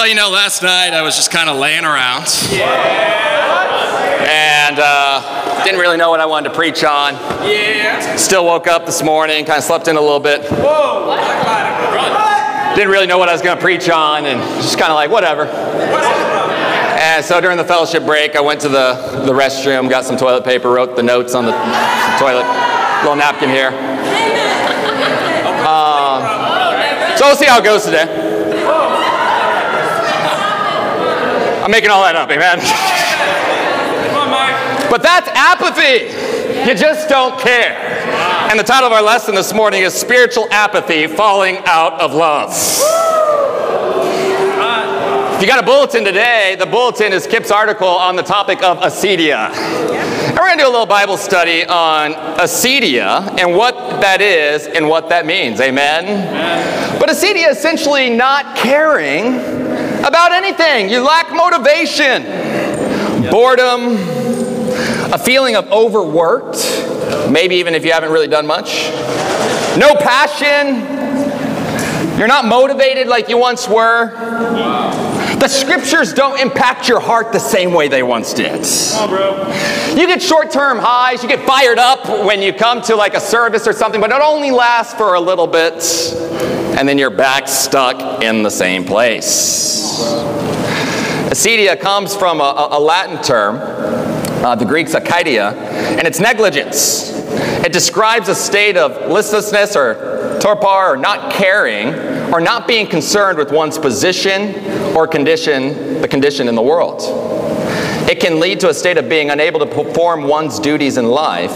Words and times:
Well, 0.00 0.08
you 0.08 0.14
know, 0.14 0.30
last 0.30 0.62
night 0.62 0.94
I 0.94 1.02
was 1.02 1.14
just 1.14 1.30
kind 1.30 1.50
of 1.50 1.58
laying 1.58 1.84
around. 1.84 2.24
And 4.30 4.78
uh, 4.80 5.62
didn't 5.62 5.78
really 5.78 5.98
know 5.98 6.08
what 6.08 6.20
I 6.20 6.24
wanted 6.24 6.48
to 6.48 6.54
preach 6.54 6.82
on. 6.84 7.12
Yeah. 7.46 8.16
Still 8.16 8.46
woke 8.46 8.66
up 8.66 8.86
this 8.86 9.02
morning, 9.02 9.44
kind 9.44 9.58
of 9.58 9.64
slept 9.64 9.88
in 9.88 9.96
a 9.96 10.00
little 10.00 10.18
bit. 10.18 10.40
Whoa. 10.52 11.14
Didn't 12.74 12.90
really 12.90 13.06
know 13.06 13.18
what 13.18 13.28
I 13.28 13.32
was 13.32 13.42
going 13.42 13.58
to 13.58 13.62
preach 13.62 13.90
on, 13.90 14.24
and 14.24 14.40
just 14.62 14.78
kind 14.78 14.90
of 14.90 14.94
like, 14.94 15.10
whatever. 15.10 15.44
And 15.44 17.22
so 17.22 17.38
during 17.38 17.58
the 17.58 17.64
fellowship 17.66 18.06
break, 18.06 18.36
I 18.36 18.40
went 18.40 18.62
to 18.62 18.70
the, 18.70 18.94
the 19.26 19.34
restroom, 19.34 19.90
got 19.90 20.06
some 20.06 20.16
toilet 20.16 20.44
paper, 20.44 20.70
wrote 20.70 20.96
the 20.96 21.02
notes 21.02 21.34
on 21.34 21.44
the 21.44 21.52
toilet, 22.18 22.46
little 23.02 23.16
napkin 23.16 23.50
here. 23.50 23.68
Um, 25.68 26.22
so 27.18 27.26
we'll 27.26 27.36
see 27.36 27.44
how 27.44 27.58
it 27.58 27.64
goes 27.64 27.84
today. 27.84 28.29
I'm 31.62 31.70
making 31.70 31.90
all 31.90 32.02
that 32.02 32.16
up, 32.16 32.30
amen. 32.30 32.58
Come 34.08 34.16
on, 34.16 34.30
Mike. 34.30 34.90
But 34.90 35.02
that's 35.02 35.28
apathy. 35.28 36.08
You 36.68 36.74
just 36.74 37.08
don't 37.08 37.38
care. 37.38 37.76
And 38.50 38.58
the 38.58 38.64
title 38.64 38.86
of 38.86 38.92
our 38.92 39.02
lesson 39.02 39.34
this 39.34 39.52
morning 39.52 39.82
is 39.82 39.94
Spiritual 39.94 40.48
Apathy 40.50 41.06
Falling 41.06 41.58
Out 41.66 42.00
of 42.00 42.14
Love. 42.14 42.50
If 45.40 45.42
you 45.42 45.46
got 45.46 45.62
a 45.62 45.66
bulletin 45.66 46.04
today, 46.04 46.56
the 46.58 46.66
bulletin 46.66 47.12
is 47.12 47.26
Kip's 47.26 47.50
article 47.50 47.88
on 47.88 48.16
the 48.16 48.22
topic 48.22 48.62
of 48.62 48.78
acedia. 48.78 49.50
And 49.50 50.36
we're 50.36 50.46
going 50.46 50.58
to 50.58 50.64
do 50.64 50.68
a 50.68 50.70
little 50.70 50.84
Bible 50.86 51.16
study 51.16 51.64
on 51.64 52.12
acedia 52.38 53.38
and 53.38 53.56
what 53.56 53.74
that 54.00 54.20
is 54.20 54.66
and 54.66 54.88
what 54.88 55.08
that 55.08 55.24
means. 55.24 55.60
Amen? 55.60 56.98
But 56.98 57.08
acedia 57.08 57.48
is 57.48 57.56
essentially 57.56 58.10
not 58.10 58.56
caring 58.56 59.59
about 60.04 60.32
anything. 60.32 60.88
You 60.90 61.02
lack 61.02 61.32
motivation, 61.32 62.22
boredom, 63.30 63.96
a 65.12 65.18
feeling 65.18 65.56
of 65.56 65.70
overworked, 65.70 66.58
maybe 67.30 67.56
even 67.56 67.74
if 67.74 67.84
you 67.84 67.92
haven't 67.92 68.12
really 68.12 68.28
done 68.28 68.46
much, 68.46 68.90
no 69.76 69.94
passion, 69.94 70.98
you're 72.18 72.28
not 72.28 72.44
motivated 72.44 73.06
like 73.08 73.28
you 73.28 73.38
once 73.38 73.68
were. 73.68 74.10
The 75.40 75.48
scriptures 75.48 76.12
don't 76.12 76.38
impact 76.38 76.86
your 76.86 77.00
heart 77.00 77.32
the 77.32 77.38
same 77.38 77.72
way 77.72 77.88
they 77.88 78.02
once 78.02 78.34
did. 78.34 78.66
You 79.98 80.06
get 80.06 80.20
short 80.20 80.50
term 80.50 80.78
highs, 80.78 81.22
you 81.22 81.28
get 81.30 81.46
fired 81.46 81.78
up 81.78 82.06
when 82.26 82.42
you 82.42 82.52
come 82.52 82.82
to 82.82 82.94
like 82.94 83.14
a 83.14 83.20
service 83.20 83.66
or 83.66 83.72
something, 83.72 84.00
but 84.00 84.10
it 84.10 84.20
only 84.20 84.50
lasts 84.50 84.92
for 84.94 85.14
a 85.14 85.20
little 85.20 85.46
bit, 85.46 85.82
and 86.78 86.88
then 86.88 86.98
you're 86.98 87.10
back 87.10 87.48
stuck 87.48 88.22
in 88.22 88.42
the 88.42 88.50
same 88.50 88.84
place. 88.84 90.00
Acedia 91.30 91.78
comes 91.78 92.14
from 92.16 92.40
a, 92.40 92.68
a 92.72 92.80
Latin 92.80 93.22
term, 93.22 93.56
uh, 94.44 94.54
the 94.54 94.64
Greek's 94.64 94.94
akedia, 94.94 95.52
and 95.52 96.06
it's 96.06 96.18
negligence. 96.18 97.10
It 97.64 97.72
describes 97.72 98.28
a 98.28 98.34
state 98.34 98.76
of 98.76 99.10
listlessness 99.10 99.76
or 99.76 100.38
torpor 100.40 100.66
or 100.66 100.96
not 100.96 101.32
caring 101.32 101.94
or 102.32 102.40
not 102.40 102.66
being 102.66 102.86
concerned 102.86 103.38
with 103.38 103.52
one's 103.52 103.78
position 103.78 104.54
or 104.96 105.06
condition, 105.06 106.00
the 106.00 106.08
condition 106.08 106.48
in 106.48 106.54
the 106.54 106.62
world. 106.62 107.00
It 108.10 108.18
can 108.18 108.40
lead 108.40 108.58
to 108.60 108.70
a 108.70 108.74
state 108.74 108.96
of 108.98 109.08
being 109.08 109.30
unable 109.30 109.60
to 109.60 109.66
perform 109.66 110.24
one's 110.24 110.58
duties 110.58 110.96
in 110.96 111.06
life. 111.06 111.52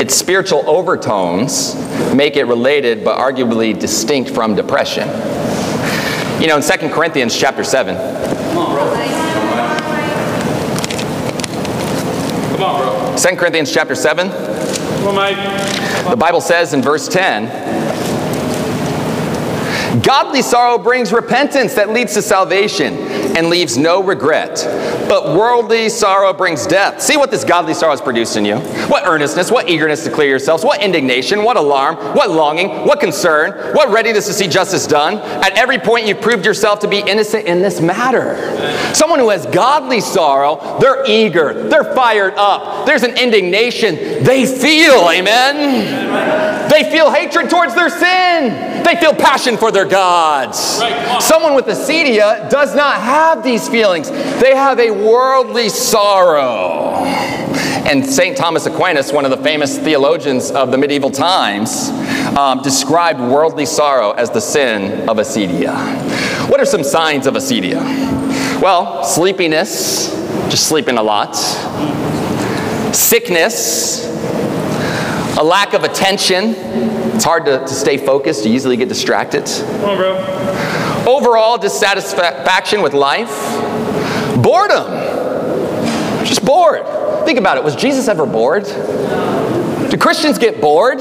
Its 0.00 0.14
spiritual 0.14 0.64
overtones 0.66 1.74
make 2.14 2.36
it 2.36 2.44
related 2.44 3.04
but 3.04 3.18
arguably 3.18 3.78
distinct 3.78 4.30
from 4.30 4.54
depression. 4.54 5.06
You 6.40 6.46
know, 6.46 6.56
in 6.56 6.62
2 6.62 6.88
Corinthians 6.88 7.38
chapter 7.38 7.62
7, 7.62 7.96
Come 7.96 8.58
on, 8.58 8.72
bro. 8.72 8.94
Come 12.56 12.62
on, 12.62 12.80
bro. 12.80 13.16
2 13.18 13.36
Corinthians 13.36 13.70
chapter 13.70 13.94
7, 13.94 14.30
Come 14.30 15.08
on, 15.08 15.14
Mike. 15.14 15.36
the 16.08 16.16
Bible 16.16 16.40
says 16.40 16.72
in 16.72 16.80
verse 16.80 17.06
10, 17.06 17.48
Godly 20.00 20.40
sorrow 20.40 20.78
brings 20.78 21.12
repentance 21.12 21.74
that 21.74 21.90
leads 21.90 22.14
to 22.14 22.22
salvation 22.22 23.09
and 23.36 23.48
leaves 23.48 23.76
no 23.76 24.02
regret. 24.02 24.64
But 25.08 25.36
worldly 25.36 25.88
sorrow 25.88 26.32
brings 26.32 26.66
death. 26.66 27.02
See 27.02 27.16
what 27.16 27.30
this 27.30 27.44
godly 27.44 27.74
sorrow 27.74 27.92
has 27.92 28.00
produced 28.00 28.36
in 28.36 28.44
you. 28.44 28.56
What 28.88 29.06
earnestness, 29.06 29.50
what 29.50 29.68
eagerness 29.68 30.04
to 30.04 30.10
clear 30.10 30.28
yourselves, 30.28 30.64
what 30.64 30.82
indignation, 30.82 31.42
what 31.42 31.56
alarm, 31.56 31.96
what 32.14 32.30
longing, 32.30 32.68
what 32.86 33.00
concern, 33.00 33.74
what 33.74 33.90
readiness 33.90 34.26
to 34.26 34.32
see 34.32 34.46
justice 34.46 34.86
done. 34.86 35.18
At 35.44 35.58
every 35.58 35.78
point, 35.78 36.06
you've 36.06 36.20
proved 36.20 36.46
yourself 36.46 36.80
to 36.80 36.88
be 36.88 36.98
innocent 36.98 37.46
in 37.46 37.62
this 37.62 37.80
matter. 37.80 38.36
Someone 38.94 39.18
who 39.18 39.30
has 39.30 39.46
godly 39.46 40.00
sorrow, 40.00 40.78
they're 40.80 41.04
eager, 41.06 41.68
they're 41.68 41.94
fired 41.94 42.34
up, 42.36 42.86
there's 42.86 43.02
an 43.02 43.16
indignation 43.16 43.96
they 44.24 44.46
feel, 44.46 45.08
amen? 45.10 46.68
They 46.70 46.88
feel 46.90 47.10
hatred 47.10 47.50
towards 47.50 47.74
their 47.74 47.90
sin. 47.90 48.84
They 48.84 48.96
feel 48.96 49.12
passion 49.12 49.56
for 49.56 49.72
their 49.72 49.84
gods. 49.84 50.78
Right, 50.80 50.92
come 50.92 51.16
on. 51.16 51.20
Someone 51.20 51.54
with 51.54 51.66
acedia 51.66 52.48
does 52.48 52.74
not 52.74 53.00
have 53.00 53.19
these 53.42 53.68
feelings. 53.68 54.10
They 54.10 54.54
have 54.54 54.78
a 54.78 54.90
worldly 54.90 55.68
sorrow. 55.68 57.04
And 57.86 58.06
St. 58.06 58.36
Thomas 58.36 58.66
Aquinas, 58.66 59.12
one 59.12 59.24
of 59.24 59.30
the 59.30 59.36
famous 59.36 59.78
theologians 59.78 60.50
of 60.50 60.70
the 60.70 60.78
medieval 60.78 61.10
times, 61.10 61.88
um, 62.36 62.62
described 62.62 63.20
worldly 63.20 63.66
sorrow 63.66 64.12
as 64.12 64.30
the 64.30 64.40
sin 64.40 65.08
of 65.08 65.16
acedia. 65.16 65.74
What 66.48 66.60
are 66.60 66.64
some 66.64 66.84
signs 66.84 67.26
of 67.26 67.34
acedia? 67.34 67.80
Well, 68.60 69.04
sleepiness, 69.04 70.10
just 70.50 70.68
sleeping 70.68 70.98
a 70.98 71.02
lot, 71.02 71.34
sickness, 72.94 74.06
a 75.38 75.42
lack 75.42 75.74
of 75.74 75.84
attention. 75.84 76.54
It's 77.14 77.24
hard 77.24 77.44
to, 77.46 77.58
to 77.58 77.68
stay 77.68 77.98
focused, 77.98 78.46
you 78.46 78.52
easily 78.52 78.76
get 78.76 78.88
distracted. 78.88 79.44
Come 79.46 79.90
on, 79.90 79.96
bro. 79.96 80.69
Overall 81.10 81.58
dissatisfaction 81.58 82.82
with 82.82 82.94
life, 82.94 83.34
boredom, 84.40 84.86
just 86.24 86.44
bored. 86.44 86.86
Think 87.24 87.36
about 87.36 87.56
it. 87.56 87.64
Was 87.64 87.74
Jesus 87.74 88.06
ever 88.06 88.24
bored? 88.26 88.62
Do 88.64 89.96
Christians 89.98 90.38
get 90.38 90.60
bored? 90.60 91.00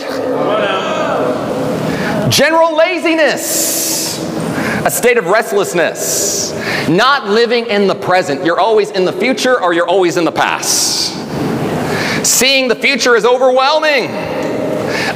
General 2.31 2.75
laziness, 2.75 4.17
a 4.83 4.89
state 4.89 5.19
of 5.19 5.27
restlessness, 5.27 6.53
not 6.89 7.27
living 7.27 7.67
in 7.67 7.85
the 7.85 7.93
present. 7.93 8.43
You're 8.43 8.59
always 8.59 8.89
in 8.89 9.05
the 9.05 9.13
future 9.13 9.61
or 9.61 9.73
you're 9.73 9.87
always 9.87 10.17
in 10.17 10.25
the 10.25 10.31
past. 10.31 11.13
Seeing 12.25 12.67
the 12.67 12.75
future 12.75 13.15
is 13.15 13.25
overwhelming, 13.25 14.09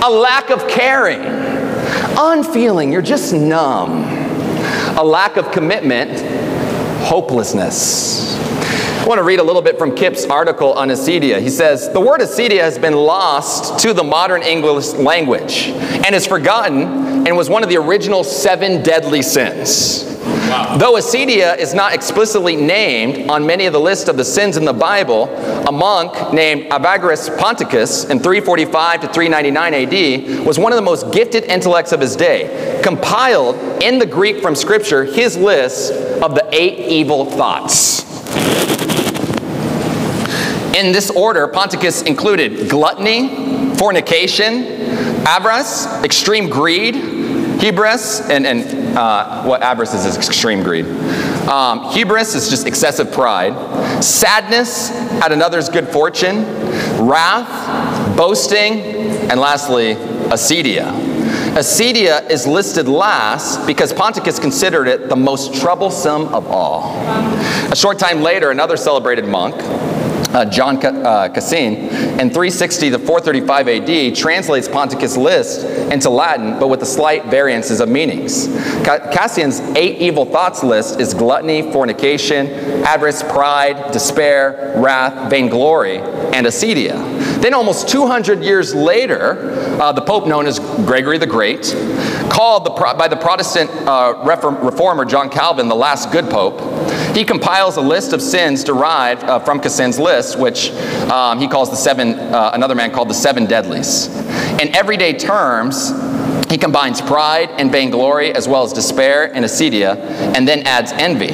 a 0.04 0.10
lack 0.10 0.52
of 0.52 0.68
caring, 0.68 1.22
unfeeling, 2.16 2.92
you're 2.92 3.02
just 3.02 3.34
numb, 3.34 4.13
a 4.98 5.04
lack 5.04 5.38
of 5.38 5.52
commitment, 5.52 6.12
hopelessness. 7.04 8.38
I 9.04 9.06
want 9.06 9.18
to 9.18 9.24
read 9.24 9.40
a 9.40 9.44
little 9.44 9.62
bit 9.62 9.78
from 9.78 9.96
Kip's 9.96 10.26
article 10.26 10.74
on 10.74 10.90
acedia. 10.90 11.42
He 11.42 11.50
says, 11.50 11.92
The 11.92 12.00
word 12.00 12.22
acedia 12.22 12.62
has 12.62 12.78
been 12.78 12.94
lost 12.94 13.80
to 13.80 13.94
the 13.94 14.04
modern 14.04 14.44
English 14.44 14.94
language 14.94 15.68
and 15.68 16.14
is 16.14 16.28
forgotten 16.28 17.28
and 17.28 17.36
was 17.36 17.50
one 17.50 17.64
of 17.64 17.70
the 17.70 17.78
original 17.78 18.24
seven 18.24 18.84
deadly 18.84 19.22
sins. 19.22 20.13
Though 20.78 20.94
acedia 20.94 21.58
is 21.58 21.74
not 21.74 21.94
explicitly 21.94 22.56
named 22.56 23.30
on 23.30 23.46
many 23.46 23.66
of 23.66 23.74
the 23.74 23.80
lists 23.80 24.08
of 24.08 24.18
the 24.18 24.26
sins 24.26 24.56
in 24.56 24.66
the 24.66 24.74
Bible, 24.74 25.28
a 25.68 25.72
monk 25.72 26.32
named 26.32 26.70
Evagrius 26.72 27.36
Ponticus 27.38 28.10
in 28.10 28.20
345 28.20 29.02
to 29.02 29.08
399 29.08 29.74
AD 29.74 30.46
was 30.46 30.60
one 30.60 30.72
of 30.72 30.76
the 30.76 30.84
most 30.84 31.12
gifted 31.12 31.46
intellects 31.46 31.92
of 31.92 32.00
his 32.00 32.16
day. 32.16 32.80
Compiled 32.84 33.56
in 33.82 33.98
the 33.98 34.06
Greek 34.06 34.42
from 34.44 34.56
Scripture 34.56 35.06
his 35.06 35.38
list 35.38 35.92
of 36.22 36.36
the 36.36 36.48
eight 36.52 36.88
evil 36.88 37.26
thoughts. 37.26 38.04
In 40.76 40.92
this 40.92 41.10
order, 41.10 41.48
Ponticus 41.48 42.04
included 42.04 42.70
gluttony, 42.70 43.76
fornication, 43.76 44.66
avarice, 45.26 45.88
extreme 46.04 46.48
greed, 46.48 46.96
hubris, 47.60 48.22
and, 48.30 48.46
and 48.46 48.83
uh, 48.96 49.44
what 49.44 49.62
avarice 49.62 49.94
is 49.94 50.06
is 50.06 50.16
extreme 50.16 50.64
greed. 50.64 50.86
Um, 51.48 51.92
hubris 51.92 52.36
is 52.36 52.50
just 52.50 52.68
excessive 52.68 53.12
pride. 53.12 53.54
Sadness 54.04 54.92
at 55.22 55.32
another's 55.32 55.70
good 55.70 55.88
fortune. 55.88 56.44
Wrath, 57.00 58.18
boasting, 58.18 58.80
and 59.30 59.40
lastly, 59.40 59.96
acedia. 60.30 60.92
Acedia 61.54 62.28
is 62.30 62.48
listed 62.48 62.88
last 62.88 63.66
because 63.68 63.94
Ponticus 63.94 64.40
considered 64.40 64.88
it 64.88 65.10
the 65.10 65.16
most 65.16 65.54
troublesome 65.62 66.34
of 66.34 66.48
all. 66.48 66.96
A 67.72 67.76
short 67.76 68.00
time 68.00 68.22
later, 68.22 68.50
another 68.50 68.76
celebrated 68.76 69.28
monk, 69.28 69.56
uh, 70.34 70.46
John 70.46 70.84
uh, 70.84 71.30
Cassian, 71.30 71.76
in 72.20 72.30
360 72.30 72.90
to 72.92 73.00
435 73.00 73.68
AD, 73.68 74.16
translates 74.16 74.68
Ponticus' 74.68 75.18
list 75.18 75.66
into 75.92 76.10
Latin, 76.10 76.60
but 76.60 76.68
with 76.68 76.80
the 76.80 76.86
slight 76.86 77.26
variances 77.26 77.80
of 77.80 77.90
meanings. 77.90 78.48
Cassian's 78.84 79.60
eight 79.76 80.00
evil 80.00 80.26
thoughts 80.26 80.64
list 80.64 81.00
is 81.00 81.14
gluttony, 81.14 81.72
fornication, 81.72 82.48
avarice, 82.84 83.24
pride, 83.24 83.92
despair, 83.92 84.74
wrath, 84.78 85.30
vainglory, 85.30 85.98
and 85.98 86.48
acedia. 86.48 86.94
Then, 87.42 87.54
almost 87.54 87.90
200 87.90 88.44
years 88.44 88.74
later, 88.74 89.52
uh, 89.82 89.92
the 89.92 90.02
Pope 90.02 90.28
known 90.28 90.48
as 90.48 90.60
Gregory 90.60 91.18
the 91.18 91.28
Great, 91.28 91.64
called 92.30 92.66
the 92.66 92.70
by 92.70 93.08
the 93.08 93.18
Protestant 93.18 93.70
uh, 93.88 94.14
reformer 94.24 95.06
John 95.06 95.30
Calvin 95.30 95.68
the 95.68 95.76
last 95.76 96.12
good 96.12 96.30
Pope, 96.30 96.60
he 97.14 97.24
compiles 97.24 97.78
a 97.78 97.82
list 97.82 98.14
of 98.14 98.22
sins 98.22 98.64
derived 98.64 99.24
uh, 99.24 99.40
from 99.40 99.60
Cassian's 99.60 100.00
list, 100.00 100.38
which 100.38 100.72
um, 101.12 101.40
he 101.40 101.48
calls 101.48 101.70
the 101.70 101.76
seven, 101.76 102.14
uh, 102.14 102.52
another 102.54 102.76
man 102.76 102.92
called 102.92 103.10
the 103.10 103.14
seven 103.14 103.46
deadlies. 103.46 104.08
In 104.60 104.76
everyday 104.76 105.14
terms, 105.14 105.92
he 106.50 106.58
combines 106.58 107.02
pride 107.02 107.50
and 107.58 107.72
vainglory 107.72 108.34
as 108.34 108.48
well 108.48 108.64
as 108.64 108.74
despair 108.74 109.34
and 109.34 109.46
acedia, 109.46 109.98
and 110.36 110.48
then 110.48 110.66
adds 110.68 110.92
envy. 110.94 111.34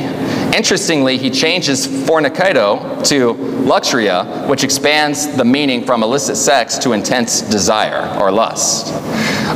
Interestingly, 0.56 1.18
he 1.18 1.30
changes 1.30 1.86
fornicatio 1.86 3.06
to 3.08 3.34
luxuria, 3.64 4.48
which 4.48 4.64
expands 4.64 5.28
the 5.36 5.46
meaning 5.46 5.86
from 5.86 6.04
illicit 6.04 6.38
sex 6.38 6.78
to 6.80 6.94
intense 6.94 7.42
desire 7.42 8.18
or 8.20 8.32
lust. 8.32 8.94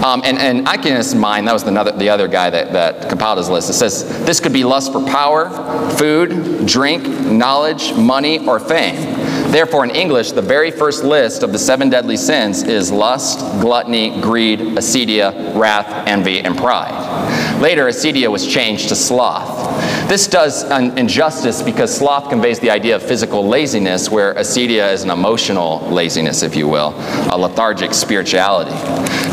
Um, 0.03 0.21
and, 0.25 0.37
and 0.37 0.67
Aquinas' 0.67 1.15
mind, 1.15 1.47
that 1.47 1.53
was 1.53 1.63
the 1.63 1.71
other, 1.79 1.93
the 1.93 2.09
other 2.09 2.27
guy 2.27 2.49
that, 2.49 2.73
that 2.73 3.07
compiled 3.07 3.37
his 3.37 3.47
list. 3.47 3.69
It 3.69 3.73
says 3.73 4.25
this 4.25 4.41
could 4.41 4.51
be 4.51 4.65
lust 4.65 4.91
for 4.91 5.01
power, 5.05 5.49
food, 5.91 6.67
drink, 6.67 7.07
knowledge, 7.07 7.93
money, 7.93 8.45
or 8.45 8.59
fame. 8.59 9.22
Therefore, 9.53 9.83
in 9.83 9.91
English, 9.91 10.31
the 10.31 10.41
very 10.41 10.71
first 10.71 11.03
list 11.03 11.43
of 11.43 11.51
the 11.51 11.59
seven 11.59 11.87
deadly 11.87 12.17
sins 12.17 12.63
is 12.63 12.91
lust, 12.91 13.37
gluttony, 13.61 14.19
greed, 14.19 14.59
acedia, 14.59 15.55
wrath, 15.55 16.07
envy, 16.07 16.39
and 16.39 16.57
pride. 16.57 17.61
Later, 17.61 17.85
acedia 17.85 18.31
was 18.31 18.47
changed 18.47 18.89
to 18.89 18.95
sloth. 18.95 20.09
This 20.09 20.25
does 20.25 20.63
an 20.63 20.97
injustice 20.97 21.61
because 21.61 21.95
sloth 21.95 22.29
conveys 22.29 22.59
the 22.59 22.71
idea 22.71 22.95
of 22.95 23.03
physical 23.03 23.47
laziness, 23.47 24.09
where 24.09 24.33
acedia 24.33 24.91
is 24.91 25.03
an 25.03 25.11
emotional 25.11 25.87
laziness, 25.87 26.41
if 26.41 26.55
you 26.55 26.67
will, 26.67 26.95
a 27.31 27.37
lethargic 27.37 27.93
spirituality. 27.93 28.71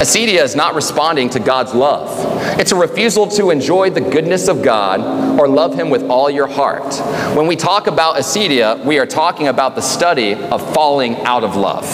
Acedia 0.00 0.42
is 0.42 0.54
not 0.54 0.74
responding 0.74 1.30
to 1.30 1.40
God's 1.40 1.74
love. 1.74 2.08
It's 2.60 2.72
a 2.72 2.76
refusal 2.76 3.26
to 3.28 3.50
enjoy 3.50 3.88
the 3.88 4.02
goodness 4.02 4.48
of 4.48 4.62
God 4.62 5.00
or 5.40 5.48
love 5.48 5.74
Him 5.74 5.88
with 5.88 6.02
all 6.10 6.28
your 6.28 6.46
heart. 6.46 6.94
When 7.34 7.46
we 7.46 7.56
talk 7.56 7.86
about 7.86 8.16
acedia, 8.16 8.84
we 8.84 8.98
are 8.98 9.06
talking 9.06 9.48
about 9.48 9.74
the 9.74 9.80
study 9.80 10.09
of 10.18 10.74
falling 10.74 11.16
out 11.24 11.44
of 11.44 11.56
love. 11.56 11.84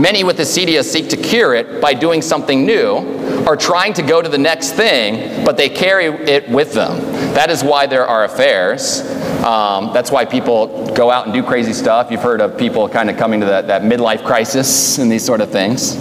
Many 0.00 0.22
with 0.24 0.38
acedia 0.38 0.84
seek 0.84 1.08
to 1.08 1.16
cure 1.16 1.54
it 1.54 1.80
by 1.80 1.94
doing 1.94 2.22
something 2.22 2.64
new 2.64 3.44
or 3.46 3.56
trying 3.56 3.92
to 3.94 4.02
go 4.02 4.22
to 4.22 4.28
the 4.28 4.38
next 4.38 4.72
thing, 4.72 5.44
but 5.44 5.56
they 5.56 5.68
carry 5.68 6.06
it 6.06 6.48
with 6.48 6.72
them. 6.72 7.00
That 7.34 7.50
is 7.50 7.64
why 7.64 7.86
there 7.86 8.06
are 8.06 8.24
affairs. 8.24 9.00
Um, 9.42 9.92
that's 9.92 10.10
why 10.10 10.24
people 10.24 10.92
go 10.94 11.10
out 11.10 11.24
and 11.24 11.34
do 11.34 11.42
crazy 11.42 11.72
stuff. 11.72 12.10
You've 12.10 12.22
heard 12.22 12.40
of 12.40 12.56
people 12.56 12.88
kind 12.88 13.10
of 13.10 13.16
coming 13.16 13.40
to 13.40 13.46
that, 13.46 13.66
that 13.66 13.82
midlife 13.82 14.24
crisis 14.24 14.98
and 14.98 15.10
these 15.10 15.24
sort 15.24 15.40
of 15.40 15.50
things. 15.50 15.96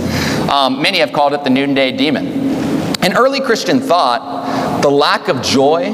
Um, 0.50 0.82
many 0.82 1.00
have 1.00 1.12
called 1.12 1.34
it 1.34 1.44
the 1.44 1.50
noonday 1.50 1.92
demon. 1.92 2.28
In 3.04 3.14
early 3.16 3.40
Christian 3.40 3.80
thought, 3.80 4.82
the 4.82 4.90
lack 4.90 5.30
of 5.30 5.42
joy 5.42 5.94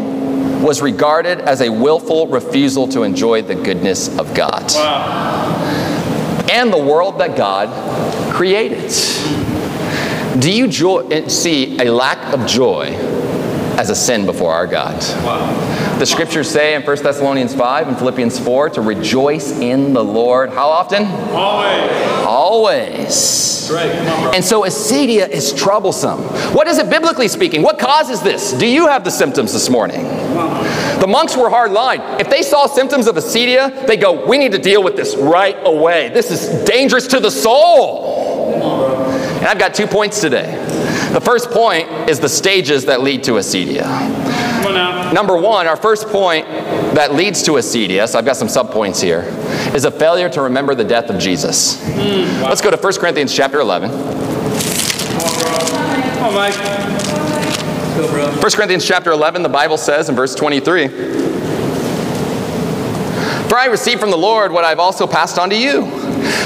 was 0.66 0.82
regarded 0.82 1.40
as 1.42 1.62
a 1.62 1.70
willful 1.70 2.26
refusal 2.28 2.88
to 2.88 3.04
enjoy 3.04 3.40
the 3.44 3.54
goodness 3.54 4.08
of 4.18 4.34
God 4.34 4.64
and 6.50 6.74
the 6.74 6.84
world 6.84 7.20
that 7.20 7.38
God 7.38 7.70
created. 8.34 8.92
Do 10.42 10.52
you 10.52 10.68
joy, 10.68 11.08
eh, 11.10 11.28
see 11.28 11.80
a 11.80 11.92
lack 11.92 12.34
of 12.34 12.48
joy 12.48 12.88
as 13.78 13.92
a 13.92 13.96
sin 13.96 14.26
before 14.26 14.54
our 14.54 14.66
God? 14.66 15.00
The 16.00 16.06
scriptures 16.06 16.50
say 16.50 16.74
in 16.74 16.82
1 16.82 17.04
Thessalonians 17.04 17.54
5 17.54 17.88
and 17.88 17.98
Philippians 17.98 18.40
4 18.40 18.72
to 18.72 18.82
rejoice 18.82 19.52
in 19.60 19.94
the 19.94 20.04
Lord. 20.04 20.50
How 20.50 20.68
often? 20.68 21.06
Always. 21.32 22.26
Always. 22.26 23.72
Right. 23.72 23.96
On. 24.08 24.36
And 24.36 24.44
so 24.44 24.64
acedia 24.64 25.30
is 25.30 25.54
troublesome. 25.54 26.20
What 26.56 26.68
is 26.68 26.80
it 26.80 26.90
biblically 26.90 27.28
speaking? 27.28 27.62
What 27.62 27.78
causes 27.78 28.22
this? 28.22 28.52
Do 28.54 28.68
you 28.68 28.88
have 28.88 29.04
the 29.04 29.12
symptoms 29.12 29.54
this 29.54 29.70
morning? 29.70 30.25
The 31.06 31.12
monks 31.12 31.38
were 31.38 31.52
hard 31.52 31.72
line. 31.72 32.02
If 32.20 32.32
they 32.32 32.42
saw 32.42 32.66
symptoms 32.66 33.06
of 33.06 33.16
acedia, 33.16 33.86
they 33.86 33.96
go, 33.96 34.26
We 34.26 34.40
need 34.40 34.54
to 34.54 34.58
deal 34.58 34.82
with 34.82 34.96
this 34.96 35.16
right 35.16 35.56
away. 35.64 36.10
This 36.10 36.32
is 36.32 36.68
dangerous 36.68 37.06
to 37.10 37.20
the 37.20 37.30
soul. 37.30 38.42
And 39.38 39.46
I've 39.46 39.60
got 39.60 39.76
two 39.76 39.86
points 39.86 40.20
today. 40.20 40.56
The 41.14 41.22
first 41.22 41.52
point 41.52 41.88
is 42.10 42.20
the 42.20 42.28
stages 42.28 42.86
that 42.86 43.02
lead 43.02 43.24
to 43.26 43.34
acedia. 43.34 43.84
Come 43.84 44.66
on 44.66 44.74
now. 44.74 45.12
Number 45.12 45.38
one, 45.38 45.68
our 45.68 45.78
first 45.78 46.08
point 46.08 46.48
that 46.96 47.14
leads 47.14 47.44
to 47.44 47.52
acedia, 47.52 48.10
so 48.10 48.18
I've 48.18 48.26
got 48.26 48.36
some 48.36 48.48
subpoints 48.48 49.00
here, 49.00 49.26
is 49.76 49.86
a 49.86 49.92
failure 49.92 50.28
to 50.30 50.42
remember 50.42 50.74
the 50.74 50.84
death 50.84 51.12
of 51.12 51.20
Jesus. 51.20 51.80
Hmm, 51.86 52.42
Let's 52.42 52.62
go 52.62 52.72
to 52.72 52.78
1 52.78 52.94
Corinthians 52.94 53.32
chapter 53.32 53.60
11. 53.60 53.92
Come 53.92 54.00
on, 54.00 55.40
bro. 55.40 55.52
Come 56.16 56.26
on, 56.30 56.34
Mike. 56.34 56.85
Go, 57.96 58.08
1 58.42 58.52
Corinthians 58.52 58.86
chapter 58.86 59.12
11, 59.12 59.42
the 59.42 59.48
Bible 59.48 59.78
says 59.78 60.10
in 60.10 60.16
verse 60.16 60.36
23 60.36 60.88
For 63.48 63.58
I 63.58 63.68
received 63.72 64.02
from 64.02 64.12
the 64.12 64.18
Lord 64.18 64.52
what 64.52 64.66
I've 64.66 64.80
also 64.80 65.08
passed 65.08 65.40
on 65.40 65.50
to 65.50 65.58
you. 65.58 65.84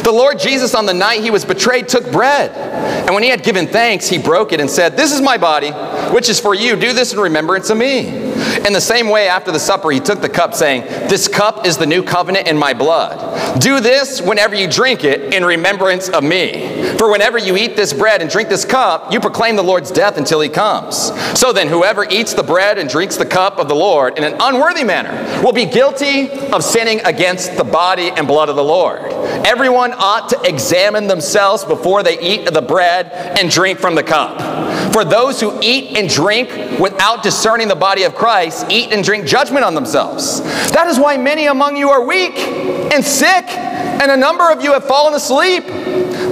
The 0.03 0.11
Lord 0.11 0.37
Jesus, 0.37 0.75
on 0.75 0.85
the 0.85 0.93
night 0.93 1.21
he 1.21 1.31
was 1.31 1.43
betrayed, 1.43 1.87
took 1.87 2.11
bread. 2.11 2.51
And 2.51 3.15
when 3.15 3.23
he 3.23 3.29
had 3.29 3.41
given 3.41 3.65
thanks, 3.65 4.07
he 4.07 4.19
broke 4.19 4.53
it 4.53 4.61
and 4.61 4.69
said, 4.69 4.95
This 4.95 5.11
is 5.11 5.21
my 5.21 5.37
body, 5.37 5.71
which 6.13 6.29
is 6.29 6.39
for 6.39 6.53
you. 6.53 6.75
Do 6.75 6.93
this 6.93 7.13
in 7.13 7.19
remembrance 7.19 7.71
of 7.71 7.77
me. 7.77 8.28
In 8.65 8.73
the 8.73 8.81
same 8.81 9.09
way, 9.09 9.27
after 9.27 9.51
the 9.51 9.59
supper, 9.59 9.91
he 9.91 9.99
took 9.99 10.21
the 10.21 10.29
cup, 10.29 10.53
saying, 10.53 10.83
This 11.09 11.27
cup 11.27 11.65
is 11.65 11.77
the 11.77 11.85
new 11.85 12.03
covenant 12.03 12.47
in 12.47 12.57
my 12.57 12.73
blood. 12.73 13.59
Do 13.59 13.79
this 13.79 14.21
whenever 14.21 14.55
you 14.55 14.69
drink 14.69 15.03
it 15.03 15.33
in 15.33 15.43
remembrance 15.43 16.09
of 16.09 16.23
me. 16.23 16.97
For 16.97 17.11
whenever 17.11 17.37
you 17.37 17.57
eat 17.57 17.75
this 17.75 17.93
bread 17.93 18.21
and 18.21 18.29
drink 18.29 18.49
this 18.49 18.65
cup, 18.65 19.11
you 19.11 19.19
proclaim 19.19 19.55
the 19.55 19.63
Lord's 19.63 19.91
death 19.91 20.17
until 20.17 20.41
he 20.41 20.49
comes. 20.49 21.11
So 21.39 21.53
then, 21.53 21.67
whoever 21.67 22.05
eats 22.09 22.33
the 22.33 22.43
bread 22.43 22.77
and 22.77 22.89
drinks 22.89 23.17
the 23.17 23.25
cup 23.25 23.57
of 23.57 23.67
the 23.67 23.75
Lord 23.75 24.17
in 24.17 24.23
an 24.23 24.35
unworthy 24.39 24.83
manner 24.83 25.43
will 25.43 25.53
be 25.53 25.65
guilty 25.65 26.29
of 26.51 26.63
sinning 26.63 27.01
against 27.05 27.57
the 27.57 27.63
body 27.63 28.09
and 28.09 28.27
blood 28.27 28.49
of 28.49 28.55
the 28.55 28.63
Lord. 28.63 29.18
Everyone 29.45 29.93
ought 29.93 30.29
to 30.29 30.39
examine 30.43 31.07
themselves 31.07 31.63
before 31.63 32.03
they 32.03 32.19
eat 32.19 32.51
the 32.51 32.61
bread 32.61 33.07
and 33.39 33.49
drink 33.49 33.79
from 33.79 33.95
the 33.95 34.03
cup. 34.03 34.93
For 34.93 35.05
those 35.05 35.39
who 35.39 35.57
eat 35.61 35.97
and 35.97 36.09
drink 36.09 36.79
without 36.79 37.23
discerning 37.23 37.67
the 37.67 37.75
body 37.75 38.03
of 38.03 38.15
Christ 38.15 38.65
eat 38.69 38.91
and 38.91 39.03
drink 39.03 39.25
judgment 39.25 39.63
on 39.63 39.75
themselves. 39.75 40.41
That 40.71 40.87
is 40.87 40.99
why 40.99 41.17
many 41.17 41.45
among 41.47 41.77
you 41.77 41.89
are 41.89 42.03
weak 42.03 42.37
and 42.37 43.03
sick, 43.03 43.45
and 43.47 44.11
a 44.11 44.17
number 44.17 44.51
of 44.51 44.63
you 44.63 44.73
have 44.73 44.85
fallen 44.85 45.13
asleep. 45.13 45.65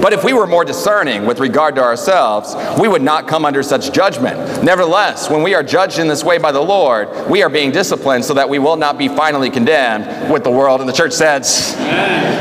But 0.00 0.12
if 0.12 0.22
we 0.22 0.32
were 0.32 0.46
more 0.46 0.64
discerning 0.64 1.26
with 1.26 1.40
regard 1.40 1.74
to 1.74 1.82
ourselves, 1.82 2.54
we 2.80 2.88
would 2.88 3.02
not 3.02 3.26
come 3.26 3.44
under 3.44 3.62
such 3.62 3.92
judgment. 3.92 4.62
Nevertheless, 4.62 5.28
when 5.28 5.42
we 5.42 5.54
are 5.54 5.62
judged 5.62 5.98
in 5.98 6.08
this 6.08 6.22
way 6.22 6.38
by 6.38 6.52
the 6.52 6.60
Lord, 6.60 7.08
we 7.28 7.42
are 7.42 7.48
being 7.48 7.72
disciplined 7.72 8.24
so 8.24 8.34
that 8.34 8.48
we 8.48 8.58
will 8.58 8.76
not 8.76 8.96
be 8.96 9.08
finally 9.08 9.50
condemned 9.50 10.32
with 10.32 10.44
the 10.44 10.50
world. 10.50 10.80
And 10.80 10.88
the 10.88 10.92
church 10.92 11.12
says, 11.12 11.74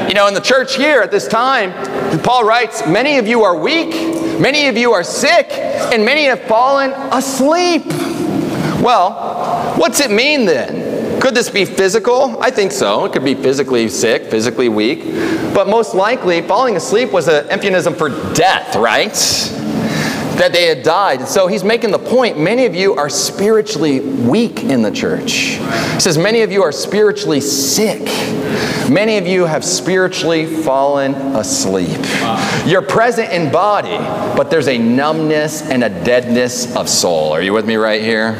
you 0.07 0.13
know, 0.13 0.27
in 0.27 0.33
the 0.33 0.41
church 0.41 0.75
here 0.75 1.01
at 1.01 1.11
this 1.11 1.27
time, 1.27 1.73
Paul 2.21 2.45
writes, 2.45 2.85
many 2.87 3.17
of 3.17 3.27
you 3.27 3.43
are 3.43 3.57
weak, 3.57 3.89
many 4.39 4.67
of 4.67 4.77
you 4.77 4.93
are 4.93 5.03
sick, 5.03 5.49
and 5.51 6.05
many 6.05 6.25
have 6.25 6.41
fallen 6.41 6.91
asleep. 7.11 7.85
Well, 8.81 9.73
what's 9.77 9.99
it 9.99 10.11
mean 10.11 10.45
then? 10.45 10.86
Could 11.21 11.33
this 11.33 11.49
be 11.49 11.65
physical? 11.65 12.41
I 12.41 12.51
think 12.51 12.71
so. 12.71 13.05
It 13.05 13.13
could 13.13 13.23
be 13.23 13.33
physically 13.33 13.89
sick, 13.89 14.29
physically 14.29 14.69
weak. 14.69 15.03
But 15.53 15.67
most 15.67 15.95
likely, 15.95 16.41
falling 16.41 16.75
asleep 16.75 17.11
was 17.11 17.27
an 17.27 17.45
euphemism 17.49 17.95
for 17.95 18.09
death, 18.33 18.75
right? 18.75 19.13
That 20.37 20.51
they 20.53 20.67
had 20.67 20.83
died. 20.83 21.27
So 21.27 21.47
he's 21.47 21.63
making 21.63 21.91
the 21.91 21.99
point 21.99 22.39
many 22.39 22.65
of 22.65 22.75
you 22.75 22.93
are 22.93 23.09
spiritually 23.09 23.99
weak 23.99 24.63
in 24.63 24.83
the 24.83 24.91
church. 24.91 25.31
He 25.31 25.99
says, 25.99 26.17
Many 26.17 26.41
of 26.43 26.51
you 26.51 26.61
are 26.61 26.71
spiritually 26.71 27.41
sick. 27.41 28.01
Many 28.89 29.17
of 29.17 29.27
you 29.27 29.45
have 29.45 29.65
spiritually 29.65 30.45
fallen 30.45 31.13
asleep. 31.35 31.99
You're 32.65 32.81
present 32.81 33.33
in 33.33 33.51
body, 33.51 33.97
but 34.37 34.49
there's 34.49 34.69
a 34.69 34.77
numbness 34.77 35.61
and 35.63 35.83
a 35.83 35.89
deadness 35.89 36.73
of 36.75 36.87
soul. 36.87 37.33
Are 37.33 37.41
you 37.41 37.51
with 37.51 37.65
me 37.65 37.75
right 37.75 38.01
here? 38.01 38.35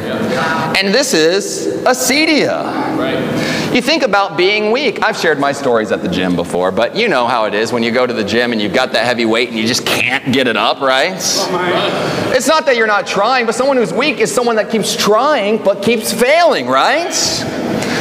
And 0.77 0.93
this 0.93 1.13
is 1.13 1.76
acedia. 1.88 2.63
Right. 2.98 3.74
You 3.74 3.82
think 3.82 4.03
about 4.03 4.38
being 4.38 4.72
weak. 4.72 5.01
I've 5.03 5.17
shared 5.17 5.39
my 5.39 5.51
stories 5.51 5.91
at 5.91 6.01
the 6.01 6.08
gym 6.08 6.36
before, 6.36 6.72
but 6.72 6.96
you 6.96 7.08
know 7.08 7.27
how 7.27 7.46
it 7.46 7.53
is 7.53 7.72
when 7.72 7.84
you 7.84 7.91
go 7.91 8.06
to 8.06 8.13
the 8.13 8.24
gym 8.24 8.51
and 8.51 8.62
you've 8.62 8.74
got 8.74 8.91
that 8.94 9.06
heavy 9.06 9.25
weight 9.25 9.50
and 9.50 9.58
you 9.58 9.67
just 9.67 9.86
can't 9.86 10.34
get 10.34 10.48
it 10.48 10.58
up, 10.58 10.82
right? 10.82 11.13
Mike. 11.51 12.36
It's 12.36 12.48
not 12.48 12.65
that 12.65 12.75
you're 12.75 12.88
not 12.88 13.08
trying, 13.08 13.46
but 13.46 13.56
someone 13.56 13.77
who's 13.77 13.94
weak 13.94 14.20
is 14.20 14.34
someone 14.34 14.56
that 14.58 14.70
keeps 14.70 14.96
trying 14.96 15.63
but 15.63 15.82
keeps 15.84 16.12
failing, 16.12 16.67
right? 16.67 17.13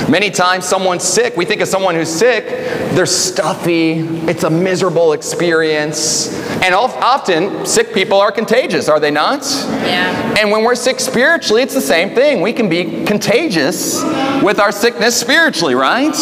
Many 0.08 0.30
times, 0.30 0.64
someone's 0.64 1.02
sick. 1.02 1.36
We 1.36 1.44
think 1.44 1.60
of 1.60 1.68
someone 1.68 1.96
who's 1.96 2.08
sick. 2.08 2.46
They're 2.94 3.06
stuffy. 3.06 4.00
It's 4.28 4.44
a 4.44 4.50
miserable 4.50 5.12
experience. 5.12 6.32
And 6.62 6.74
often, 6.74 7.66
sick 7.66 7.92
people 7.92 8.20
are 8.20 8.30
contagious, 8.30 8.88
are 8.88 9.00
they 9.00 9.10
not? 9.10 9.42
Yeah. 9.42 10.36
And 10.38 10.52
when 10.52 10.62
we're 10.62 10.76
sick 10.76 11.00
spiritually, 11.00 11.62
it's 11.62 11.74
the 11.74 11.80
same 11.80 12.14
thing. 12.14 12.40
We 12.40 12.52
can 12.52 12.68
be 12.68 13.04
contagious 13.04 14.02
with 14.42 14.60
our 14.60 14.70
sickness 14.70 15.16
spiritually, 15.20 15.74
right? 15.74 16.14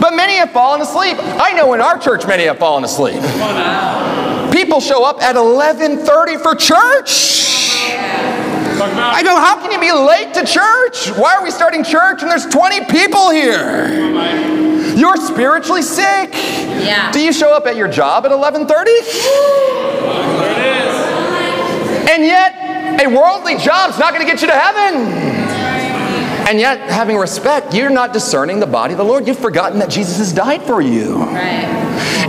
But 0.00 0.14
many 0.14 0.36
have 0.36 0.50
fallen 0.52 0.80
asleep. 0.80 1.18
I 1.20 1.52
know 1.52 1.74
in 1.74 1.82
our 1.82 1.98
church 1.98 2.26
many 2.26 2.44
have 2.44 2.58
fallen 2.58 2.84
asleep. 2.84 3.20
People 4.52 4.80
show 4.80 5.04
up 5.04 5.22
at 5.22 5.36
11:30 5.36 6.36
for 6.38 6.54
church. 6.54 7.46
About 7.92 8.39
I 8.82 9.22
go, 9.22 9.36
how 9.36 9.60
can 9.60 9.70
you 9.72 9.80
be 9.80 9.92
late 9.92 10.32
to 10.34 10.44
church? 10.44 11.10
Why 11.18 11.34
are 11.34 11.42
we 11.42 11.50
starting 11.50 11.84
church 11.84 12.22
and 12.22 12.30
there's 12.30 12.46
20 12.46 12.86
people 12.86 13.30
here? 13.30 13.88
You're 14.96 15.16
spiritually 15.16 15.82
sick. 15.82 16.30
Yeah. 16.32 17.10
Do 17.12 17.20
you 17.22 17.32
show 17.32 17.54
up 17.54 17.66
at 17.66 17.76
your 17.76 17.88
job 17.88 18.24
at 18.26 18.32
11:30? 18.32 18.66
There 18.66 20.52
it 20.52 20.62
is. 20.84 22.10
And 22.10 22.24
yet, 22.24 23.00
a 23.00 23.06
worldly 23.06 23.56
job's 23.56 23.98
not 23.98 24.12
going 24.12 24.26
to 24.26 24.30
get 24.30 24.40
you 24.42 24.48
to 24.48 24.58
heaven. 24.58 25.06
And 26.48 26.58
yet, 26.58 26.80
having 26.90 27.16
respect, 27.16 27.74
you're 27.74 27.90
not 27.90 28.12
discerning 28.12 28.58
the 28.58 28.66
body 28.66 28.92
of 28.92 28.98
the 28.98 29.04
Lord. 29.04 29.26
You've 29.28 29.38
forgotten 29.38 29.78
that 29.78 29.88
Jesus 29.90 30.18
has 30.18 30.32
died 30.32 30.62
for 30.62 30.80
you. 30.80 31.16
Right. 31.16 31.68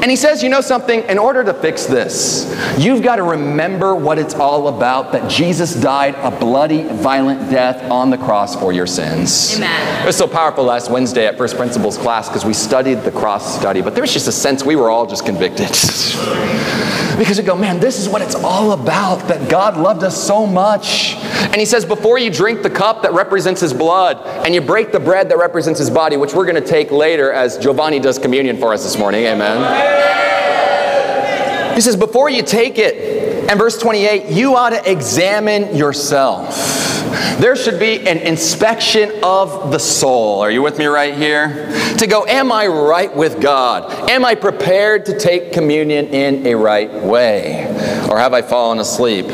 And 0.01 0.10
he 0.10 0.17
says, 0.17 0.41
you 0.41 0.50
know 0.50 0.62
something? 0.62 1.03
In 1.03 1.20
order 1.20 1.43
to 1.43 1.53
fix 1.53 1.86
this, 1.86 2.51
you've 2.75 3.03
got 3.03 3.17
to 3.17 3.24
remember 3.24 3.93
what 3.93 4.17
it's 4.17 4.34
all 4.34 4.67
about 4.67 5.12
that 5.12 5.29
Jesus 5.29 5.75
died 5.75 6.15
a 6.15 6.31
bloody, 6.31 6.81
violent 6.81 7.51
death 7.51 7.84
on 7.91 8.10
the 8.10 8.17
cross 8.17 8.55
for 8.60 8.74
your 8.74 8.88
sins. 8.88 9.58
Amen. 9.58 10.03
It 10.03 10.08
was 10.08 10.17
so 10.17 10.27
powerful 10.27 10.63
last 10.63 10.89
Wednesday 10.89 11.27
at 11.27 11.38
First 11.38 11.55
Principles 11.55 12.00
class 12.00 12.29
because 12.29 12.46
we 12.46 12.53
studied 12.53 13.03
the 13.03 13.12
cross 13.12 13.60
study, 13.60 13.81
but 13.81 13.93
there 13.93 14.01
was 14.01 14.12
just 14.12 14.27
a 14.27 14.31
sense 14.31 14.63
we 14.63 14.75
were 14.75 14.89
all 14.89 15.05
just 15.05 15.24
convicted. 15.24 15.70
because 17.17 17.38
we 17.38 17.43
go, 17.43 17.55
man, 17.55 17.79
this 17.79 18.00
is 18.00 18.10
what 18.10 18.24
it's 18.24 18.34
all 18.34 18.72
about 18.72 19.27
that 19.27 19.48
God 19.50 19.77
loved 19.77 20.03
us 20.03 20.17
so 20.17 20.48
much. 20.48 21.13
And 21.13 21.58
he 21.58 21.65
says, 21.65 21.86
before 21.86 22.17
you 22.17 22.31
drink 22.31 22.63
the 22.63 22.70
cup 22.70 23.03
that 23.03 23.13
represents 23.13 23.62
his 23.62 23.74
blood 23.74 24.17
and 24.46 24.55
you 24.55 24.62
break 24.62 24.91
the 24.91 25.00
bread 25.00 25.29
that 25.29 25.38
represents 25.38 25.79
his 25.79 25.91
body, 25.91 26.17
which 26.17 26.34
we're 26.34 26.46
going 26.46 26.62
to 26.62 26.67
take 26.67 26.89
later 26.89 27.31
as 27.31 27.60
Giovanni 27.60 28.00
does 28.00 28.17
communion 28.17 28.58
for 28.58 28.74
us 28.74 28.84
this 28.84 28.98
morning, 28.98 29.25
amen. 29.25 29.90
He 31.75 31.81
says, 31.81 31.95
before 31.95 32.29
you 32.29 32.43
take 32.43 32.77
it, 32.77 33.50
and 33.50 33.57
verse 33.57 33.77
28, 33.79 34.27
you 34.27 34.55
ought 34.55 34.69
to 34.69 34.91
examine 34.91 35.75
yourself. 35.75 36.55
There 37.39 37.55
should 37.55 37.79
be 37.79 38.07
an 38.07 38.19
inspection 38.19 39.12
of 39.24 39.71
the 39.71 39.79
soul. 39.79 40.41
Are 40.41 40.51
you 40.51 40.62
with 40.62 40.77
me 40.77 40.86
right 40.86 41.15
here? 41.15 41.71
To 41.98 42.07
go, 42.07 42.25
am 42.25 42.51
I 42.51 42.67
right 42.67 43.13
with 43.15 43.41
God? 43.41 44.10
Am 44.10 44.24
I 44.24 44.36
prepared 44.36 45.05
to 45.07 45.17
take 45.17 45.51
communion 45.51 46.07
in 46.07 46.45
a 46.45 46.55
right 46.55 46.91
way? 46.93 47.65
Or 48.10 48.17
have 48.19 48.33
I 48.33 48.41
fallen 48.41 48.79
asleep 48.79 49.25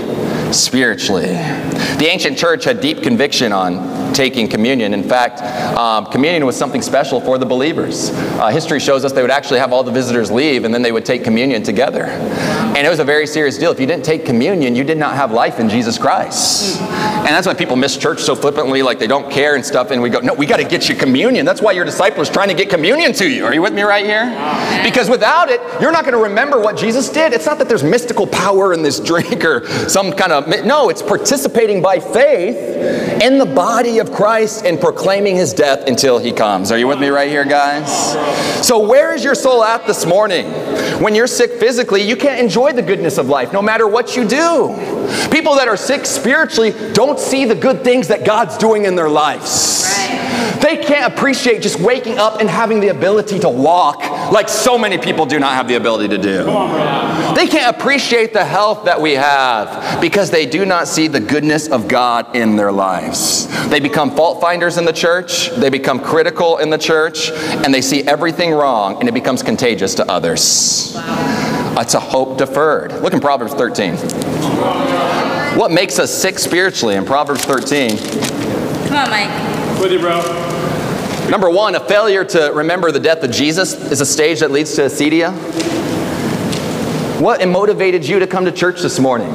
spiritually? 0.54 1.28
The 1.28 2.08
ancient 2.10 2.38
church 2.38 2.64
had 2.64 2.80
deep 2.80 3.04
conviction 3.04 3.52
on 3.52 4.07
taking 4.18 4.48
communion. 4.48 4.96
In 4.96 5.04
fact, 5.04 5.42
um, 5.78 6.08
communion 6.08 6.46
was 6.46 6.58
something 6.58 6.82
special 6.82 7.22
for 7.22 7.38
the 7.38 7.46
believers. 7.46 8.10
Uh, 8.10 8.48
history 8.48 8.80
shows 8.80 9.06
us 9.06 9.14
they 9.14 9.22
would 9.22 9.30
actually 9.30 9.60
have 9.60 9.72
all 9.72 9.84
the 9.84 9.92
visitors 9.92 10.32
leave 10.32 10.66
and 10.66 10.74
then 10.74 10.82
they 10.82 10.92
would 10.92 11.06
take 11.06 11.24
communion 11.24 11.62
together. 11.62 12.06
And 12.06 12.86
it 12.86 12.90
was 12.90 13.00
a 13.00 13.04
very 13.04 13.28
serious 13.28 13.58
deal. 13.58 13.72
If 13.72 13.80
you 13.80 13.86
didn't 13.86 14.06
take 14.06 14.26
communion, 14.26 14.76
you 14.76 14.84
did 14.84 14.98
not 14.98 15.16
have 15.16 15.32
life 15.32 15.60
in 15.60 15.70
Jesus 15.70 15.98
Christ. 15.98 16.82
And 16.82 17.28
that's 17.28 17.46
why 17.46 17.54
people 17.54 17.76
miss 17.76 17.96
church 17.96 18.20
so 18.22 18.36
flippantly, 18.36 18.82
like 18.82 19.00
they 19.00 19.08
don't 19.08 19.32
care 19.32 19.56
and 19.56 19.64
stuff. 19.64 19.92
And 19.92 20.02
we 20.02 20.10
go, 20.10 20.20
no, 20.20 20.34
we 20.34 20.46
got 20.46 20.58
to 20.58 20.64
get 20.64 20.90
you 20.90 20.96
communion. 20.96 21.46
That's 21.46 21.62
why 21.62 21.74
your 21.74 21.86
disciple 21.86 22.22
is 22.22 22.30
trying 22.30 22.48
to 22.50 22.54
get 22.56 22.70
communion 22.70 23.14
to 23.14 23.30
you. 23.30 23.46
Are 23.46 23.54
you 23.54 23.62
with 23.62 23.74
me 23.74 23.84
right 23.84 24.06
here? 24.06 24.26
Because 24.84 25.10
without 25.10 25.50
it, 25.50 25.62
you're 25.80 25.92
not 25.92 26.06
going 26.06 26.14
to 26.14 26.24
remember 26.24 26.60
what 26.60 26.76
Jesus 26.78 27.10
did. 27.10 27.34
It's 27.34 27.46
not 27.46 27.60
that 27.60 27.68
there's 27.70 27.84
mystical 27.84 28.26
power 28.26 28.74
in 28.74 28.82
this 28.82 29.00
drink 29.12 29.46
or 29.46 29.68
some 29.88 30.12
kind 30.12 30.32
of, 30.32 30.48
no, 30.66 30.90
it's 30.90 31.02
participating 31.02 31.82
by 31.82 32.00
faith 32.00 32.58
in 33.22 33.38
the 33.38 33.46
body 33.46 34.00
of 34.00 34.07
Christ 34.14 34.66
and 34.66 34.80
proclaiming 34.80 35.36
his 35.36 35.54
death 35.54 35.88
until 35.88 36.18
he 36.18 36.32
comes. 36.32 36.72
Are 36.72 36.78
you 36.78 36.88
with 36.88 37.00
me 37.00 37.10
right 37.10 37.30
here, 37.30 37.46
guys? 37.46 37.88
So, 38.66 38.80
where 38.80 39.14
is 39.14 39.24
your 39.24 39.36
soul 39.36 39.64
at 39.64 39.86
this 39.86 40.06
morning? 40.06 40.48
When 41.02 41.16
you're 41.16 41.28
sick 41.28 41.52
physically, 41.54 42.02
you 42.02 42.16
can't 42.16 42.40
enjoy 42.40 42.74
the 42.74 42.82
goodness 42.82 43.18
of 43.18 43.28
life 43.28 43.54
no 43.54 43.62
matter 43.62 43.88
what 43.88 44.16
you 44.16 44.28
do. 44.28 44.76
People 45.32 45.56
that 45.56 45.68
are 45.68 45.78
sick 45.78 46.06
spiritually 46.06 46.74
don't 46.94 47.20
see 47.20 47.46
the 47.46 47.56
good 47.56 47.84
things 47.84 48.08
that 48.08 48.26
God's 48.26 48.58
doing 48.58 48.86
in 48.86 48.96
their 48.96 49.10
lives. 49.10 49.84
Right. 49.86 50.60
They 50.62 50.78
can't 50.78 51.14
appreciate 51.14 51.62
just 51.62 51.80
waking 51.80 52.18
up 52.18 52.40
and 52.40 52.50
having 52.50 52.80
the 52.80 52.90
ability 52.90 53.40
to 53.40 53.50
walk 53.50 54.04
like 54.32 54.50
so 54.50 54.78
many 54.78 54.98
people 54.98 55.26
do 55.26 55.40
not 55.40 55.54
have 55.54 55.68
the 55.68 55.76
ability 55.76 56.10
to 56.10 56.18
do. 56.18 56.44
They 57.36 57.48
can't 57.48 57.76
appreciate 57.76 58.34
the 58.34 58.46
health 58.46 58.86
that 58.86 59.00
we 59.00 59.14
have 59.14 60.02
because 60.02 60.32
they 60.32 60.46
do 60.46 60.66
not 60.66 60.88
see 60.88 61.08
the 61.08 61.20
goodness 61.20 61.68
of 61.68 61.88
God 61.88 62.36
in 62.36 62.56
their 62.56 62.72
lives. 62.72 63.48
They 63.70 63.80
become 63.80 64.12
fault 64.12 64.42
finders 64.42 64.78
in 64.78 64.86
the 64.86 64.94
church, 64.94 65.52
they 65.52 65.70
become 65.70 66.00
critical 66.00 66.58
in 66.58 66.70
the 66.70 66.78
church, 66.78 67.32
and 67.32 67.74
they 67.74 67.82
see 67.82 68.04
everything 68.04 68.52
wrong 68.52 69.00
and 69.00 69.08
it 69.08 69.14
becomes 69.14 69.44
contagious 69.44 69.96
to 69.96 70.12
others. 70.12 70.94
It's 71.80 71.94
a 71.94 72.00
hope 72.00 72.38
deferred. 72.38 72.92
Look 73.02 73.14
in 73.14 73.20
Proverbs 73.20 73.54
13. 73.54 73.96
What 75.58 75.72
makes 75.72 76.00
us 76.00 76.14
sick 76.14 76.40
spiritually 76.40 76.96
in 76.96 77.06
Proverbs 77.06 77.46
13? 77.46 77.98
Come 78.88 78.98
on, 78.98 79.10
Mike. 79.10 79.82
With 79.82 79.92
you, 79.92 80.00
bro. 80.00 80.47
Number 81.30 81.50
one, 81.50 81.76
a 81.76 81.80
failure 81.82 82.24
to 82.24 82.52
remember 82.54 82.92
the 82.92 83.02
death 83.02 83.22
of 83.24 83.32
Jesus 83.32 83.74
is 83.92 84.00
a 84.00 84.06
stage 84.06 84.40
that 84.40 84.50
leads 84.50 84.76
to 84.76 84.84
acedia. 84.84 85.32
What 87.20 87.46
motivated 87.48 88.08
you 88.08 88.20
to 88.20 88.28
come 88.28 88.46
to 88.46 88.52
church 88.52 88.82
this 88.82 88.98
morning? 89.00 89.30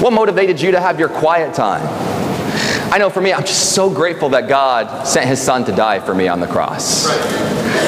What 0.00 0.12
motivated 0.12 0.60
you 0.60 0.70
to 0.72 0.80
have 0.80 0.98
your 0.98 1.10
quiet 1.10 1.54
time? 1.54 1.82
I 2.92 2.98
know 2.98 3.10
for 3.10 3.20
me, 3.20 3.32
I'm 3.32 3.42
just 3.44 3.74
so 3.74 3.90
grateful 3.90 4.30
that 4.30 4.48
God 4.48 5.06
sent 5.06 5.26
his 5.26 5.40
son 5.40 5.64
to 5.66 5.72
die 5.72 5.98
for 6.00 6.14
me 6.14 6.28
on 6.28 6.40
the 6.40 6.46
cross. 6.46 7.08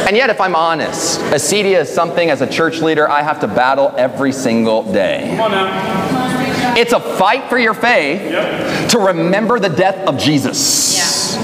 And 0.06 0.16
yet, 0.16 0.28
if 0.30 0.40
I'm 0.40 0.54
honest, 0.54 1.20
acedia 1.20 1.80
is 1.80 1.88
something 1.88 2.30
as 2.30 2.42
a 2.42 2.46
church 2.46 2.80
leader 2.80 3.08
I 3.08 3.22
have 3.22 3.40
to 3.40 3.48
battle 3.48 3.92
every 3.96 4.32
single 4.32 4.82
day. 4.92 5.34
Come 5.36 5.40
on 5.40 5.50
now. 5.50 6.74
It's 6.76 6.92
a 6.92 7.00
fight 7.00 7.48
for 7.48 7.58
your 7.58 7.74
faith 7.74 8.20
Yep. 8.20 8.90
to 8.90 8.98
remember 8.98 9.58
the 9.58 9.68
death 9.68 10.06
of 10.08 10.18
Jesus. 10.18 11.36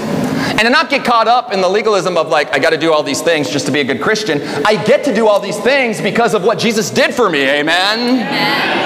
And 0.61 0.67
to 0.67 0.71
not 0.71 0.91
get 0.91 1.07
caught 1.07 1.27
up 1.27 1.55
in 1.55 1.63
the 1.63 1.69
legalism 1.71 2.19
of 2.19 2.29
like, 2.29 2.55
I 2.55 2.59
got 2.59 2.69
to 2.69 2.77
do 2.77 2.93
all 2.93 3.03
these 3.03 3.23
things 3.23 3.49
just 3.49 3.65
to 3.65 3.73
be 3.73 3.81
a 3.81 3.85
good 3.85 4.03
Christian. 4.03 4.43
I 4.43 4.85
get 4.85 5.05
to 5.05 5.15
do 5.15 5.27
all 5.27 5.41
these 5.41 5.59
things 5.59 6.03
because 6.03 6.35
of 6.35 6.45
what 6.45 6.59
Jesus 6.59 6.91
did 6.91 7.15
for 7.15 7.31
me, 7.31 7.49
amen? 7.49 8.21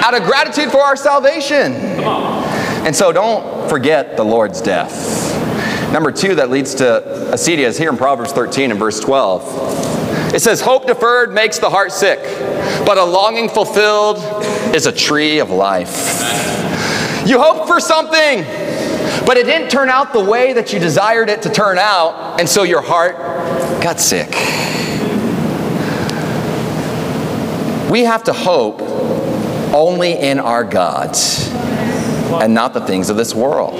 Out 0.01 0.13
of 0.13 0.23
gratitude 0.23 0.71
for 0.71 0.79
our 0.79 0.95
salvation. 0.95 1.73
And 1.73 2.95
so 2.95 3.11
don't 3.11 3.69
forget 3.69 4.15
the 4.15 4.23
Lord's 4.23 4.61
death. 4.61 5.91
Number 5.91 6.13
two 6.13 6.35
that 6.35 6.49
leads 6.49 6.75
to 6.75 7.03
acedia 7.33 7.65
is 7.65 7.77
here 7.77 7.89
in 7.89 7.97
Proverbs 7.97 8.31
13 8.31 8.71
and 8.71 8.79
verse 8.79 9.01
12. 9.01 10.33
It 10.33 10.41
says, 10.41 10.61
Hope 10.61 10.87
deferred 10.87 11.33
makes 11.33 11.59
the 11.59 11.69
heart 11.69 11.91
sick, 11.91 12.21
but 12.85 12.97
a 12.97 13.03
longing 13.03 13.49
fulfilled 13.49 14.19
is 14.73 14.85
a 14.85 14.93
tree 14.93 15.39
of 15.39 15.49
life. 15.49 16.21
You 17.27 17.37
hope 17.37 17.67
for 17.67 17.81
something, 17.81 18.45
but 19.25 19.37
it 19.37 19.45
didn't 19.45 19.69
turn 19.69 19.89
out 19.89 20.13
the 20.13 20.23
way 20.23 20.53
that 20.53 20.73
you 20.73 20.79
desired 20.79 21.29
it 21.29 21.41
to 21.43 21.49
turn 21.49 21.77
out, 21.77 22.39
and 22.39 22.49
so 22.49 22.63
your 22.63 22.81
heart 22.81 23.17
got 23.81 23.99
sick. 23.99 24.31
We 27.89 28.01
have 28.01 28.23
to 28.23 28.33
hope 28.33 28.81
only 29.73 30.13
in 30.13 30.39
our 30.39 30.63
God 30.63 31.15
and 32.41 32.53
not 32.53 32.73
the 32.73 32.81
things 32.81 33.09
of 33.09 33.17
this 33.17 33.35
world. 33.35 33.75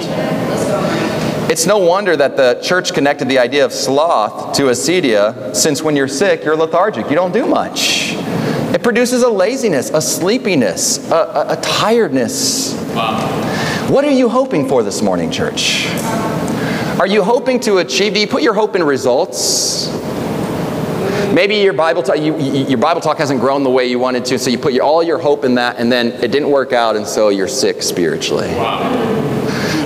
It's 1.48 1.66
no 1.66 1.78
wonder 1.78 2.16
that 2.16 2.36
the 2.36 2.60
church 2.62 2.92
connected 2.92 3.28
the 3.28 3.38
idea 3.38 3.64
of 3.64 3.72
sloth 3.72 4.56
to 4.56 4.64
acedia, 4.64 5.54
since 5.54 5.82
when 5.82 5.94
you're 5.94 6.08
sick, 6.08 6.44
you're 6.44 6.56
lethargic. 6.56 7.08
You 7.08 7.14
don't 7.14 7.32
do 7.32 7.46
much. 7.46 8.14
It 8.74 8.82
produces 8.82 9.22
a 9.22 9.28
laziness, 9.28 9.90
a 9.90 10.00
sleepiness, 10.00 10.98
a, 11.10 11.14
a, 11.14 11.46
a 11.50 11.56
tiredness. 11.62 12.74
What 13.88 14.04
are 14.04 14.10
you 14.10 14.28
hoping 14.28 14.68
for 14.68 14.82
this 14.82 15.00
morning, 15.00 15.30
church? 15.30 15.86
Are 16.98 17.06
you 17.06 17.22
hoping 17.22 17.60
to 17.60 17.78
achieve? 17.78 18.14
Do 18.14 18.20
you 18.20 18.26
put 18.26 18.42
your 18.42 18.52
hope 18.54 18.74
in 18.74 18.82
results? 18.82 19.88
Maybe 21.32 21.56
your 21.56 21.72
Bible, 21.72 22.02
talk, 22.02 22.18
you, 22.18 22.36
you- 22.36 22.66
your 22.66 22.78
Bible 22.78 23.00
talk 23.00 23.18
hasn't 23.18 23.38
grown 23.40 23.62
the 23.62 23.70
way 23.70 23.86
you 23.86 24.00
wanted 24.00 24.24
to, 24.26 24.38
so 24.40 24.50
you 24.50 24.58
put 24.58 24.72
your, 24.72 24.82
all 24.82 25.04
your 25.04 25.18
hope 25.18 25.44
in 25.44 25.54
that, 25.54 25.76
and 25.78 25.90
then 25.92 26.08
it 26.22 26.32
didn't 26.32 26.50
work 26.50 26.72
out, 26.72 26.96
and 26.96 27.06
so 27.06 27.28
you're 27.28 27.46
sick 27.46 27.80
spiritually. 27.82 28.48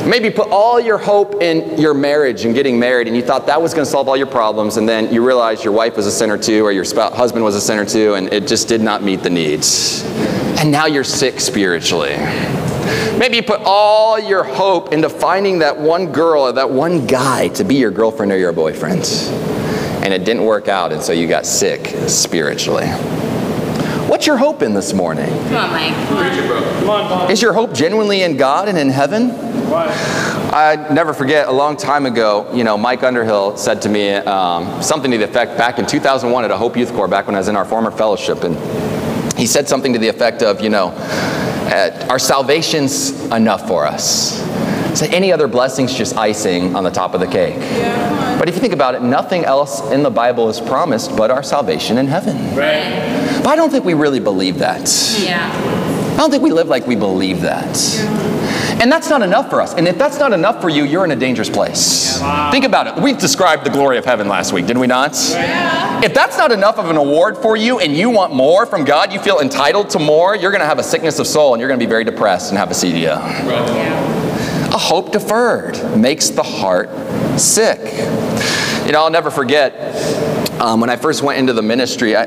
Maybe 0.09 0.31
put 0.31 0.49
all 0.49 0.81
your 0.81 0.97
hope 0.97 1.43
in 1.43 1.79
your 1.79 1.93
marriage 1.93 2.47
and 2.47 2.55
getting 2.55 2.79
married, 2.79 3.07
and 3.07 3.15
you 3.15 3.23
thought 3.23 3.47
that 3.49 3.61
was 3.61 3.75
going 3.75 3.85
to 3.85 3.91
solve 3.91 4.09
all 4.09 4.17
your 4.17 4.27
problems, 4.27 4.79
and 4.79 4.89
then 4.89 5.13
you 5.13 5.27
realized 5.27 5.63
your 5.63 5.75
wife 5.75 5.97
was 5.97 6.07
a 6.07 6.13
sinner 6.13 6.39
too, 6.39 6.65
or 6.65 6.73
your 6.73 6.85
spouse, 6.85 7.15
husband 7.15 7.45
was 7.45 7.55
a 7.55 7.61
sinner 7.61 7.85
too, 7.85 8.15
and 8.15 8.33
it 8.33 8.47
just 8.47 8.67
did 8.67 8.81
not 8.81 9.03
meet 9.03 9.23
the 9.23 9.31
needs. 9.31 10.05
And 10.59 10.71
now 10.73 10.87
you're 10.87 11.05
sick 11.05 11.39
spiritually. 11.39 12.17
Maybe 13.19 13.37
you 13.37 13.43
put 13.43 13.61
all 13.65 14.19
your 14.19 14.45
hope 14.45 14.93
into 14.93 15.09
finding 15.09 15.59
that 15.61 15.79
one 15.79 16.13
girl 16.13 16.43
or 16.43 16.53
that 16.53 16.71
one 16.71 17.07
guy 17.07 17.49
to 17.49 17.65
be 17.65 17.77
your 17.77 17.91
girlfriend 17.91 18.33
or 18.33 18.39
your 18.39 18.53
boyfriend. 18.53 19.05
and 20.03 20.15
it 20.15 20.25
didn't 20.25 20.45
work 20.45 20.67
out, 20.69 20.93
and 20.93 21.03
so 21.03 21.13
you 21.13 21.29
got 21.29 21.45
sick 21.45 21.87
spiritually. 22.09 22.87
What's 24.09 24.27
your 24.27 24.39
hope 24.39 24.63
in 24.63 24.73
this 24.75 24.93
morning? 24.95 25.29
Come 25.29 25.57
on, 25.57 25.71
Mike. 25.71 25.95
Come 26.09 26.91
on, 26.91 27.09
Bob. 27.09 27.31
Is 27.31 27.41
your 27.43 27.53
hope 27.53 27.73
genuinely 27.75 28.23
in 28.23 28.37
God 28.37 28.69
and 28.69 28.77
in 28.79 28.89
heaven? 28.89 29.29
Why? 29.69 29.87
I 30.53 30.93
never 30.93 31.13
forget 31.13 31.47
a 31.47 31.53
long 31.53 31.77
time 31.77 32.07
ago, 32.07 32.51
you 32.53 32.65
know, 32.65 32.77
Mike 32.77 33.05
Underhill 33.05 33.57
said 33.57 33.81
to 33.83 33.89
me 33.89 34.11
um, 34.15 34.83
something 34.83 35.11
to 35.13 35.19
the 35.19 35.25
effect 35.25 35.57
back 35.57 35.79
in 35.79 35.87
2001 35.87 36.45
at 36.45 36.51
a 36.51 36.57
Hope 36.57 36.77
Youth 36.77 36.93
Corps, 36.93 37.07
back 37.07 37.27
when 37.27 37.37
I 37.37 37.39
was 37.39 37.47
in 37.49 37.55
our 37.55 37.65
former 37.65 37.93
fellowship. 37.93 38.43
And 38.43 38.57
he 39.39 39.47
said 39.47 39.69
something 39.69 39.93
to 39.93 39.99
the 39.99 40.09
effect 40.09 40.43
of, 40.43 40.61
you 40.61 40.71
know, 40.71 40.91
uh, 41.71 42.07
our 42.11 42.19
salvation's 42.19 43.11
enough 43.27 43.67
for 43.67 43.87
us. 43.87 44.41
So 44.99 45.07
any 45.07 45.33
other 45.33 45.47
blessing's 45.47 45.95
just 45.95 46.17
icing 46.17 46.75
on 46.75 46.83
the 46.83 46.91
top 46.91 47.15
of 47.15 47.21
the 47.21 47.27
cake. 47.27 47.59
But 48.39 48.49
if 48.49 48.55
you 48.57 48.61
think 48.61 48.73
about 48.73 48.95
it, 48.95 49.03
nothing 49.03 49.45
else 49.45 49.89
in 49.93 50.03
the 50.03 50.11
Bible 50.11 50.49
is 50.49 50.61
promised 50.61 51.17
but 51.17 51.31
our 51.31 51.43
salvation 51.43 51.99
in 51.99 52.07
heaven. 52.07 52.37
Right. 52.57 53.41
But 53.45 53.49
I 53.49 53.57
don't 53.57 53.71
think 53.71 53.85
we 53.85 53.95
really 53.95 54.21
believe 54.21 54.59
that. 54.59 55.17
Yeah. 55.19 55.51
I 56.15 56.17
don't 56.17 56.31
think 56.31 56.43
we 56.43 56.51
live 56.53 56.69
like 56.69 56.87
we 56.87 56.97
believe 56.97 57.43
that. 57.43 57.67
And 58.81 58.91
that's 58.91 59.11
not 59.11 59.21
enough 59.21 59.51
for 59.51 59.61
us. 59.61 59.75
And 59.75 59.87
if 59.87 59.99
that's 59.99 60.19
not 60.19 60.33
enough 60.33 60.63
for 60.63 60.71
you, 60.71 60.85
you're 60.85 61.05
in 61.05 61.11
a 61.11 61.17
dangerous 61.17 61.51
place. 61.51 62.19
Think 62.51 62.65
about 62.65 62.87
it. 62.87 63.03
We 63.03 63.13
described 63.13 63.67
the 63.67 63.71
glory 63.71 63.99
of 63.99 64.07
heaven 64.07 64.27
last 64.27 64.55
week, 64.55 64.67
did 64.67 64.79
we 64.79 64.87
not? 64.87 65.13
Yeah. 65.31 66.01
If 66.03 66.15
that's 66.15 66.39
not 66.39 66.51
enough 66.51 66.79
of 66.79 66.89
an 66.89 66.97
award 66.97 67.37
for 67.37 67.59
you 67.59 67.79
and 67.79 67.95
you 67.95 68.09
want 68.09 68.35
more 68.35 68.65
from 68.65 68.85
God, 68.85 69.13
you 69.13 69.21
feel 69.21 69.41
entitled 69.41 69.91
to 69.91 69.99
more, 69.99 70.35
you're 70.35 70.51
going 70.51 70.63
to 70.63 70.67
have 70.67 70.79
a 70.79 70.83
sickness 70.83 71.19
of 71.19 71.27
soul 71.27 71.53
and 71.53 71.61
you're 71.61 71.69
going 71.69 71.79
to 71.79 71.85
be 71.85 71.91
very 71.91 72.05
depressed 72.05 72.51
and 72.51 72.59
have 72.59 72.71
acedia. 72.71 73.19
Yeah. 73.19 74.75
A 74.75 74.79
hope 74.79 75.13
deferred 75.13 75.99
makes 75.99 76.31
the 76.31 76.43
heart 76.43 76.89
sick. 77.39 77.81
You 78.87 78.93
know, 78.93 79.03
I'll 79.03 79.11
never 79.11 79.31
forget 79.31 79.75
um, 80.61 80.81
when 80.81 80.91
I 80.91 80.97
first 80.97 81.23
went 81.23 81.39
into 81.39 81.53
the 81.53 81.63
ministry, 81.63 82.17
I, 82.17 82.23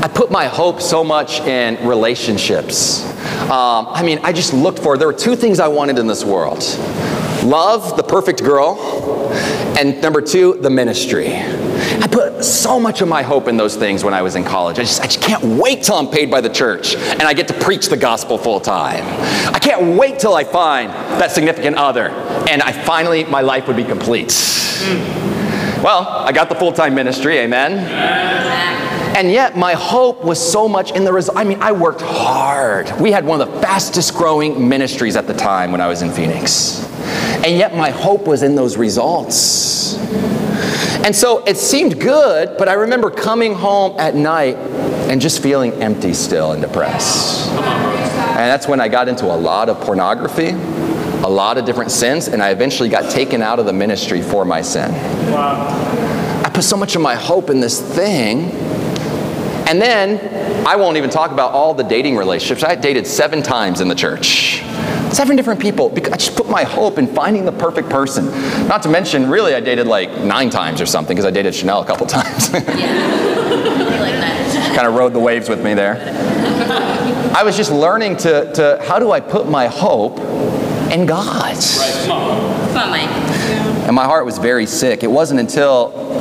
I 0.00 0.08
put 0.08 0.30
my 0.30 0.46
hope 0.46 0.80
so 0.80 1.02
much 1.02 1.40
in 1.40 1.86
relationships. 1.86 3.02
Um, 3.42 3.88
I 3.90 4.02
mean, 4.02 4.20
I 4.22 4.32
just 4.32 4.54
looked 4.54 4.78
for, 4.78 4.96
there 4.96 5.08
were 5.08 5.12
two 5.12 5.36
things 5.36 5.60
I 5.60 5.68
wanted 5.68 5.98
in 5.98 6.06
this 6.06 6.24
world 6.24 6.62
love, 7.42 7.96
the 7.96 8.02
perfect 8.02 8.42
girl, 8.44 8.78
and 9.76 10.00
number 10.00 10.20
two, 10.20 10.54
the 10.60 10.70
ministry. 10.70 11.28
I 11.34 12.06
put 12.10 12.44
so 12.44 12.78
much 12.78 13.00
of 13.00 13.08
my 13.08 13.22
hope 13.22 13.48
in 13.48 13.56
those 13.56 13.76
things 13.76 14.04
when 14.04 14.14
I 14.14 14.22
was 14.22 14.36
in 14.36 14.44
college. 14.44 14.78
I 14.78 14.82
just, 14.82 15.00
I 15.00 15.06
just 15.06 15.20
can't 15.20 15.42
wait 15.42 15.82
till 15.82 15.96
I'm 15.96 16.08
paid 16.08 16.30
by 16.30 16.40
the 16.40 16.48
church 16.48 16.94
and 16.94 17.22
I 17.22 17.34
get 17.34 17.48
to 17.48 17.54
preach 17.54 17.88
the 17.88 17.96
gospel 17.96 18.38
full 18.38 18.60
time. 18.60 19.04
I 19.52 19.58
can't 19.58 19.98
wait 19.98 20.18
till 20.18 20.34
I 20.34 20.44
find 20.44 20.90
that 20.90 21.32
significant 21.32 21.76
other 21.76 22.08
and 22.48 22.62
I 22.62 22.72
finally, 22.72 23.24
my 23.24 23.40
life 23.40 23.66
would 23.66 23.76
be 23.76 23.84
complete. 23.84 24.32
Well, 25.82 26.06
I 26.08 26.32
got 26.32 26.48
the 26.48 26.54
full 26.54 26.72
time 26.72 26.94
ministry, 26.94 27.38
amen. 27.38 27.72
And 29.14 29.30
yet, 29.30 29.56
my 29.56 29.74
hope 29.74 30.24
was 30.24 30.40
so 30.40 30.68
much 30.68 30.92
in 30.92 31.04
the 31.04 31.12
result. 31.12 31.36
I 31.36 31.44
mean, 31.44 31.60
I 31.60 31.72
worked 31.72 32.00
hard. 32.00 32.90
We 33.00 33.12
had 33.12 33.24
one 33.24 33.40
of 33.40 33.52
the 33.52 33.60
fastest 33.60 34.14
growing 34.14 34.68
ministries 34.68 35.16
at 35.16 35.26
the 35.26 35.34
time 35.34 35.70
when 35.70 35.80
I 35.80 35.88
was 35.88 36.02
in 36.02 36.10
Phoenix. 36.10 36.84
And 37.44 37.56
yet, 37.56 37.76
my 37.76 37.90
hope 37.90 38.26
was 38.26 38.42
in 38.42 38.54
those 38.54 38.76
results. 38.76 39.98
And 41.04 41.14
so 41.14 41.44
it 41.44 41.56
seemed 41.56 42.00
good, 42.00 42.56
but 42.58 42.68
I 42.68 42.74
remember 42.74 43.10
coming 43.10 43.54
home 43.54 43.98
at 43.98 44.14
night 44.14 44.56
and 44.56 45.20
just 45.20 45.42
feeling 45.42 45.72
empty 45.74 46.14
still 46.14 46.52
and 46.52 46.62
depressed. 46.62 47.50
And 47.50 48.48
that's 48.50 48.68
when 48.68 48.80
I 48.80 48.88
got 48.88 49.08
into 49.08 49.26
a 49.26 49.36
lot 49.36 49.68
of 49.68 49.80
pornography, 49.80 50.50
a 50.50 51.28
lot 51.28 51.58
of 51.58 51.64
different 51.64 51.90
sins, 51.90 52.28
and 52.28 52.42
I 52.42 52.50
eventually 52.50 52.88
got 52.88 53.10
taken 53.10 53.42
out 53.42 53.58
of 53.58 53.66
the 53.66 53.72
ministry 53.72 54.22
for 54.22 54.44
my 54.44 54.62
sin. 54.62 54.92
Wow. 55.30 55.68
I 56.44 56.48
put 56.48 56.64
so 56.64 56.76
much 56.76 56.96
of 56.96 57.02
my 57.02 57.14
hope 57.14 57.50
in 57.50 57.60
this 57.60 57.80
thing. 57.80 58.50
And 59.68 59.80
then 59.80 60.66
I 60.66 60.76
won't 60.76 60.96
even 60.96 61.10
talk 61.10 61.30
about 61.30 61.52
all 61.52 61.74
the 61.74 61.84
dating 61.84 62.16
relationships. 62.16 62.62
I 62.64 62.74
dated 62.74 63.06
seven 63.06 63.42
times 63.42 63.80
in 63.80 63.88
the 63.88 63.94
church. 63.94 64.62
Seven 65.12 65.36
different 65.36 65.60
people. 65.60 65.88
Because 65.88 66.12
I 66.12 66.16
just 66.16 66.36
put 66.36 66.48
my 66.48 66.64
hope 66.64 66.98
in 66.98 67.06
finding 67.06 67.44
the 67.44 67.52
perfect 67.52 67.88
person. 67.88 68.26
Not 68.66 68.82
to 68.82 68.88
mention, 68.88 69.28
really, 69.28 69.54
I 69.54 69.60
dated 69.60 69.86
like 69.86 70.10
nine 70.18 70.50
times 70.50 70.80
or 70.80 70.86
something 70.86 71.14
because 71.14 71.26
I 71.26 71.30
dated 71.30 71.54
Chanel 71.54 71.82
a 71.82 71.86
couple 71.86 72.06
times. 72.08 72.48
Kind 74.74 74.86
of 74.86 74.94
rode 74.94 75.12
the 75.12 75.20
waves 75.20 75.48
with 75.48 75.62
me 75.62 75.74
there. 75.74 75.96
I 77.34 77.42
was 77.44 77.56
just 77.56 77.70
learning 77.70 78.16
to, 78.18 78.52
to 78.54 78.82
how 78.86 78.98
do 78.98 79.10
I 79.12 79.20
put 79.20 79.48
my 79.48 79.66
hope 79.66 80.18
in 80.92 81.06
God? 81.06 81.56
Come 82.04 82.12
on. 82.12 82.68
Come 82.68 82.76
on, 82.76 82.90
Mike. 82.90 83.08
And 83.86 83.96
my 83.96 84.04
heart 84.04 84.24
was 84.24 84.38
very 84.38 84.66
sick. 84.66 85.02
It 85.02 85.10
wasn't 85.10 85.40
until 85.40 86.11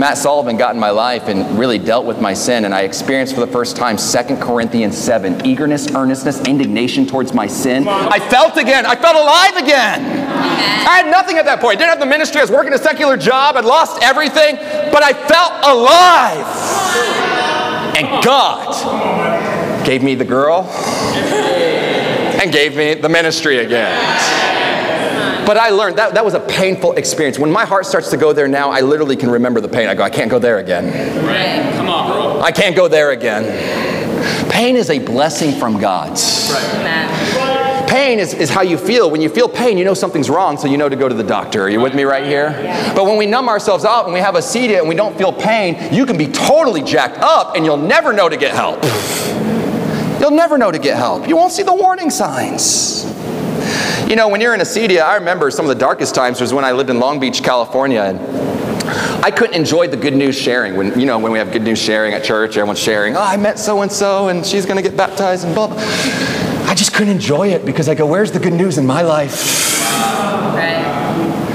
Matt 0.00 0.16
Sullivan 0.16 0.56
got 0.56 0.74
in 0.74 0.80
my 0.80 0.88
life 0.88 1.28
and 1.28 1.58
really 1.58 1.78
dealt 1.78 2.06
with 2.06 2.22
my 2.22 2.32
sin, 2.32 2.64
and 2.64 2.74
I 2.74 2.84
experienced 2.84 3.34
for 3.34 3.40
the 3.40 3.46
first 3.46 3.76
time 3.76 3.98
2 3.98 4.36
Corinthians 4.36 4.96
7 4.96 5.44
eagerness, 5.44 5.94
earnestness, 5.94 6.40
indignation 6.48 7.06
towards 7.06 7.34
my 7.34 7.46
sin. 7.46 7.86
I 7.86 8.18
felt 8.18 8.56
again. 8.56 8.86
I 8.86 8.96
felt 8.96 9.14
alive 9.14 9.62
again. 9.62 10.02
I 10.06 11.02
had 11.02 11.10
nothing 11.10 11.36
at 11.36 11.44
that 11.44 11.60
point. 11.60 11.76
I 11.76 11.80
didn't 11.80 11.90
have 11.90 12.00
the 12.00 12.06
ministry. 12.06 12.40
I 12.40 12.44
was 12.44 12.50
working 12.50 12.72
a 12.72 12.78
secular 12.78 13.18
job. 13.18 13.56
I'd 13.56 13.66
lost 13.66 14.02
everything, 14.02 14.56
but 14.90 15.02
I 15.02 15.12
felt 15.12 15.52
alive. 15.66 16.46
And 17.94 18.24
God 18.24 19.84
gave 19.84 20.02
me 20.02 20.14
the 20.14 20.24
girl 20.24 20.62
and 22.40 22.50
gave 22.50 22.74
me 22.74 22.94
the 22.94 23.10
ministry 23.10 23.58
again. 23.58 24.00
But 25.50 25.56
I 25.56 25.70
learned 25.70 25.98
that 25.98 26.14
that 26.14 26.24
was 26.24 26.34
a 26.34 26.38
painful 26.38 26.92
experience. 26.92 27.36
When 27.36 27.50
my 27.50 27.64
heart 27.64 27.84
starts 27.84 28.10
to 28.10 28.16
go 28.16 28.32
there 28.32 28.46
now, 28.46 28.70
I 28.70 28.82
literally 28.82 29.16
can 29.16 29.28
remember 29.28 29.60
the 29.60 29.68
pain. 29.68 29.88
I 29.88 29.96
go, 29.96 30.04
I 30.04 30.08
can't 30.08 30.30
go 30.30 30.38
there 30.38 30.58
again. 30.58 30.84
Right. 31.26 31.74
Come 31.76 31.88
on, 31.88 32.08
bro. 32.08 32.40
I 32.40 32.52
can't 32.52 32.76
go 32.76 32.86
there 32.86 33.10
again. 33.10 34.48
Pain 34.48 34.76
is 34.76 34.90
a 34.90 35.00
blessing 35.00 35.58
from 35.58 35.80
God. 35.80 36.16
Amen. 36.76 37.88
Pain 37.88 38.20
is, 38.20 38.32
is 38.32 38.48
how 38.48 38.62
you 38.62 38.78
feel. 38.78 39.10
When 39.10 39.20
you 39.20 39.28
feel 39.28 39.48
pain, 39.48 39.76
you 39.76 39.84
know 39.84 39.92
something's 39.92 40.30
wrong, 40.30 40.56
so 40.56 40.68
you 40.68 40.76
know 40.76 40.88
to 40.88 40.94
go 40.94 41.08
to 41.08 41.16
the 41.16 41.24
doctor. 41.24 41.64
Are 41.64 41.68
you 41.68 41.80
with 41.80 41.96
me 41.96 42.04
right 42.04 42.24
here? 42.24 42.52
But 42.94 43.06
when 43.06 43.16
we 43.16 43.26
numb 43.26 43.48
ourselves 43.48 43.84
out 43.84 44.04
and 44.04 44.14
we 44.14 44.20
have 44.20 44.36
acedia 44.36 44.78
and 44.78 44.88
we 44.88 44.94
don't 44.94 45.18
feel 45.18 45.32
pain, 45.32 45.92
you 45.92 46.06
can 46.06 46.16
be 46.16 46.28
totally 46.28 46.80
jacked 46.80 47.18
up 47.18 47.56
and 47.56 47.64
you'll 47.64 47.76
never 47.76 48.12
know 48.12 48.28
to 48.28 48.36
get 48.36 48.54
help. 48.54 48.84
You'll 50.20 50.30
never 50.30 50.58
know 50.58 50.70
to 50.70 50.78
get 50.78 50.96
help. 50.96 51.26
You 51.26 51.34
won't 51.34 51.50
see 51.50 51.64
the 51.64 51.74
warning 51.74 52.10
signs. 52.10 53.04
You 54.10 54.16
know, 54.16 54.26
when 54.26 54.40
you're 54.40 54.54
in 54.54 54.60
acedia, 54.60 55.02
I 55.02 55.14
remember 55.14 55.52
some 55.52 55.64
of 55.64 55.68
the 55.68 55.76
darkest 55.76 56.16
times 56.16 56.40
was 56.40 56.52
when 56.52 56.64
I 56.64 56.72
lived 56.72 56.90
in 56.90 56.98
Long 56.98 57.20
Beach, 57.20 57.44
California, 57.44 58.02
and 58.02 58.18
I 59.24 59.30
couldn't 59.30 59.54
enjoy 59.54 59.86
the 59.86 59.96
good 59.96 60.14
news 60.14 60.36
sharing. 60.36 60.74
When 60.74 60.98
you 60.98 61.06
know, 61.06 61.20
when 61.20 61.30
we 61.30 61.38
have 61.38 61.52
good 61.52 61.62
news 61.62 61.78
sharing 61.78 62.12
at 62.12 62.24
church, 62.24 62.56
everyone's 62.56 62.80
sharing, 62.80 63.14
oh, 63.14 63.22
I 63.22 63.36
met 63.36 63.56
so 63.56 63.82
and 63.82 63.92
so, 63.92 64.26
and 64.26 64.44
she's 64.44 64.66
going 64.66 64.78
to 64.78 64.82
get 64.82 64.96
baptized, 64.96 65.44
and 65.44 65.54
blah 65.54 65.68
blah. 65.68 65.76
I 65.78 66.74
just 66.76 66.92
couldn't 66.92 67.12
enjoy 67.12 67.50
it 67.50 67.64
because 67.64 67.88
I 67.88 67.94
go, 67.94 68.04
where's 68.04 68.32
the 68.32 68.40
good 68.40 68.52
news 68.52 68.78
in 68.78 68.84
my 68.84 69.02
life? 69.02 69.80
Right. 70.56 70.82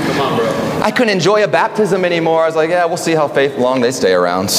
Come 0.08 0.22
on, 0.22 0.38
bro. 0.38 0.80
I 0.82 0.92
couldn't 0.92 1.12
enjoy 1.12 1.44
a 1.44 1.50
baptism 1.50 2.06
anymore. 2.06 2.44
I 2.44 2.46
was 2.46 2.56
like, 2.56 2.70
yeah, 2.70 2.86
we'll 2.86 2.96
see 2.96 3.16
how 3.16 3.28
faith 3.28 3.58
long 3.58 3.82
they 3.82 3.92
stay 3.92 4.14
around. 4.14 4.50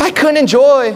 I 0.00 0.10
couldn't 0.12 0.38
enjoy 0.38 0.94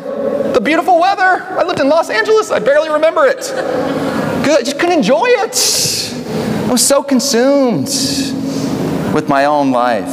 the 0.53 0.61
beautiful 0.61 0.99
weather. 0.99 1.23
I 1.23 1.62
lived 1.62 1.79
in 1.79 1.89
Los 1.89 2.11
Angeles. 2.11 2.51
I 2.51 2.59
barely 2.59 2.91
remember 2.91 3.25
it. 3.25 4.16
'Cause 4.47 4.59
I 4.59 4.63
just 4.63 4.79
couldn't 4.79 4.99
enjoy 4.99 5.25
it. 5.27 6.15
I 6.69 6.71
was 6.71 6.81
so 6.81 7.03
consumed 7.03 7.89
with 9.13 9.29
my 9.29 9.47
own 9.47 9.73
life. 9.73 10.07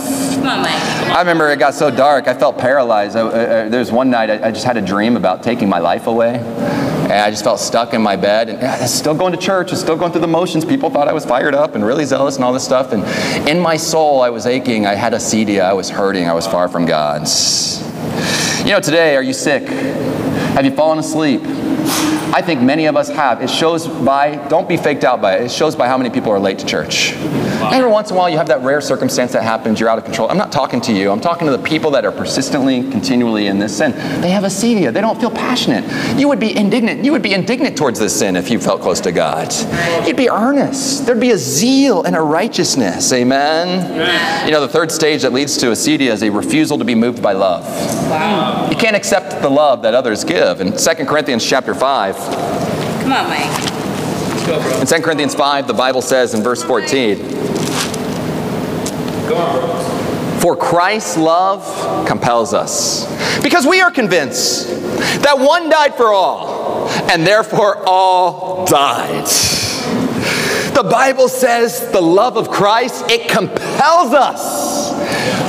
I 0.44 1.20
remember 1.20 1.52
it 1.52 1.60
got 1.60 1.76
so 1.76 1.92
dark, 1.92 2.28
I 2.28 2.34
felt 2.34 2.58
paralyzed. 2.58 3.16
I, 3.16 3.20
uh, 3.20 3.26
uh, 3.26 3.70
there 3.70 3.80
was 3.80 3.92
one 3.92 4.10
night 4.10 4.32
I, 4.32 4.48
I 4.48 4.52
just 4.52 4.66
had 4.66 4.76
a 4.76 4.82
dream 4.82 5.18
about 5.18 5.44
taking 5.44 5.70
my 5.70 5.78
life 5.78 6.08
away. 6.08 6.38
And 6.40 7.12
I 7.12 7.30
just 7.30 7.44
felt 7.44 7.60
stuck 7.60 7.94
in 7.94 8.02
my 8.02 8.16
bed. 8.16 8.50
And 8.50 8.60
was 8.60 8.92
still 8.92 9.14
going 9.14 9.34
to 9.34 9.38
church, 9.38 9.68
I 9.68 9.74
was 9.74 9.82
still 9.82 9.96
going 9.98 10.12
through 10.12 10.22
the 10.22 10.28
motions. 10.28 10.66
People 10.66 10.90
thought 10.90 11.08
I 11.08 11.14
was 11.14 11.26
fired 11.26 11.54
up 11.54 11.76
and 11.76 11.86
really 11.86 12.06
zealous 12.06 12.38
and 12.38 12.44
all 12.44 12.54
this 12.54 12.64
stuff. 12.64 12.92
And 12.92 13.04
in 13.48 13.60
my 13.60 13.78
soul, 13.78 14.24
I 14.24 14.32
was 14.32 14.48
aching. 14.48 14.88
I 14.88 14.96
had 14.96 15.14
a 15.14 15.18
acedia. 15.18 15.62
I 15.62 15.74
was 15.74 15.92
hurting. 15.92 16.28
I 16.28 16.34
was 16.34 16.48
far 16.48 16.68
from 16.70 16.86
God. 16.88 17.28
You 18.66 18.72
know, 18.72 18.80
today, 18.80 19.16
are 19.16 19.22
you 19.22 19.34
sick? 19.34 19.68
Have 19.68 20.66
you 20.66 20.72
fallen 20.72 20.98
asleep? 20.98 21.44
I 22.34 22.42
think 22.42 22.62
many 22.62 22.88
of 22.88 22.98
us 22.98 23.10
have. 23.10 23.44
It 23.44 23.50
shows 23.50 23.88
by, 23.88 24.36
don't 24.48 24.68
be 24.68 24.76
faked 24.76 25.04
out 25.04 25.22
by 25.22 25.36
it, 25.36 25.44
it 25.44 25.52
shows 25.52 25.76
by 25.76 25.88
how 25.88 26.00
many 26.00 26.10
people 26.10 26.32
are 26.32 26.40
late 26.40 26.58
to 26.60 26.66
church. 26.66 27.14
Every 27.14 27.90
once 27.90 28.10
in 28.10 28.16
a 28.16 28.20
while, 28.20 28.28
you 28.28 28.38
have 28.38 28.48
that 28.48 28.62
rare 28.62 28.82
circumstance 28.82 29.34
that 29.34 29.44
happens, 29.44 29.80
you're 29.80 29.88
out 29.88 30.00
of 30.00 30.04
control. 30.04 30.30
I'm 30.30 30.38
not 30.38 30.52
talking 30.52 30.82
to 30.82 30.94
you, 30.94 31.12
I'm 31.12 31.22
talking 31.22 31.46
to 31.46 31.56
the 31.56 31.62
people 31.62 31.92
that 31.92 32.06
are 32.06 32.12
persistently, 32.12 32.90
continually 32.90 33.46
in 33.48 33.60
this 33.60 33.78
sin. 33.78 33.92
They 34.22 34.32
have 34.32 34.44
acedia, 34.44 34.92
they 34.92 35.00
don't 35.00 35.20
feel 35.20 35.30
passionate. 35.30 35.84
You 36.18 36.28
would 36.28 36.40
be 36.40 36.58
indignant. 36.58 37.06
You 37.06 37.12
would 37.12 37.22
be 37.22 37.34
indignant 37.34 37.78
towards 37.78 38.00
this 38.00 38.18
sin 38.18 38.36
if 38.36 38.50
you 38.50 38.60
felt 38.60 38.82
close 38.82 39.00
to 39.02 39.12
God. 39.12 39.54
You'd 40.08 40.18
be 40.18 40.30
earnest. 40.30 41.06
There'd 41.06 41.20
be 41.20 41.32
a 41.32 41.38
zeal 41.38 42.02
and 42.04 42.16
a 42.16 42.22
righteousness. 42.22 43.14
Amen? 43.14 44.48
You 44.48 44.52
know, 44.52 44.62
the 44.62 44.68
third 44.68 44.92
stage 44.92 45.22
that 45.22 45.34
leads 45.34 45.56
to 45.58 45.68
acedia 45.68 46.10
is 46.10 46.24
a 46.24 46.32
refusal 46.32 46.80
to 46.80 46.86
be 46.86 46.96
moved 46.96 47.22
by 47.22 47.34
love. 47.34 47.64
Wow. 48.10 48.70
You 48.72 48.76
can't 48.76 48.96
accept 48.96 49.42
the 49.42 49.50
love 49.50 49.84
that 49.84 49.94
others 49.94 50.24
give. 50.24 50.62
In 50.62 50.76
2 50.76 51.06
Corinthians 51.06 51.46
chapter 51.46 51.76
5, 51.76 52.23
Come 52.28 53.14
on, 53.14 53.30
Mike. 53.30 53.74
Go, 54.48 54.80
in 54.82 54.88
2 54.88 55.02
Corinthians 55.02 55.36
5, 55.36 55.68
the 55.68 55.74
Bible 55.74 56.02
says 56.02 56.34
in 56.34 56.44
verse 56.44 56.64
14, 56.64 57.18
Come 59.28 59.38
on, 59.38 59.60
bro. 59.60 60.40
For 60.42 60.58
Christ's 60.58 61.16
love 61.16 62.06
compels 62.06 62.54
us. 62.54 63.08
Because 63.42 63.66
we 63.66 63.80
are 63.80 63.90
convinced 63.90 64.68
that 65.24 65.40
one 65.40 65.70
died 65.70 65.96
for 65.96 66.12
all, 66.12 66.90
and 67.10 67.26
therefore 67.26 67.82
all 67.88 68.66
died. 68.66 69.26
The 70.76 70.84
Bible 70.84 71.30
says 71.30 71.92
the 71.92 72.02
love 72.02 72.36
of 72.36 72.50
Christ, 72.50 73.06
it 73.10 73.30
compels 73.30 74.14
us. 74.14 74.92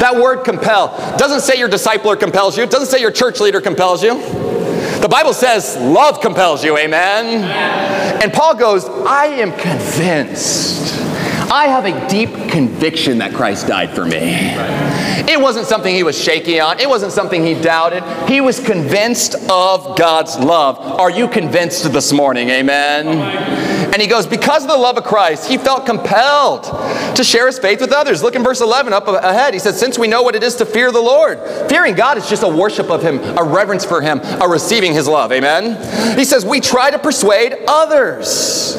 That 0.01 0.15
word 0.17 0.45
compel 0.45 0.89
doesn't 1.17 1.41
say 1.41 1.59
your 1.59 1.69
discipler 1.69 2.19
compels 2.19 2.57
you, 2.57 2.63
it 2.63 2.71
doesn't 2.71 2.89
say 2.89 3.01
your 3.01 3.11
church 3.11 3.41
leader 3.41 3.61
compels 3.61 4.03
you. 4.03 4.13
The 5.05 5.09
Bible 5.11 5.35
says 5.35 5.77
love 5.77 6.23
compels 6.23 6.65
you, 6.65 6.79
amen? 6.79 7.45
And 8.23 8.33
Paul 8.33 8.55
goes, 8.55 8.87
I 8.87 9.27
am 9.27 9.53
convinced. 9.53 10.95
I 11.51 11.67
have 11.67 11.85
a 11.85 12.09
deep 12.09 12.31
conviction 12.51 13.19
that 13.19 13.35
Christ 13.35 13.67
died 13.67 13.95
for 13.95 14.05
me. 14.05 14.53
It 15.27 15.41
wasn't 15.41 15.67
something 15.67 15.95
he 15.95 16.03
was 16.03 16.21
shaky 16.21 16.61
on, 16.61 16.81
it 16.81 16.89
wasn't 16.89 17.13
something 17.13 17.45
he 17.45 17.55
doubted. 17.55 18.03
He 18.29 18.41
was 18.41 18.61
convinced 18.61 19.35
of 19.51 19.97
God's 19.97 20.39
love. 20.39 20.79
Are 20.79 21.11
you 21.11 21.29
convinced 21.29 21.93
this 21.93 22.13
morning? 22.13 22.51
Amen. 22.51 23.07
And 23.95 24.03
he 24.03 24.09
goes, 24.09 24.27
because 24.27 24.65
of 24.65 24.69
the 24.69 24.77
love 24.77 24.99
of 24.99 25.05
Christ, 25.05 25.49
he 25.49 25.57
felt 25.57 25.87
compelled 25.87 26.65
to 27.15 27.23
share 27.23 27.47
his 27.47 27.61
faith 27.61 27.81
with 27.81 27.93
others. 27.93 28.25
Look 28.25 28.35
in 28.35 28.43
verse 28.43 28.61
11 28.61 28.93
up 28.93 29.07
ahead. 29.07 29.55
He 29.55 29.61
says, 29.61 29.79
Since 29.79 29.99
we 30.01 30.09
know 30.09 30.23
what 30.23 30.35
it 30.35 30.43
is 30.43 30.57
to 30.57 30.67
fear 30.67 30.91
the 30.91 31.01
Lord, 31.01 31.39
fearing 31.69 31.95
God 31.95 32.19
is 32.19 32.29
just 32.29 32.43
a 32.43 32.49
worship 32.49 32.91
of 32.91 33.03
him, 33.03 33.21
a 33.39 33.45
reverence 33.45 33.85
for 33.85 34.01
him, 34.01 34.19
a 34.41 34.49
receiving 34.49 34.93
his 34.93 35.07
love. 35.07 35.31
Amen. 35.31 36.19
He 36.19 36.25
says, 36.25 36.45
We 36.45 36.61
try 36.61 36.91
to 36.91 36.99
persuade 36.99 37.55
others. 37.69 38.77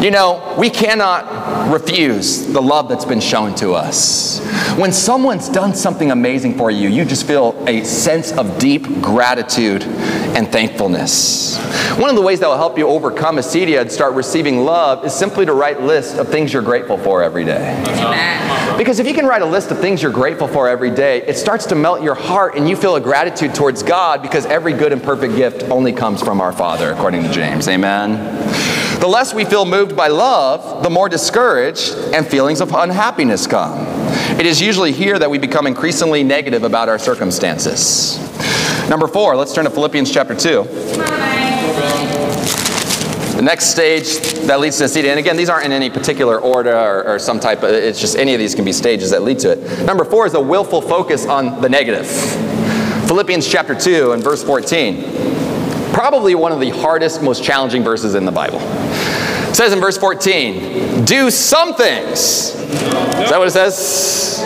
You 0.00 0.12
know, 0.12 0.54
we 0.56 0.70
cannot 0.70 1.72
refuse 1.72 2.11
the 2.18 2.60
love 2.60 2.88
that's 2.88 3.04
been 3.04 3.20
shown 3.20 3.54
to 3.56 3.72
us. 3.72 4.40
When 4.76 4.92
someone's 4.92 5.48
done 5.48 5.74
something 5.74 6.10
amazing 6.10 6.56
for 6.56 6.70
you, 6.70 6.88
you 6.88 7.04
just 7.04 7.26
feel 7.26 7.62
a 7.66 7.84
sense 7.84 8.32
of 8.32 8.58
deep 8.58 8.84
gratitude 9.00 9.82
and 9.82 10.50
thankfulness. 10.50 11.58
One 11.98 12.08
of 12.10 12.16
the 12.16 12.22
ways 12.22 12.40
that 12.40 12.48
will 12.48 12.56
help 12.56 12.78
you 12.78 12.88
overcome 12.88 13.36
acedia 13.36 13.80
and 13.80 13.92
start 13.92 14.14
receiving 14.14 14.64
love 14.64 15.04
is 15.04 15.12
simply 15.12 15.46
to 15.46 15.52
write 15.52 15.82
lists 15.82 16.18
of 16.18 16.28
things 16.28 16.52
you're 16.52 16.62
grateful 16.62 16.96
for 16.98 17.22
every 17.22 17.44
day. 17.44 17.82
Amen. 17.88 18.78
Because 18.78 18.98
if 18.98 19.06
you 19.06 19.14
can 19.14 19.26
write 19.26 19.42
a 19.42 19.46
list 19.46 19.70
of 19.70 19.78
things 19.78 20.02
you're 20.02 20.12
grateful 20.12 20.48
for 20.48 20.68
every 20.68 20.90
day, 20.90 21.22
it 21.22 21.36
starts 21.36 21.66
to 21.66 21.74
melt 21.74 22.02
your 22.02 22.14
heart 22.14 22.56
and 22.56 22.68
you 22.68 22.76
feel 22.76 22.96
a 22.96 23.00
gratitude 23.00 23.54
towards 23.54 23.82
God 23.82 24.22
because 24.22 24.46
every 24.46 24.72
good 24.72 24.92
and 24.92 25.02
perfect 25.02 25.36
gift 25.36 25.64
only 25.64 25.92
comes 25.92 26.22
from 26.22 26.40
our 26.40 26.52
Father, 26.52 26.90
according 26.92 27.22
to 27.22 27.32
James. 27.32 27.68
Amen. 27.68 28.81
The 29.02 29.08
less 29.08 29.34
we 29.34 29.44
feel 29.44 29.64
moved 29.64 29.96
by 29.96 30.06
love, 30.06 30.84
the 30.84 30.88
more 30.88 31.08
discouraged 31.08 31.92
and 32.14 32.24
feelings 32.24 32.60
of 32.60 32.72
unhappiness 32.72 33.48
come. 33.48 33.84
It 34.38 34.46
is 34.46 34.62
usually 34.62 34.92
here 34.92 35.18
that 35.18 35.28
we 35.28 35.38
become 35.38 35.66
increasingly 35.66 36.22
negative 36.22 36.62
about 36.62 36.88
our 36.88 37.00
circumstances. 37.00 38.16
Number 38.88 39.08
four, 39.08 39.34
let's 39.34 39.52
turn 39.52 39.64
to 39.64 39.72
Philippians 39.72 40.12
chapter 40.12 40.36
2. 40.36 40.62
The 43.32 43.42
next 43.42 43.72
stage 43.72 44.18
that 44.46 44.60
leads 44.60 44.78
to 44.78 44.84
acedia, 44.84 45.10
and 45.10 45.18
again, 45.18 45.36
these 45.36 45.48
aren't 45.48 45.66
in 45.66 45.72
any 45.72 45.90
particular 45.90 46.38
order 46.38 46.72
or, 46.72 47.02
or, 47.04 47.18
some 47.18 47.40
type 47.40 47.64
of, 47.64 47.70
it's 47.70 48.00
just 48.00 48.16
any 48.16 48.34
of 48.34 48.38
these 48.38 48.54
can 48.54 48.64
be 48.64 48.72
stages 48.72 49.10
that 49.10 49.22
lead 49.22 49.40
to 49.40 49.50
it. 49.50 49.84
Number 49.84 50.04
four 50.04 50.26
is 50.26 50.34
a 50.34 50.40
willful 50.40 50.80
focus 50.80 51.26
on 51.26 51.60
the 51.60 51.68
negative. 51.68 52.06
Philippians 53.08 53.48
chapter 53.50 53.74
2 53.74 54.12
and 54.12 54.22
verse 54.22 54.44
14. 54.44 55.32
Probably 55.92 56.34
one 56.34 56.52
of 56.52 56.60
the 56.60 56.70
hardest, 56.70 57.22
most 57.22 57.44
challenging 57.44 57.84
verses 57.84 58.14
in 58.14 58.24
the 58.24 58.32
Bible. 58.32 58.60
It 59.52 59.56
says 59.56 59.74
in 59.74 59.80
verse 59.80 59.98
14, 59.98 61.04
do 61.04 61.30
some 61.30 61.74
things. 61.74 62.54
Is 62.54 63.28
that 63.28 63.38
what 63.38 63.48
it 63.48 63.50
says? 63.50 64.38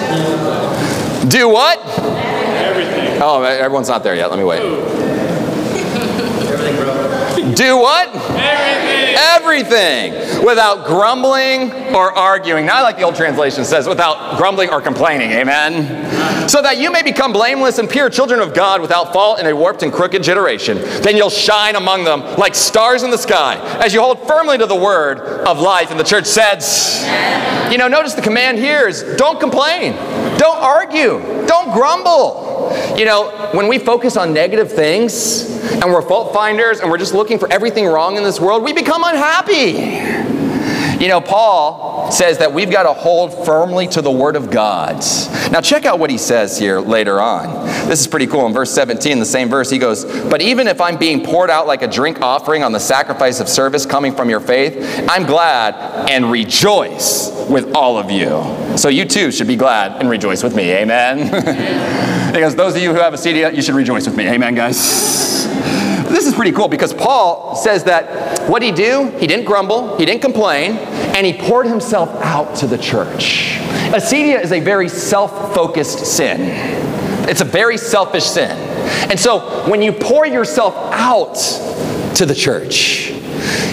Do 1.29 1.49
what? 1.49 1.79
Everything. 1.79 3.23
Oh, 3.23 3.41
everyone's 3.45 3.87
not 3.89 4.03
there 4.03 4.17
yet. 4.17 4.31
Let 4.31 4.39
me 4.41 4.45
wait. 4.45 4.63
Do 7.55 7.77
what? 7.79 8.09
Everything. 8.17 8.86
Everything 9.17 10.45
without 10.45 10.87
grumbling 10.87 11.73
or 11.95 12.13
arguing. 12.13 12.67
Now, 12.67 12.77
I 12.77 12.83
like 12.83 12.97
the 12.97 13.03
old 13.03 13.17
translation 13.17 13.65
says, 13.65 13.89
without 13.89 14.37
grumbling 14.37 14.71
or 14.71 14.81
complaining. 14.81 15.31
Amen. 15.31 16.49
So 16.49 16.63
that 16.63 16.79
you 16.79 16.93
may 16.93 17.03
become 17.03 17.33
blameless 17.33 17.79
and 17.79 17.89
pure 17.89 18.11
children 18.11 18.41
of 18.41 18.55
God 18.55 18.81
without 18.81 19.13
fault 19.13 19.41
in 19.41 19.47
a 19.47 19.57
warped 19.57 19.83
and 19.83 19.93
crooked 19.93 20.23
generation. 20.23 20.79
Then 21.03 21.17
you'll 21.17 21.31
shine 21.31 21.77
among 21.77 22.05
them 22.05 22.21
like 22.37 22.55
stars 22.55 23.03
in 23.03 23.11
the 23.11 23.19
sky 23.19 23.57
as 23.83 23.93
you 23.95 24.01
hold 24.01 24.27
firmly 24.27 24.59
to 24.59 24.67
the 24.67 24.77
word 24.77 25.19
of 25.21 25.61
life. 25.61 25.91
And 25.91 25.99
the 25.99 26.05
church 26.05 26.27
says, 26.27 27.03
you 27.71 27.79
know, 27.79 27.89
notice 27.89 28.15
the 28.15 28.23
command 28.23 28.59
here 28.59 28.87
is 28.87 29.03
don't 29.17 29.41
complain, 29.41 29.95
don't 30.39 30.59
argue, 30.59 31.19
don't 31.47 31.73
grumble. 31.73 32.47
You 32.97 33.05
know, 33.05 33.51
when 33.53 33.69
we 33.69 33.79
focus 33.79 34.17
on 34.17 34.33
negative 34.33 34.73
things 34.73 35.51
and 35.73 35.85
we're 35.85 36.03
fault 36.03 36.33
finders 36.33 36.81
and 36.81 36.91
we're 36.91 36.99
just 36.99 37.15
looking 37.15 37.39
for 37.39 37.51
everything 37.53 37.87
wrong 37.87 38.17
in 38.17 38.23
this 38.23 38.41
world, 38.41 38.63
we 38.63 38.73
become 38.73 39.03
unhappy. 39.05 40.37
You 41.03 41.09
know, 41.09 41.21
Paul 41.21 42.11
says 42.11 42.39
that 42.39 42.55
we've 42.55 42.71
got 42.71 42.85
to 42.85 42.95
hold 42.95 43.45
firmly 43.45 43.87
to 43.89 44.01
the 44.01 44.11
Word 44.11 44.35
of 44.35 44.51
God. 44.51 44.97
Now, 45.53 45.61
check 45.61 45.85
out 45.85 45.99
what 45.99 46.09
he 46.09 46.17
says 46.17 46.59
here 46.59 46.81
later 46.81 47.21
on. 47.21 47.67
This 47.87 48.01
is 48.01 48.07
pretty 48.07 48.27
cool. 48.27 48.47
In 48.47 48.55
verse 48.55 48.73
17, 48.73 49.19
the 49.19 49.27
same 49.27 49.51
verse, 49.51 49.69
he 49.69 49.79
goes, 49.79 50.05
But 50.05 50.41
even 50.41 50.67
if 50.67 50.81
I'm 50.81 50.97
being 50.97 51.23
poured 51.23 51.51
out 51.51 51.67
like 51.67 51.83
a 51.83 51.87
drink 51.87 52.23
offering 52.23 52.65
on 52.65 52.73
the 52.73 52.81
sacrifice 52.81 53.41
of 53.41 53.49
service 53.49 53.85
coming 53.85 54.15
from 54.15 54.31
your 54.31 54.41
faith, 54.41 55.05
I'm 55.09 55.25
glad 55.25 56.09
and 56.11 56.31
rejoice 56.31 57.31
with 57.49 57.75
all 57.75 57.99
of 57.99 58.11
you. 58.11 58.66
So 58.77 58.89
you 58.91 59.07
too 59.07 59.33
should 59.33 59.47
be 59.47 59.57
glad 59.57 60.01
and 60.01 60.09
rejoice 60.09 60.43
with 60.43 60.55
me. 60.55 60.71
Amen. 60.71 61.31
because 62.33 62.55
those 62.55 62.77
of 62.77 62.83
you 62.83 62.93
who 62.93 63.01
have 63.01 63.15
acedia, 63.15 63.55
you 63.55 63.63
should 63.63 63.75
rejoice 63.75 64.07
with 64.07 64.17
me. 64.17 64.29
Amen, 64.29 64.55
guys. 64.55 64.77
This 66.09 66.27
is 66.27 66.35
pretty 66.35 66.53
cool 66.53 66.69
because 66.69 66.93
Paul 66.93 67.57
says 67.57 67.85
that 67.85 68.49
what 68.49 68.63
he 68.63 68.73
do, 68.73 69.11
he 69.19 69.27
didn't 69.27 69.47
grumble, 69.47 69.97
he 69.97 70.05
didn't 70.05 70.21
complain, 70.21 70.73
and 70.77 71.27
he 71.27 71.33
poured 71.33 71.67
himself 71.67 72.11
out 72.23 72.57
to 72.57 72.67
the 72.67 72.79
church. 72.79 73.59
Acedia 73.93 74.43
is 74.43 74.53
a 74.53 74.61
very 74.61 74.89
self-focused 74.89 76.05
sin. 76.05 76.39
It's 77.29 77.41
a 77.41 77.45
very 77.45 77.79
selfish 77.79 78.25
sin. 78.25 78.51
And 79.11 79.19
so 79.19 79.69
when 79.69 79.83
you 79.83 79.93
pour 79.93 80.27
yourself 80.27 80.75
out 80.93 81.35
to 82.17 82.27
the 82.27 82.35
church, 82.35 83.11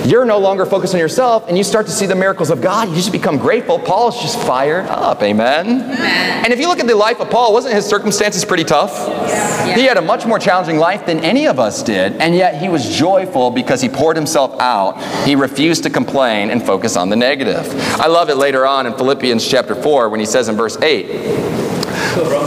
you're 0.06 0.26
no 0.26 0.38
longer 0.38 0.66
focused 0.66 0.94
on 0.94 1.00
yourself 1.00 1.48
and 1.48 1.58
you 1.58 1.64
start 1.64 1.86
to 1.86 1.92
see 1.92 2.06
the 2.06 2.16
miracles 2.16 2.50
of 2.50 2.62
God. 2.62 2.90
You 2.90 2.96
just 2.96 3.12
become 3.12 3.38
grateful. 3.38 3.80
Paul 3.80 4.10
is 4.10 4.16
just 4.16 4.40
fired 4.40 4.86
up. 4.86 5.22
Amen. 5.24 5.68
Amen. 5.68 6.44
And 6.44 6.52
if 6.52 6.60
you 6.60 6.68
look 6.68 6.80
at 6.80 6.88
the 6.88 6.96
life 6.96 7.20
of 7.20 7.30
Paul, 7.30 7.54
wasn't 7.54 7.74
his 7.74 7.86
circumstances 7.86 8.44
pretty 8.46 8.64
tough? 8.64 8.92
Yeah. 8.94 9.76
He 9.76 9.84
had 9.84 9.98
a 9.98 10.02
much 10.02 10.26
more 10.26 10.40
challenging 10.40 10.78
life 10.78 11.06
than 11.06 11.20
any 11.20 11.48
of 11.48 11.60
us 11.60 11.84
did, 11.84 12.14
and 12.18 12.36
yet 12.36 12.62
he 12.62 12.70
was 12.70 12.98
joyful 12.98 13.50
because 13.50 13.82
he 13.82 13.90
poured 13.90 14.16
himself 14.16 14.60
out. 14.60 15.02
He 15.26 15.36
refused 15.36 15.84
to 15.84 15.90
complain 15.90 16.50
and 16.50 16.62
focus 16.64 16.98
on 16.98 17.10
the 17.10 17.16
negative. 17.16 17.66
I 18.00 18.08
love 18.08 18.30
it 18.30 18.36
later 18.36 18.66
on 18.66 18.86
in 18.86 18.94
Philippians 18.94 19.48
chapter 19.48 19.76
4 19.76 20.10
when 20.10 20.20
he 20.20 20.26
says 20.26 20.50
in 20.50 20.56
verse 20.56 20.78
8, 20.78 21.63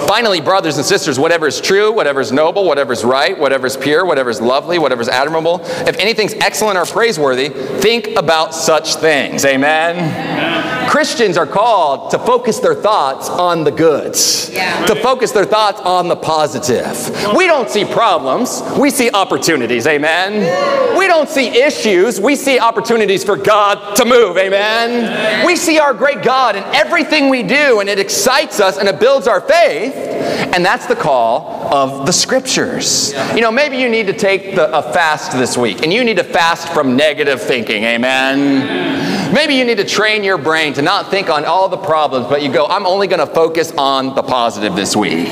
Finally, 0.07 0.41
brothers 0.41 0.77
and 0.77 0.87
sisters, 0.87 1.19
whatever 1.19 1.47
is 1.47 1.61
true, 1.61 1.93
whatever 1.93 2.21
is 2.21 2.33
noble, 2.33 2.65
whatever 2.65 2.93
is 2.93 3.05
right, 3.05 3.39
whatever 3.39 3.67
is 3.67 3.77
pure, 3.77 4.05
whatever 4.05 4.31
is 4.31 4.41
lovely, 4.41 4.79
whatever 4.79 5.03
is 5.03 5.09
admirable, 5.09 5.61
if 5.87 5.99
anything's 5.99 6.35
excellent 6.35 6.79
or 6.79 6.87
praiseworthy, 6.87 7.49
think 7.49 8.09
about 8.17 8.55
such 8.55 8.97
things. 8.97 9.45
Amen. 9.45 10.76
Christians 10.89 11.37
are 11.37 11.47
called 11.47 12.11
to 12.11 12.19
focus 12.19 12.59
their 12.61 12.75
thoughts 12.75 13.29
on 13.29 13.65
the 13.65 13.71
goods, 13.71 14.51
Yeah. 14.53 14.85
to 14.87 14.95
focus 14.97 15.33
their 15.33 15.45
thoughts 15.45 15.81
on 15.81 16.09
the 16.09 16.17
positive. 16.17 16.97
We 17.35 17.47
don't 17.47 17.69
see 17.71 17.85
problems, 17.85 18.63
we 18.79 18.91
see 18.91 19.11
opportunities. 19.13 19.87
Amen. 19.87 20.97
We 20.97 21.07
don't 21.07 21.29
see 21.29 21.49
issues, 21.49 22.21
we 22.21 22.37
see 22.37 22.59
opportunities 22.59 23.25
for 23.25 23.37
God 23.37 23.97
to 23.97 24.05
move. 24.05 24.37
Amen. 24.39 25.45
We 25.45 25.57
see 25.57 25.79
our 25.79 25.93
great 25.95 26.23
God 26.23 26.57
in 26.57 26.63
everything 26.75 27.29
we 27.29 27.43
do, 27.43 27.81
and 27.81 27.89
it 27.89 27.99
excites 27.99 28.61
us 28.61 28.79
and 28.79 28.89
it 28.89 28.99
builds 29.01 29.27
our 29.27 29.41
faith. 29.41 29.95
And 29.95 30.65
that's 30.65 30.87
the 30.87 30.97
call 30.97 31.69
of 31.73 32.07
the 32.07 32.13
scriptures. 32.13 33.13
You 33.35 33.41
know, 33.43 33.51
maybe 33.53 33.77
you 33.77 33.89
need 33.89 34.07
to 34.07 34.13
take 34.13 34.55
the, 34.55 34.75
a 34.77 34.83
fast 34.93 35.33
this 35.33 35.57
week 35.57 35.83
and 35.83 35.93
you 35.93 36.05
need 36.05 36.17
to 36.17 36.25
fast 36.25 36.69
from 36.73 36.97
negative 36.97 37.43
thinking. 37.43 37.85
Amen. 37.85 39.06
Maybe 39.33 39.55
you 39.55 39.65
need 39.65 39.79
to 39.79 39.85
train 39.85 40.23
your 40.23 40.39
brain 40.39 40.73
to 40.75 40.83
not 40.83 41.11
think 41.11 41.29
on 41.29 41.45
all 41.45 41.69
the 41.69 41.77
problems, 41.77 42.27
but 42.27 42.43
you 42.43 42.53
go, 42.53 42.67
I'm 42.67 42.87
only 42.87 43.07
going 43.07 43.27
to 43.27 43.33
focus 43.33 43.73
on 43.77 44.15
the 44.15 44.23
positive 44.23 44.77
this 44.77 44.95
week. 44.95 45.29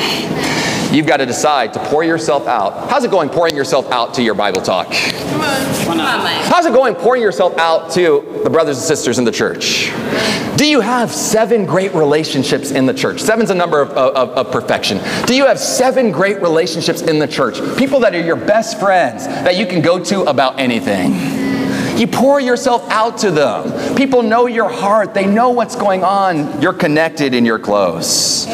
You've 0.93 1.07
got 1.07 1.17
to 1.17 1.27
decide 1.27 1.73
to 1.73 1.81
pour 1.81 2.05
yourself 2.05 2.47
out. 2.47 2.89
How's 2.89 3.03
it 3.03 3.11
going 3.11 3.29
pouring 3.29 3.57
yourself 3.57 3.91
out 3.91 4.15
to 4.15 4.23
your 4.23 4.35
Bible 4.35 4.61
talk? 4.61 4.93
Come 4.93 5.41
on. 5.41 5.85
Come 5.85 6.01
on, 6.01 6.19
Mike. 6.21 6.45
How's 6.45 6.67
it 6.67 6.73
going 6.73 6.95
pouring 6.95 7.21
yourself 7.21 7.59
out 7.59 7.91
to 7.93 8.41
the 8.45 8.51
brothers 8.51 8.77
and 8.77 8.87
sisters 8.87 9.19
in 9.19 9.25
the 9.25 9.33
church? 9.33 9.91
Do 10.57 10.67
you 10.69 10.81
have 10.81 11.11
seven 11.11 11.67
great 11.67 11.93
relationships 11.95 12.71
in 12.71 12.87
the 12.87 12.95
church? 12.95 13.21
Seven's 13.21 13.51
a 13.51 13.55
number 13.57 13.81
of, 13.81 13.91
of, 13.91 14.31
of 14.31 14.53
perfection. 14.53 15.01
Do 15.27 15.35
you 15.35 15.47
have 15.47 15.59
seven 15.59 16.13
great 16.13 16.41
relationships 16.41 17.03
in 17.03 17.19
the 17.19 17.27
church? 17.27 17.57
People 17.77 17.99
that 18.01 18.15
are 18.15 18.25
your 18.25 18.37
best 18.37 18.79
friends 18.79 19.27
that 19.27 19.57
you 19.57 19.67
can 19.67 19.83
go 19.83 20.03
to 20.05 20.23
about 20.23 20.61
anything. 20.61 21.44
You 21.97 22.09
pour 22.09 22.41
yourself 22.41 22.89
out 22.91 23.19
to 23.19 23.31
them. 23.31 23.95
People 23.95 24.23
know 24.23 24.47
your 24.47 24.69
heart, 24.69 25.15
they 25.15 25.27
know 25.27 25.51
what's 25.51 25.77
going 25.77 26.03
on. 26.03 26.61
You're 26.61 26.73
connected 26.73 27.35
and 27.35 27.47
you're 27.47 27.59
close. 27.59 28.47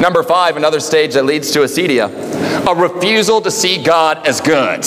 Number 0.00 0.22
five, 0.22 0.56
another 0.56 0.80
stage 0.80 1.14
that 1.14 1.24
leads 1.24 1.52
to 1.52 1.60
acedia 1.60 2.08
a 2.66 2.74
refusal 2.74 3.40
to 3.40 3.50
see 3.50 3.82
God 3.82 4.26
as 4.26 4.40
good. 4.40 4.80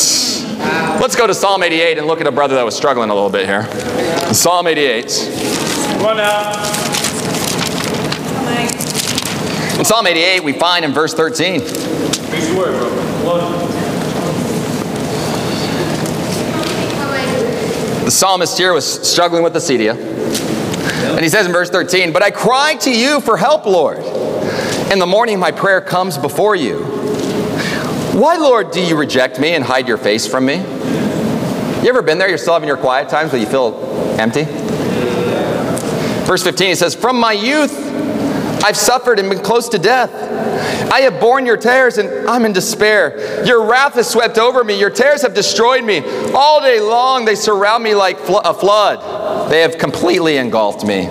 Let's 1.01 1.15
go 1.15 1.25
to 1.25 1.33
Psalm 1.33 1.63
88 1.63 1.97
and 1.97 2.07
look 2.07 2.21
at 2.21 2.27
a 2.27 2.31
brother 2.31 2.55
that 2.55 2.65
was 2.65 2.75
struggling 2.75 3.09
a 3.09 3.13
little 3.13 3.29
bit 3.29 3.45
here. 3.45 3.63
Psalm 4.33 4.67
88. 4.67 5.05
Come 5.97 6.05
on 6.05 6.17
now. 6.17 6.81
In 9.79 9.85
Psalm 9.85 10.05
88, 10.05 10.43
we 10.43 10.53
find 10.53 10.85
in 10.85 10.91
verse 10.91 11.13
13. 11.13 11.61
Preach 11.61 11.71
the 11.71 12.55
word, 12.55 12.77
bro. 12.77 13.39
Lord. 13.39 13.91
The 18.11 18.17
psalmist 18.17 18.57
here 18.57 18.73
was 18.73 19.09
struggling 19.09 19.41
with 19.41 19.53
acedia. 19.53 19.95
And 19.95 21.21
he 21.21 21.29
says 21.29 21.45
in 21.45 21.53
verse 21.53 21.69
13, 21.69 22.11
But 22.11 22.21
I 22.21 22.29
cry 22.29 22.75
to 22.81 22.93
you 22.93 23.21
for 23.21 23.37
help, 23.37 23.65
Lord. 23.65 23.99
In 24.91 24.99
the 24.99 25.05
morning 25.05 25.39
my 25.39 25.49
prayer 25.49 25.79
comes 25.79 26.17
before 26.17 26.57
you. 26.57 26.79
Why, 28.11 28.35
Lord, 28.35 28.71
do 28.71 28.85
you 28.85 28.97
reject 28.97 29.39
me 29.39 29.55
and 29.55 29.63
hide 29.63 29.87
your 29.87 29.95
face 29.95 30.27
from 30.27 30.45
me? 30.45 30.55
You 30.57 31.87
ever 31.87 32.01
been 32.01 32.17
there? 32.17 32.27
You're 32.27 32.37
still 32.37 32.51
having 32.51 32.67
your 32.67 32.75
quiet 32.75 33.07
times, 33.07 33.31
but 33.31 33.39
you 33.39 33.45
feel 33.45 33.81
empty? 34.19 34.43
Verse 36.25 36.43
15, 36.43 36.67
he 36.67 36.75
says, 36.75 36.93
From 36.93 37.17
my 37.17 37.31
youth 37.31 37.71
I've 38.63 38.77
suffered 38.77 39.19
and 39.19 39.29
been 39.29 39.43
close 39.43 39.69
to 39.69 39.79
death. 39.79 40.11
I 40.91 41.01
have 41.01 41.19
borne 41.19 41.45
your 41.45 41.57
tears 41.57 41.97
and 41.97 42.27
I'm 42.29 42.45
in 42.45 42.53
despair. 42.53 43.45
Your 43.45 43.65
wrath 43.65 43.93
has 43.93 44.09
swept 44.09 44.37
over 44.37 44.63
me. 44.63 44.79
Your 44.79 44.89
tears 44.89 45.21
have 45.21 45.33
destroyed 45.33 45.83
me. 45.83 45.99
All 46.33 46.61
day 46.61 46.79
long 46.79 47.25
they 47.25 47.35
surround 47.35 47.83
me 47.83 47.95
like 47.95 48.19
flo- 48.19 48.41
a 48.43 48.53
flood. 48.53 49.49
They 49.49 49.61
have 49.61 49.77
completely 49.77 50.37
engulfed 50.37 50.85
me. 50.85 51.09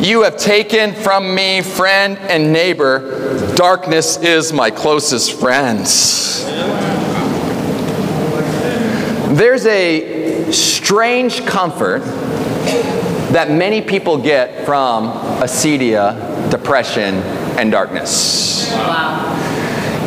You 0.00 0.22
have 0.22 0.36
taken 0.36 0.94
from 0.94 1.34
me 1.34 1.62
friend 1.62 2.18
and 2.18 2.52
neighbor. 2.52 3.54
Darkness 3.54 4.16
is 4.18 4.52
my 4.52 4.70
closest 4.70 5.38
friend. 5.38 5.80
There's 9.36 9.66
a 9.66 10.50
strange 10.52 11.44
comfort 11.44 12.00
that 13.32 13.50
many 13.50 13.82
people 13.82 14.16
get 14.16 14.64
from 14.64 15.10
acedia, 15.42 16.14
depression, 16.50 17.16
and 17.58 17.70
darkness. 17.70 18.70
Wow. 18.72 19.34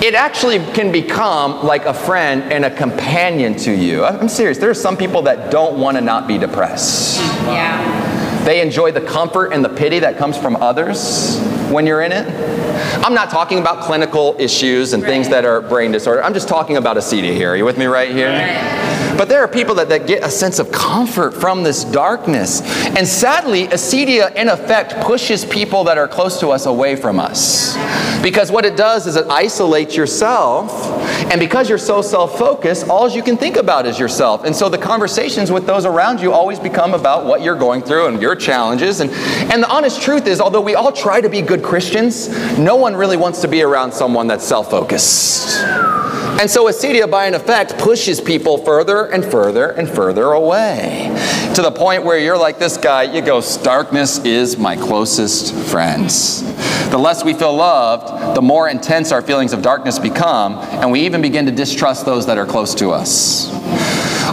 It 0.04 0.16
actually 0.16 0.58
can 0.74 0.92
become 0.92 1.64
like 1.66 1.86
a 1.86 1.94
friend 1.94 2.52
and 2.52 2.66
a 2.66 2.76
companion 2.76 3.56
to 3.58 3.72
you. 3.72 4.04
I'm 4.04 4.30
serious. 4.30 4.58
There 4.58 4.70
are 4.70 4.74
some 4.74 4.98
people 4.98 5.22
that 5.24 5.52
don't 5.52 5.80
want 5.80 5.98
to 5.98 6.02
not 6.02 6.28
be 6.28 6.40
depressed. 6.40 7.20
Yeah. 7.46 8.44
They 8.44 8.62
enjoy 8.62 8.92
the 8.92 9.02
comfort 9.02 9.54
and 9.54 9.64
the 9.64 9.70
pity 9.70 10.00
that 10.00 10.18
comes 10.18 10.36
from 10.36 10.56
others 10.56 11.40
when 11.70 11.86
you're 11.86 12.02
in 12.02 12.12
it. 12.12 12.28
I'm 13.06 13.14
not 13.14 13.30
talking 13.30 13.60
about 13.60 13.84
clinical 13.84 14.36
issues 14.40 14.94
and 14.94 15.04
things 15.04 15.30
that 15.30 15.46
are 15.46 15.62
brain 15.62 15.92
disorder. 15.92 16.24
I'm 16.24 16.34
just 16.34 16.48
talking 16.48 16.78
about 16.78 16.98
acedia 16.98 17.34
here. 17.34 17.52
Are 17.52 17.56
you 17.56 17.66
with 17.66 17.78
me 17.78 17.86
right 17.86 18.10
here? 18.10 18.30
Right. 18.30 18.91
But 19.22 19.30
there 19.30 19.44
are 19.44 19.48
people 19.48 19.76
that, 19.76 19.88
that 19.90 20.08
get 20.08 20.24
a 20.24 20.32
sense 20.32 20.58
of 20.58 20.72
comfort 20.72 21.36
from 21.36 21.62
this 21.62 21.84
darkness. 21.84 22.60
And 22.98 23.08
sadly, 23.08 23.68
acedia, 23.68 24.34
in 24.34 24.50
effect, 24.50 24.96
pushes 25.06 25.46
people 25.46 25.84
that 25.84 26.00
are 26.00 26.08
close 26.08 26.40
to 26.40 26.50
us 26.50 26.66
away 26.66 26.96
from 26.96 27.20
us. 27.20 27.76
Because 28.24 28.52
what 28.52 28.66
it 28.66 28.76
does 28.76 29.06
is 29.06 29.18
it 29.18 29.28
isolates 29.28 29.96
yourself. 29.96 30.72
And 31.30 31.40
because 31.40 31.70
you're 31.70 31.78
so 31.78 32.02
self 32.02 32.40
focused, 32.40 32.90
all 32.90 33.08
you 33.10 33.22
can 33.22 33.38
think 33.38 33.58
about 33.58 33.86
is 33.86 34.00
yourself. 34.00 34.44
And 34.44 34.56
so 34.56 34.70
the 34.70 34.80
conversations 34.80 35.52
with 35.52 35.68
those 35.68 35.86
around 35.86 36.20
you 36.20 36.34
always 36.34 36.60
become 36.60 36.96
about 36.96 37.28
what 37.28 37.44
you're 37.44 37.54
going 37.54 37.84
through 37.84 38.08
and 38.08 38.20
your 38.20 38.36
challenges. 38.36 39.02
And, 39.02 39.12
and 39.52 39.62
the 39.62 39.70
honest 39.70 40.02
truth 40.02 40.26
is, 40.26 40.42
although 40.42 40.62
we 40.62 40.74
all 40.74 40.92
try 40.92 41.22
to 41.22 41.30
be 41.30 41.44
good 41.44 41.62
Christians, 41.62 42.28
no 42.58 42.76
one 42.76 42.96
really 42.96 43.18
wants 43.18 43.42
to 43.42 43.48
be 43.48 43.62
around 43.62 43.92
someone 43.92 44.26
that's 44.26 44.48
self 44.48 44.72
focused. 44.72 45.62
And 46.40 46.50
so 46.50 46.66
acedia, 46.66 47.10
by 47.10 47.26
an 47.26 47.34
effect, 47.34 47.78
pushes 47.78 48.22
people 48.22 48.58
further 48.58 49.06
and 49.06 49.24
further 49.24 49.72
and 49.72 49.88
further 49.88 50.32
away 50.32 51.10
to 51.56 51.62
the 51.62 51.72
point 51.72 52.04
where 52.06 52.18
you're 52.18 52.38
like 52.38 52.60
this 52.60 52.78
guy, 52.78 53.04
you 53.04 53.22
go, 53.22 53.42
darkness 53.62 54.20
is 54.20 54.58
my 54.58 54.76
closest 54.76 55.54
friends. 55.70 56.42
The 56.90 56.98
less 56.98 57.26
we 57.26 57.34
feel 57.34 57.54
loved, 57.54 58.38
the 58.38 58.42
more 58.42 58.70
intense 58.70 59.12
our 59.12 59.22
feelings 59.22 59.52
of 59.52 59.62
darkness 59.62 60.00
become, 60.00 60.54
and 60.54 60.92
we 60.92 61.02
even 61.02 61.22
begin 61.22 61.46
to 61.48 61.52
distrust 61.52 62.06
those 62.06 62.26
that 62.28 62.38
are 62.38 62.46
close 62.46 62.74
to 62.76 62.92
us. 62.92 63.50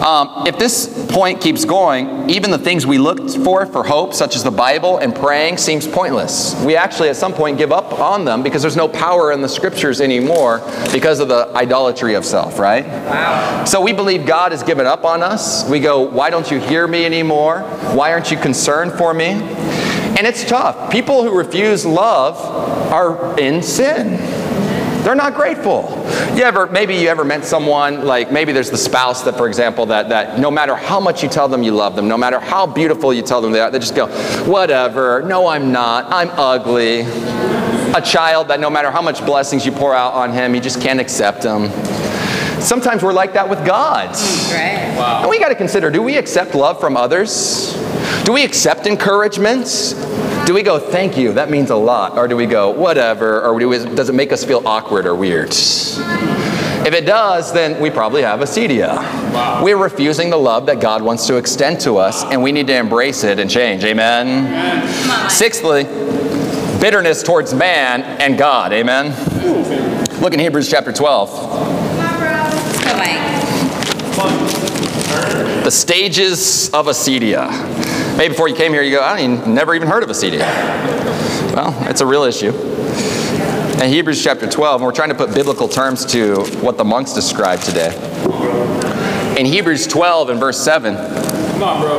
Um, 0.05 0.47
if 0.47 0.59
this 0.59 1.07
point 1.11 1.41
keeps 1.41 1.65
going, 1.65 2.31
even 2.31 2.51
the 2.51 2.59
things 2.59 2.87
we 2.87 2.99
looked 2.99 3.31
for 3.45 3.67
for 3.67 3.83
hope, 3.83 4.15
such 4.15 4.37
as 4.37 4.45
the 4.45 4.51
Bible 4.51 4.99
and 4.99 5.15
praying, 5.15 5.57
seems 5.57 5.87
pointless. 5.87 6.55
We 6.65 6.77
actually, 6.77 7.09
at 7.09 7.17
some 7.17 7.33
point, 7.33 7.59
give 7.59 7.73
up 7.73 7.99
on 7.99 8.25
them 8.25 8.43
because 8.43 8.63
there's 8.63 8.77
no 8.77 8.89
power 8.89 9.33
in 9.33 9.43
the 9.43 9.49
scriptures 9.49 10.01
anymore 10.01 10.59
because 10.93 11.19
of 11.19 11.29
the 11.29 11.51
idolatry 11.55 12.15
of 12.15 12.25
self, 12.25 12.59
right? 12.59 12.87
Wow. 12.87 13.65
So 13.65 13.81
we 13.81 13.93
believe 13.93 14.25
God 14.25 14.53
has 14.53 14.63
given 14.63 14.87
up 14.87 15.05
on 15.05 15.23
us. 15.23 15.69
We 15.69 15.81
go, 15.81 16.01
Why 16.01 16.31
don't 16.31 16.51
you 16.51 16.61
hear 16.61 16.87
me 16.87 17.05
anymore? 17.05 17.63
Why 17.95 18.13
aren't 18.13 18.31
you 18.31 18.37
concerned 18.37 18.93
for 18.93 19.13
me? 19.13 19.27
And 19.27 20.27
it's 20.27 20.45
tough. 20.45 20.91
People 20.91 21.23
who 21.23 21.37
refuse 21.37 21.85
love 21.85 22.37
are 22.93 23.39
in 23.39 23.63
sin. 23.63 24.48
They're 25.03 25.15
not 25.15 25.35
grateful. 25.35 25.89
You 26.37 26.45
ever, 26.45 26.67
maybe 26.67 26.95
you 26.95 27.09
ever 27.09 27.25
met 27.25 27.45
someone, 27.45 28.05
like 28.05 28.31
maybe 28.31 28.53
there's 28.53 28.71
the 28.71 28.79
spouse 28.79 29.23
that, 29.23 29.37
for 29.37 29.49
example, 29.49 29.87
that, 29.87 30.09
that 30.11 30.39
no 30.39 30.51
matter 30.51 30.75
how 30.75 31.01
much 31.01 31.23
you 31.23 31.29
tell 31.29 31.49
them 31.49 31.63
you 31.63 31.73
love 31.73 31.97
them, 31.97 32.09
no 32.09 32.19
matter 32.19 32.39
how 32.39 32.67
beautiful 32.67 33.13
you 33.15 33.23
tell 33.23 33.41
them 33.41 33.53
they 33.53 33.61
are, 33.61 33.71
they 33.71 33.79
just 33.79 33.95
go, 33.95 34.07
whatever, 34.45 35.23
no, 35.23 35.47
I'm 35.47 35.73
not, 35.73 36.07
I'm 36.13 36.31
ugly. 36.33 37.01
A 37.97 38.03
child 38.03 38.49
that 38.49 38.61
no 38.61 38.69
matter 38.69 38.91
how 38.91 39.01
much 39.01 39.25
blessings 39.25 39.65
you 39.65 39.73
pour 39.73 39.95
out 39.95 40.13
on 40.13 40.33
him, 40.33 40.55
you 40.55 40.61
just 40.61 40.81
can't 40.81 41.01
accept 41.01 41.43
him. 41.43 41.71
Sometimes 42.61 43.03
we're 43.03 43.13
like 43.13 43.33
that 43.35 43.49
with 43.49 43.65
God. 43.65 44.09
Right. 44.53 45.23
And 45.23 45.31
we 45.31 45.39
got 45.39 45.49
to 45.49 45.55
consider 45.55 45.91
do 45.91 46.03
we 46.03 46.19
accept 46.19 46.55
love 46.55 46.81
from 46.81 46.97
others? 46.97 47.73
Do 48.25 48.33
we 48.33 48.45
accept 48.45 48.87
encouragement? 48.87 49.95
Do 50.49 50.55
we 50.55 50.63
go, 50.63 50.79
thank 50.79 51.19
you, 51.19 51.35
that 51.35 51.51
means 51.51 51.69
a 51.69 51.77
lot? 51.77 52.17
Or 52.17 52.27
do 52.27 52.35
we 52.35 52.47
go, 52.47 52.71
whatever? 52.71 53.43
Or 53.43 53.61
do 53.61 53.69
we, 53.69 53.85
does 53.95 54.09
it 54.09 54.15
make 54.15 54.33
us 54.33 54.43
feel 54.43 54.67
awkward 54.67 55.05
or 55.05 55.15
weird? 55.15 55.51
If 55.51 56.95
it 56.95 57.05
does, 57.05 57.53
then 57.53 57.79
we 57.83 57.91
probably 57.91 58.23
have 58.23 58.41
acedia. 58.41 59.63
We're 59.63 59.77
refusing 59.77 60.31
the 60.31 60.39
love 60.39 60.65
that 60.65 60.81
God 60.81 61.03
wants 61.03 61.27
to 61.27 61.37
extend 61.37 61.81
to 61.81 61.99
us, 61.99 62.25
and 62.25 62.43
we 62.43 62.51
need 62.53 62.67
to 62.69 62.75
embrace 62.75 63.25
it 63.25 63.39
and 63.39 63.51
change. 63.51 63.85
Amen? 63.85 64.45
Mike. 65.07 65.31
Sixthly, 65.31 65.85
bitterness 66.81 67.23
towards 67.23 67.53
man 67.53 68.01
and 68.19 68.39
God. 68.39 68.73
Amen? 68.73 69.09
Look 70.23 70.33
in 70.33 70.41
Hebrews 70.41 70.71
chapter 70.71 70.95
12. 70.95 71.29
Come 71.29 72.97
on, 72.97 72.99
Mike. 72.99 73.19
The 75.63 75.71
stages 75.71 76.71
of 76.71 76.87
acedia. 76.87 77.98
Maybe 78.19 78.31
before 78.31 78.49
you 78.49 78.57
came 78.57 78.73
here, 78.73 78.83
you 78.83 78.97
go, 78.97 79.01
I 79.01 79.21
ain't 79.21 79.47
never 79.47 79.77
even 79.77 79.87
heard 79.87 80.03
of 80.03 80.09
acedia. 80.09 80.41
Well, 81.55 81.89
it's 81.89 82.01
a 82.01 82.07
real 82.07 82.25
issue. 82.25 82.51
In 83.81 83.89
Hebrews 83.91 84.25
chapter 84.25 84.51
12, 84.51 84.81
and 84.81 84.85
we're 84.85 84.93
trying 84.93 85.11
to 85.11 85.15
put 85.15 85.33
biblical 85.33 85.69
terms 85.69 86.05
to 86.07 86.43
what 86.61 86.77
the 86.77 86.83
monks 86.83 87.13
describe 87.13 87.61
today. 87.61 87.95
In 89.39 89.47
Hebrews 89.47 89.87
12 89.87 90.31
and 90.31 90.41
verse 90.41 90.59
7, 90.61 90.97
Come 90.97 91.63
on, 91.63 91.81
bro. 91.81 91.99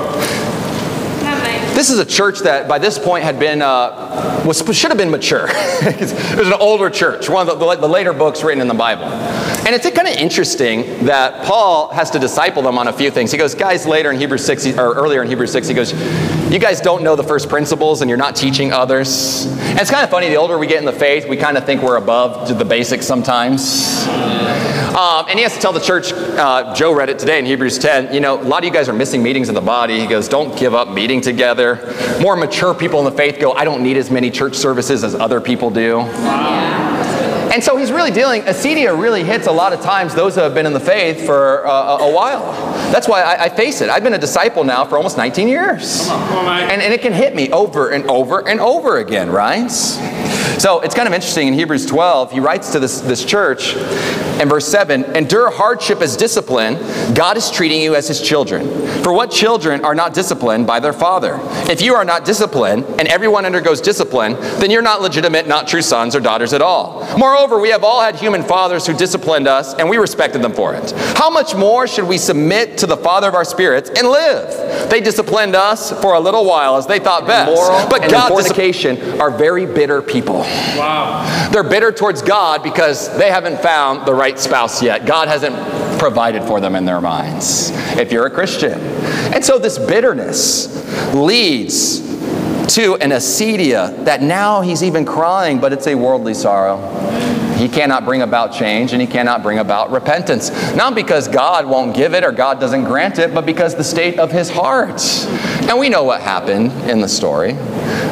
Come 1.21 1.33
on, 1.35 1.39
Mike. 1.39 1.73
this 1.73 1.89
is 1.89 1.99
a 1.99 2.05
church 2.05 2.39
that 2.39 2.67
by 2.67 2.79
this 2.79 2.99
point 2.99 3.23
had 3.23 3.39
been, 3.39 3.61
uh, 3.61 4.43
was, 4.45 4.57
should 4.77 4.91
have 4.91 4.97
been 4.97 5.11
mature. 5.11 5.47
it 5.49 6.37
was 6.37 6.47
an 6.47 6.53
older 6.59 6.89
church, 6.89 7.29
one 7.29 7.47
of 7.47 7.59
the, 7.59 7.75
the 7.75 7.87
later 7.87 8.11
books 8.11 8.43
written 8.43 8.59
in 8.59 8.67
the 8.67 8.73
Bible. 8.73 9.05
And 9.65 9.75
it's 9.75 9.87
kind 9.89 10.07
of 10.07 10.15
interesting 10.15 11.05
that 11.05 11.45
Paul 11.45 11.89
has 11.89 12.09
to 12.11 12.19
disciple 12.19 12.63
them 12.63 12.77
on 12.77 12.87
a 12.87 12.93
few 12.93 13.11
things. 13.11 13.31
He 13.31 13.37
goes, 13.37 13.53
guys, 13.53 13.85
later 13.85 14.11
in 14.11 14.17
Hebrews 14.17 14.45
6, 14.45 14.77
or 14.77 14.95
earlier 14.95 15.21
in 15.21 15.27
Hebrews 15.27 15.51
6, 15.51 15.67
he 15.67 15.73
goes, 15.73 15.93
you 16.51 16.57
guys 16.57 16.81
don't 16.81 17.03
know 17.03 17.15
the 17.15 17.23
first 17.23 17.49
principles 17.49 18.01
and 18.01 18.09
you're 18.09 18.17
not 18.17 18.35
teaching 18.35 18.71
others. 18.71 19.45
And 19.45 19.79
it's 19.79 19.91
kind 19.91 20.03
of 20.03 20.09
funny, 20.09 20.29
the 20.29 20.37
older 20.37 20.57
we 20.57 20.65
get 20.65 20.79
in 20.79 20.85
the 20.85 20.91
faith, 20.91 21.27
we 21.27 21.37
kind 21.37 21.57
of 21.57 21.65
think 21.65 21.83
we're 21.83 21.97
above 21.97 22.57
the 22.57 22.65
basics 22.65 23.05
sometimes. 23.05 24.07
Um, 24.07 25.25
and 25.29 25.37
he 25.37 25.43
has 25.43 25.53
to 25.53 25.59
tell 25.59 25.71
the 25.71 25.79
church, 25.79 26.11
uh, 26.11 26.73
Joe 26.73 26.91
read 26.91 27.09
it 27.09 27.19
today 27.19 27.37
in 27.37 27.45
Hebrews 27.45 27.77
10, 27.77 28.13
you 28.13 28.19
know, 28.19 28.41
a 28.41 28.43
lot 28.43 28.63
of 28.63 28.65
you 28.65 28.73
guys 28.73 28.89
are 28.89 28.93
missing 28.93 29.21
meetings 29.21 29.47
of 29.49 29.55
the 29.55 29.61
body. 29.61 29.99
He 29.99 30.07
goes, 30.07 30.27
don't 30.27 30.57
give 30.57 30.73
up 30.73 30.89
meeting 30.89 31.21
together. 31.21 31.95
More 32.19 32.35
mature 32.35 32.73
people 32.73 32.97
in 32.99 33.05
the 33.05 33.11
faith 33.11 33.39
go, 33.39 33.51
I 33.51 33.63
don't 33.63 33.83
need 33.83 33.97
as 33.97 34.09
many 34.09 34.31
church 34.31 34.55
services 34.55 35.03
as 35.03 35.13
other 35.13 35.39
people 35.39 35.69
do. 35.69 35.99
And 37.51 37.63
so 37.63 37.77
he's 37.77 37.91
really 37.91 38.11
dealing, 38.11 38.43
acedia 38.43 38.99
really 38.99 39.23
hits 39.23 39.47
a 39.47 39.51
lot 39.51 39.73
of 39.73 39.81
times 39.81 40.13
those 40.13 40.35
who 40.35 40.41
have 40.41 40.53
been 40.53 40.67
in 40.67 40.73
the 40.73 40.79
faith 40.79 41.25
for 41.25 41.65
uh, 41.65 41.97
a, 41.97 42.09
a 42.09 42.13
while. 42.13 42.51
That's 42.91 43.07
why 43.07 43.21
I, 43.21 43.45
I 43.45 43.49
face 43.49 43.81
it. 43.81 43.89
I've 43.89 44.03
been 44.03 44.13
a 44.13 44.19
disciple 44.19 44.63
now 44.63 44.85
for 44.85 44.97
almost 44.97 45.17
19 45.17 45.47
years. 45.47 46.07
Come 46.07 46.37
on, 46.37 46.45
Mike. 46.45 46.71
And, 46.71 46.81
and 46.81 46.93
it 46.93 47.01
can 47.01 47.11
hit 47.11 47.35
me 47.35 47.51
over 47.51 47.89
and 47.89 48.05
over 48.07 48.47
and 48.47 48.59
over 48.59 48.97
again, 48.97 49.31
right? 49.31 49.69
So 49.69 50.81
it's 50.81 50.93
kind 50.93 51.07
of 51.07 51.13
interesting 51.13 51.47
in 51.47 51.53
Hebrews 51.53 51.85
12, 51.85 52.31
he 52.33 52.39
writes 52.39 52.71
to 52.73 52.79
this, 52.79 53.01
this 53.01 53.25
church, 53.25 53.73
And 54.39 54.49
verse 54.49 54.67
7 54.67 55.03
endure 55.15 55.51
hardship 55.51 56.01
as 56.01 56.15
discipline. 56.15 56.75
God 57.13 57.37
is 57.37 57.51
treating 57.51 57.81
you 57.81 57.95
as 57.95 58.07
his 58.07 58.21
children. 58.21 58.67
For 59.03 59.13
what 59.13 59.31
children 59.31 59.83
are 59.83 59.95
not 59.95 60.13
disciplined 60.13 60.65
by 60.65 60.79
their 60.79 60.93
father? 60.93 61.39
If 61.69 61.81
you 61.81 61.95
are 61.95 62.05
not 62.05 62.25
disciplined, 62.25 62.85
and 62.99 63.07
everyone 63.07 63.45
undergoes 63.45 63.81
discipline, 63.81 64.33
then 64.59 64.71
you're 64.71 64.81
not 64.81 65.01
legitimate, 65.01 65.47
not 65.47 65.67
true 65.67 65.81
sons 65.81 66.15
or 66.15 66.19
daughters 66.19 66.53
at 66.53 66.61
all. 66.61 67.05
Moreover, 67.17 67.59
we 67.59 67.69
have 67.69 67.83
all 67.83 68.01
had 68.01 68.15
human 68.15 68.43
fathers 68.43 68.87
who 68.87 68.93
disciplined 68.93 69.47
us, 69.47 69.73
and 69.73 69.89
we 69.89 69.97
respected 69.97 70.41
them 70.41 70.53
for 70.53 70.73
it. 70.73 70.91
How 71.17 71.29
much 71.29 71.55
more 71.55 71.87
should 71.87 72.07
we 72.07 72.17
submit 72.17 72.77
to 72.79 72.87
the 72.87 72.97
Father 72.97 73.27
of 73.27 73.35
our 73.35 73.45
spirits 73.45 73.89
and 73.89 74.07
live? 74.07 74.89
They 74.89 75.01
disciplined 75.01 75.55
us 75.55 75.91
for 76.01 76.13
a 76.13 76.19
little 76.19 76.45
while 76.45 76.77
as 76.77 76.87
they 76.87 76.99
thought 76.99 77.27
best. 77.27 77.51
Immoral 77.51 77.89
but 77.89 78.03
and 78.03 78.11
God 78.11 78.31
in 78.31 78.37
fornication 78.37 79.19
are 79.19 79.31
very 79.31 79.65
bitter 79.65 80.01
people. 80.01 80.39
Wow. 80.39 81.49
They're 81.51 81.63
bitter 81.63 81.91
towards 81.91 82.21
God 82.21 82.63
because 82.63 83.15
they 83.17 83.29
haven't 83.29 83.59
found 83.61 84.05
the 84.05 84.13
right 84.13 84.28
spouse 84.37 84.83
yet. 84.83 85.05
God 85.05 85.27
hasn't 85.27 85.55
provided 85.97 86.43
for 86.43 86.59
them 86.59 86.75
in 86.75 86.85
their 86.85 87.01
minds, 87.01 87.71
if 87.97 88.11
you're 88.11 88.25
a 88.25 88.31
Christian. 88.31 88.79
And 89.33 89.43
so 89.43 89.57
this 89.57 89.79
bitterness 89.79 91.13
leads 91.13 91.99
to 92.75 92.95
an 92.97 93.09
acedia 93.09 94.05
that 94.05 94.21
now 94.21 94.61
he's 94.61 94.83
even 94.83 95.05
crying, 95.05 95.59
but 95.59 95.73
it's 95.73 95.87
a 95.87 95.95
worldly 95.95 96.33
sorrow. 96.33 96.77
He 97.57 97.67
cannot 97.67 98.05
bring 98.05 98.21
about 98.21 98.53
change 98.53 98.93
and 98.93 99.01
he 99.01 99.07
cannot 99.07 99.43
bring 99.43 99.59
about 99.59 99.91
repentance. 99.91 100.49
Not 100.75 100.95
because 100.95 101.27
God 101.27 101.65
won't 101.65 101.93
give 101.93 102.13
it 102.13 102.23
or 102.23 102.31
God 102.31 102.59
doesn't 102.61 102.85
grant 102.85 103.19
it, 103.19 103.33
but 103.33 103.45
because 103.45 103.75
the 103.75 103.83
state 103.83 104.17
of 104.17 104.31
his 104.31 104.49
heart. 104.49 105.01
And 105.67 105.77
we 105.77 105.89
know 105.89 106.05
what 106.05 106.21
happened 106.21 106.71
in 106.89 107.01
the 107.01 107.09
story. 107.09 107.57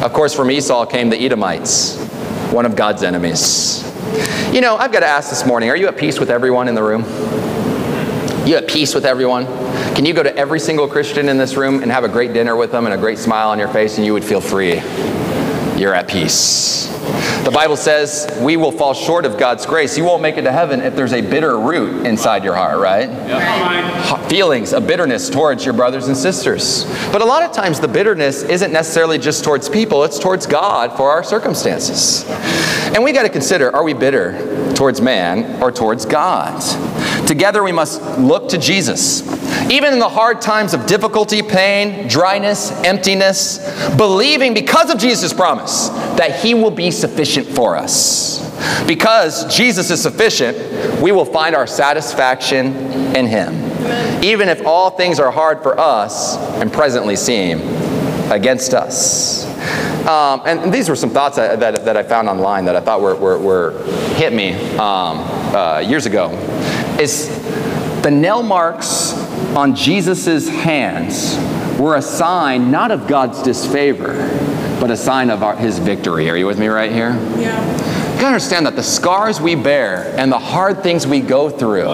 Of 0.03 0.11
course, 0.11 0.33
from 0.33 0.51
Esau 0.51 0.85
came 0.85 1.09
the 1.09 1.17
Edomites, 1.17 1.97
one 2.51 2.65
of 2.65 2.75
God's 2.75 3.03
enemies. 3.03 3.86
You 4.53 4.61
know, 4.61 4.77
I've 4.77 4.91
got 4.91 5.01
to 5.01 5.07
ask 5.07 5.29
this 5.29 5.45
morning 5.45 5.69
are 5.69 5.75
you 5.75 5.87
at 5.87 5.97
peace 5.97 6.19
with 6.19 6.29
everyone 6.29 6.67
in 6.67 6.75
the 6.75 6.83
room? 6.83 7.03
You 8.47 8.55
at 8.55 8.67
peace 8.67 8.95
with 8.95 9.05
everyone? 9.05 9.45
Can 9.93 10.05
you 10.05 10.13
go 10.13 10.23
to 10.23 10.35
every 10.35 10.59
single 10.59 10.87
Christian 10.87 11.27
in 11.27 11.37
this 11.37 11.55
room 11.55 11.83
and 11.83 11.91
have 11.91 12.03
a 12.03 12.07
great 12.07 12.33
dinner 12.33 12.55
with 12.55 12.71
them 12.71 12.85
and 12.85 12.93
a 12.93 12.97
great 12.97 13.17
smile 13.17 13.49
on 13.49 13.59
your 13.59 13.67
face 13.67 13.97
and 13.97 14.05
you 14.05 14.13
would 14.13 14.23
feel 14.23 14.41
free? 14.41 14.75
You're 15.77 15.93
at 15.93 16.07
peace. 16.07 16.87
The 17.43 17.51
Bible 17.51 17.77
says 17.77 18.27
we 18.41 18.57
will 18.57 18.71
fall 18.71 18.95
short 18.95 19.25
of 19.25 19.37
God's 19.37 19.67
grace. 19.67 19.95
You 19.95 20.03
won't 20.03 20.23
make 20.23 20.35
it 20.37 20.41
to 20.41 20.51
heaven 20.51 20.81
if 20.81 20.95
there's 20.95 21.13
a 21.13 21.21
bitter 21.21 21.59
root 21.59 22.05
inside 22.05 22.43
your 22.43 22.55
heart, 22.55 22.79
right? 22.79 23.07
Feelings 24.27 24.73
of 24.73 24.87
bitterness 24.87 25.29
towards 25.29 25.63
your 25.63 25.75
brothers 25.75 26.07
and 26.07 26.17
sisters. 26.17 26.85
But 27.11 27.21
a 27.21 27.25
lot 27.25 27.43
of 27.43 27.51
times 27.51 27.79
the 27.79 27.87
bitterness 27.87 28.41
isn't 28.41 28.73
necessarily 28.73 29.19
just 29.19 29.43
towards 29.43 29.69
people, 29.69 30.03
it's 30.03 30.17
towards 30.17 30.47
God 30.47 30.97
for 30.97 31.11
our 31.11 31.23
circumstances. 31.23 32.25
And 32.95 33.03
we 33.03 33.11
got 33.11 33.23
to 33.23 33.29
consider 33.29 33.73
are 33.75 33.83
we 33.83 33.93
bitter 33.93 34.73
towards 34.73 34.99
man 34.99 35.61
or 35.61 35.71
towards 35.71 36.07
God? 36.07 36.59
Together 37.27 37.63
we 37.63 37.71
must 37.71 38.01
look 38.17 38.49
to 38.49 38.57
Jesus. 38.57 39.21
Even 39.69 39.93
in 39.93 39.99
the 39.99 40.07
hard 40.09 40.41
times 40.41 40.73
of 40.73 40.85
difficulty, 40.85 41.41
pain, 41.41 42.07
dryness, 42.07 42.71
emptiness, 42.83 43.57
believing 43.97 44.53
because 44.53 44.89
of 44.89 44.97
Jesus' 44.97 45.33
promise 45.33 45.89
that 46.17 46.39
he 46.39 46.53
will 46.53 46.71
be 46.71 46.89
sufficient 46.89 47.47
for 47.47 47.75
us. 47.75 48.37
Because 48.87 49.53
Jesus 49.55 49.91
is 49.91 50.01
sufficient, 50.01 51.01
we 51.01 51.11
will 51.11 51.25
find 51.25 51.55
our 51.55 51.67
satisfaction 51.67 52.67
in 53.15 53.27
him. 53.27 53.53
Even 54.23 54.49
if 54.49 54.65
all 54.65 54.91
things 54.91 55.19
are 55.19 55.31
hard 55.31 55.61
for 55.61 55.77
us 55.77 56.37
and 56.61 56.71
presently 56.71 57.15
seem 57.15 57.59
against 58.31 58.73
us. 58.73 59.45
Um, 60.07 60.41
and 60.45 60.73
these 60.73 60.87
were 60.87 60.95
some 60.95 61.09
thoughts 61.09 61.35
that, 61.35 61.59
that, 61.59 61.83
that 61.83 61.97
I 61.97 62.03
found 62.03 62.29
online 62.29 62.63
that 62.65 62.75
I 62.77 62.79
thought 62.79 63.01
were, 63.01 63.15
were, 63.15 63.37
were 63.37 63.83
hit 64.15 64.31
me 64.31 64.53
um, 64.77 65.19
uh, 65.53 65.79
years 65.85 66.05
ago. 66.05 66.29
Is 66.99 67.27
the 68.01 68.09
nail 68.09 68.41
marks 68.41 69.26
on 69.55 69.75
Jesus' 69.75 70.47
hands 70.47 71.37
were 71.79 71.95
a 71.95 72.01
sign 72.01 72.71
not 72.71 72.91
of 72.91 73.07
God's 73.07 73.41
disfavor, 73.43 74.13
but 74.79 74.91
a 74.91 74.97
sign 74.97 75.29
of 75.29 75.43
our, 75.43 75.55
his 75.55 75.79
victory. 75.79 76.29
Are 76.29 76.37
you 76.37 76.45
with 76.47 76.59
me 76.59 76.67
right 76.67 76.91
here? 76.91 77.11
Yeah. 77.37 77.73
You 78.13 78.21
gotta 78.21 78.27
understand 78.27 78.65
that 78.65 78.75
the 78.75 78.83
scars 78.83 79.39
we 79.39 79.53
bear 79.53 80.15
and 80.17 80.31
the 80.31 80.39
hard 80.39 80.81
things 80.81 81.05
we 81.05 81.21
go 81.21 81.49
through, 81.49 81.93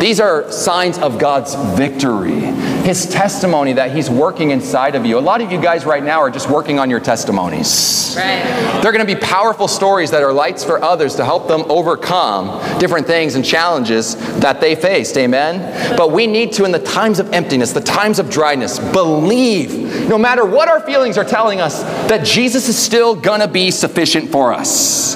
these 0.00 0.18
are 0.18 0.50
signs 0.50 0.98
of 0.98 1.18
God's 1.18 1.54
victory. 1.76 2.40
His 2.84 3.06
testimony 3.06 3.72
that 3.72 3.92
He's 3.92 4.10
working 4.10 4.50
inside 4.50 4.94
of 4.94 5.06
you. 5.06 5.18
A 5.18 5.20
lot 5.20 5.40
of 5.40 5.50
you 5.50 5.60
guys 5.60 5.86
right 5.86 6.04
now 6.04 6.20
are 6.20 6.30
just 6.30 6.50
working 6.50 6.78
on 6.78 6.90
your 6.90 7.00
testimonies. 7.00 8.14
Right. 8.16 8.44
They're 8.82 8.92
going 8.92 9.06
to 9.06 9.14
be 9.14 9.18
powerful 9.18 9.68
stories 9.68 10.10
that 10.10 10.22
are 10.22 10.32
lights 10.32 10.62
for 10.62 10.82
others 10.82 11.14
to 11.16 11.24
help 11.24 11.48
them 11.48 11.64
overcome 11.70 12.78
different 12.78 13.06
things 13.06 13.36
and 13.36 13.44
challenges 13.44 14.16
that 14.40 14.60
they 14.60 14.76
faced. 14.76 15.16
Amen? 15.16 15.96
But 15.96 16.12
we 16.12 16.26
need 16.26 16.52
to, 16.52 16.64
in 16.64 16.72
the 16.72 16.78
times 16.78 17.18
of 17.18 17.32
emptiness, 17.32 17.72
the 17.72 17.80
times 17.80 18.18
of 18.18 18.28
dryness, 18.28 18.78
believe, 18.78 20.08
no 20.08 20.18
matter 20.18 20.44
what 20.44 20.68
our 20.68 20.80
feelings 20.80 21.16
are 21.16 21.24
telling 21.24 21.60
us, 21.60 21.82
that 22.08 22.24
Jesus 22.24 22.68
is 22.68 22.78
still 22.78 23.14
going 23.14 23.40
to 23.40 23.48
be 23.48 23.70
sufficient 23.70 24.30
for 24.30 24.52
us. 24.52 25.14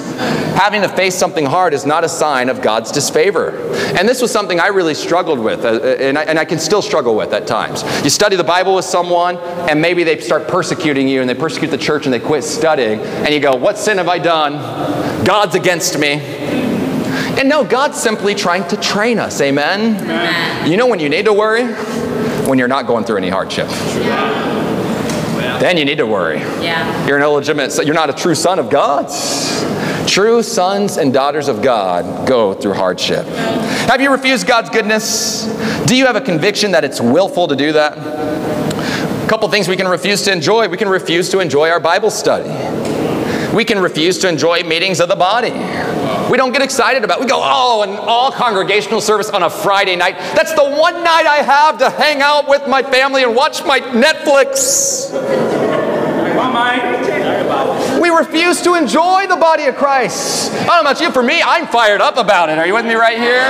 Having 0.57 0.81
to 0.81 0.89
face 0.89 1.15
something 1.15 1.45
hard 1.45 1.73
is 1.73 1.85
not 1.85 2.03
a 2.03 2.09
sign 2.09 2.49
of 2.49 2.61
God's 2.61 2.91
disfavor. 2.91 3.57
And 3.97 4.09
this 4.09 4.21
was 4.21 4.31
something 4.31 4.59
I 4.59 4.67
really 4.67 4.93
struggled 4.93 5.39
with, 5.39 5.63
uh, 5.63 5.79
and 5.81 6.17
I, 6.17 6.23
and 6.23 6.37
I 6.37 6.43
can 6.43 6.59
still 6.59 6.81
struggle 6.81 7.15
with 7.15 7.31
at 7.33 7.47
times. 7.47 7.58
You 8.03 8.09
study 8.09 8.35
the 8.35 8.43
Bible 8.43 8.75
with 8.75 8.85
someone, 8.85 9.37
and 9.37 9.81
maybe 9.81 10.03
they 10.03 10.19
start 10.19 10.47
persecuting 10.47 11.07
you, 11.07 11.21
and 11.21 11.29
they 11.29 11.35
persecute 11.35 11.69
the 11.69 11.77
church, 11.77 12.05
and 12.05 12.13
they 12.13 12.19
quit 12.19 12.43
studying, 12.43 12.99
and 13.01 13.33
you 13.33 13.39
go, 13.39 13.55
What 13.55 13.77
sin 13.77 13.97
have 13.97 14.07
I 14.07 14.19
done? 14.19 14.53
God's 15.25 15.55
against 15.55 15.97
me. 15.99 16.13
And 17.39 17.47
no, 17.47 17.63
God's 17.63 17.97
simply 17.97 18.35
trying 18.35 18.67
to 18.67 18.77
train 18.77 19.19
us. 19.19 19.39
Amen? 19.41 19.95
Amen. 20.01 20.69
You 20.69 20.77
know 20.77 20.87
when 20.87 20.99
you 20.99 21.09
need 21.09 21.25
to 21.25 21.33
worry? 21.33 21.65
When 22.47 22.57
you're 22.59 22.67
not 22.67 22.87
going 22.87 23.05
through 23.05 23.17
any 23.17 23.29
hardship. 23.29 23.67
Then 25.59 25.75
you 25.75 25.83
need 25.83 25.97
to 25.97 26.05
worry. 26.05 26.39
Yeah. 26.39 27.05
You're 27.05 27.17
an 27.17 27.23
illegitimate, 27.23 27.85
you're 27.85 27.93
not 27.95 28.09
a 28.09 28.13
true 28.13 28.35
son 28.35 28.59
of 28.59 28.69
God. 28.69 29.09
True 30.09 30.41
sons 30.41 30.97
and 30.97 31.13
daughters 31.13 31.47
of 31.47 31.61
God 31.61 32.27
go 32.27 32.55
through 32.55 32.73
hardship. 32.73 33.27
Have 33.27 34.01
you 34.01 34.11
refused 34.11 34.47
God's 34.47 34.71
goodness? 34.71 35.45
Do 35.85 35.95
you 35.95 36.07
have 36.07 36.15
a 36.15 36.21
conviction 36.21 36.71
that 36.71 36.83
it's 36.83 36.99
willful 36.99 37.47
to 37.47 37.55
do 37.55 37.73
that? 37.73 37.95
A 37.95 39.27
couple 39.29 39.47
things 39.49 39.67
we 39.67 39.77
can 39.77 39.87
refuse 39.87 40.23
to 40.23 40.31
enjoy. 40.31 40.67
We 40.67 40.77
can 40.77 40.89
refuse 40.89 41.29
to 41.29 41.41
enjoy 41.41 41.69
our 41.69 41.79
Bible 41.79 42.09
study. 42.09 42.49
We 43.55 43.63
can 43.63 43.77
refuse 43.77 44.17
to 44.19 44.27
enjoy 44.27 44.63
meetings 44.63 44.99
of 44.99 45.09
the 45.09 45.15
body. 45.15 45.51
We 46.31 46.37
don't 46.37 46.53
get 46.53 46.63
excited 46.63 47.03
about. 47.03 47.19
It. 47.19 47.25
We 47.25 47.29
go, 47.29 47.41
oh, 47.43 47.83
an 47.83 47.91
all 47.91 48.31
congregational 48.31 49.01
service 49.01 49.29
on 49.29 49.43
a 49.43 49.49
Friday 49.49 49.95
night. 49.95 50.17
That's 50.35 50.53
the 50.53 50.63
one 50.63 51.03
night 51.03 51.27
I 51.27 51.43
have 51.43 51.77
to 51.77 51.89
hang 51.91 52.23
out 52.23 52.49
with 52.49 52.67
my 52.67 52.81
family 52.81 53.21
and 53.21 53.35
watch 53.35 53.63
my 53.63 53.79
Netflix. 53.79 55.13
On, 56.39 56.51
Mike. 56.51 56.98
We 58.19 58.25
refuse 58.25 58.61
to 58.63 58.75
enjoy 58.75 59.27
the 59.27 59.37
body 59.37 59.63
of 59.65 59.77
Christ. 59.77 60.51
I 60.51 60.65
don't 60.65 60.67
know 60.67 60.81
about 60.81 60.99
you, 60.99 61.09
for 61.09 61.23
me, 61.23 61.41
I'm 61.41 61.67
fired 61.67 62.01
up 62.01 62.17
about 62.17 62.49
it. 62.49 62.57
Are 62.57 62.67
you 62.67 62.73
with 62.73 62.85
me 62.85 62.95
right 62.95 63.17
here? 63.17 63.47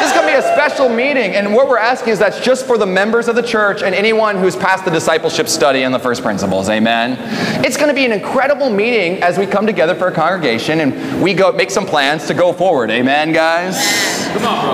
This 0.00 0.08
is 0.08 0.16
going 0.16 0.26
to 0.26 0.32
be 0.32 0.38
a 0.38 0.54
special 0.54 0.88
meeting, 0.88 1.34
and 1.34 1.52
what 1.54 1.68
we're 1.68 1.76
asking 1.76 2.14
is 2.14 2.18
that's 2.18 2.40
just 2.40 2.66
for 2.66 2.78
the 2.78 2.86
members 2.86 3.28
of 3.28 3.36
the 3.36 3.42
church 3.42 3.82
and 3.82 3.94
anyone 3.94 4.38
who's 4.38 4.56
passed 4.56 4.86
the 4.86 4.90
discipleship 4.90 5.46
study 5.46 5.82
and 5.82 5.92
the 5.94 5.98
first 5.98 6.22
principles. 6.22 6.70
Amen. 6.70 7.18
It's 7.62 7.76
going 7.76 7.88
to 7.88 7.94
be 7.94 8.06
an 8.06 8.12
incredible 8.12 8.70
meeting 8.70 9.22
as 9.22 9.36
we 9.36 9.44
come 9.44 9.66
together 9.66 9.94
for 9.94 10.08
a 10.08 10.12
congregation 10.12 10.80
and 10.80 11.22
we 11.22 11.34
go 11.34 11.52
make 11.52 11.70
some 11.70 11.84
plans 11.84 12.26
to 12.28 12.34
go 12.34 12.54
forward. 12.54 12.90
Amen, 12.90 13.32
guys. 13.32 13.76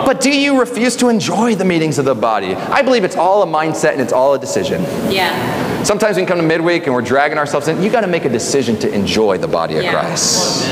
But 0.06 0.20
do 0.20 0.30
you 0.30 0.60
refuse 0.60 0.94
to 0.96 1.08
enjoy 1.08 1.56
the 1.56 1.64
meetings 1.64 1.98
of 1.98 2.04
the 2.04 2.14
body? 2.14 2.54
I 2.54 2.82
believe 2.82 3.02
it's 3.02 3.16
all 3.16 3.42
a 3.42 3.46
mindset 3.46 3.92
and 3.92 4.00
it's 4.00 4.12
all 4.12 4.34
a 4.34 4.38
decision. 4.38 4.82
Yeah. 5.10 5.73
Sometimes 5.84 6.16
we 6.16 6.22
can 6.22 6.28
come 6.28 6.38
to 6.38 6.44
midweek 6.46 6.86
and 6.86 6.94
we're 6.94 7.02
dragging 7.02 7.36
ourselves 7.36 7.68
in. 7.68 7.82
You 7.82 7.90
got 7.90 8.00
to 8.00 8.06
make 8.06 8.24
a 8.24 8.28
decision 8.30 8.78
to 8.78 8.92
enjoy 8.92 9.36
the 9.36 9.46
body 9.48 9.76
of 9.76 9.82
Yeah. 9.82 9.92
Christ. 9.92 10.66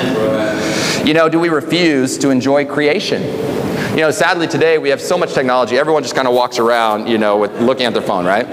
You 1.07 1.13
know, 1.13 1.29
do 1.29 1.39
we 1.39 1.51
refuse 1.51 2.17
to 2.19 2.31
enjoy 2.31 2.65
creation? 2.65 3.23
You 3.91 3.99
know, 3.99 4.11
sadly 4.11 4.47
today 4.47 4.79
we 4.79 4.89
have 4.89 5.03
so 5.03 5.19
much 5.19 5.35
technology. 5.35 5.77
Everyone 5.77 6.03
just 6.03 6.15
kind 6.15 6.27
of 6.27 6.33
walks 6.33 6.59
around, 6.59 7.09
you 7.09 7.19
know, 7.19 7.37
with 7.37 7.53
looking 7.61 7.85
at 7.85 7.93
their 7.93 8.03
phone, 8.03 8.25
right? 8.25 8.47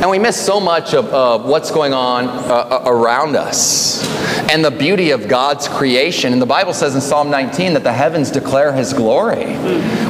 And 0.00 0.08
we 0.08 0.20
miss 0.20 0.40
so 0.40 0.60
much 0.60 0.94
of, 0.94 1.06
of 1.06 1.44
what's 1.44 1.72
going 1.72 1.92
on 1.92 2.28
uh, 2.28 2.82
around 2.86 3.34
us 3.34 4.06
and 4.48 4.64
the 4.64 4.70
beauty 4.70 5.10
of 5.10 5.26
God's 5.26 5.66
creation. 5.66 6.32
And 6.32 6.40
the 6.40 6.46
Bible 6.46 6.72
says 6.72 6.94
in 6.94 7.00
Psalm 7.00 7.30
19 7.30 7.74
that 7.74 7.82
the 7.82 7.92
heavens 7.92 8.30
declare 8.30 8.72
His 8.72 8.92
glory. 8.92 9.58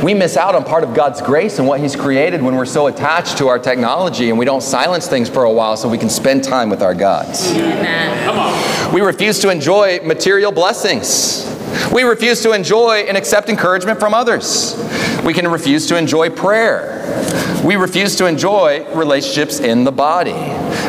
We 0.05 0.13
miss 0.13 0.37
out 0.37 0.55
on 0.55 0.65
part 0.65 0.85
of 0.85 0.95
God's 0.95 1.23
grace 1.23 1.59
and 1.59 1.67
what 1.67 1.81
He's 1.81 1.97
created 1.97 2.43
when 2.43 2.55
we're 2.55 2.67
so 2.67 2.89
attached 2.89 3.39
to 3.39 3.49
our 3.49 3.59
technology 3.59 4.29
and 4.29 4.39
we 4.39 4.45
don't 4.45 4.63
silence 4.63 5.09
things 5.09 5.29
for 5.31 5.45
a 5.45 5.51
while 5.51 5.77
so 5.77 5.89
we 5.89 5.99
can 5.99 6.11
spend 6.11 6.45
time 6.45 6.69
with 6.69 6.83
our 6.83 6.95
gods. 6.95 7.51
Amen. 7.53 8.93
We 8.93 9.01
refuse 9.01 9.39
to 9.41 9.49
enjoy 9.49 10.01
material 10.05 10.53
blessings. 10.53 11.58
We 11.93 12.03
refuse 12.03 12.43
to 12.43 12.53
enjoy 12.53 13.05
and 13.09 13.17
accept 13.17 13.49
encouragement 13.49 13.99
from 13.99 14.15
others. 14.15 14.75
We 15.25 15.35
can 15.35 15.49
refuse 15.49 15.87
to 15.89 15.97
enjoy 15.97 16.31
prayer. 16.31 17.05
We 17.65 17.77
refuse 17.77 18.17
to 18.17 18.27
enjoy 18.27 18.87
relationships 18.95 19.61
in 19.61 19.85
the 19.85 19.93
body. 19.93 20.33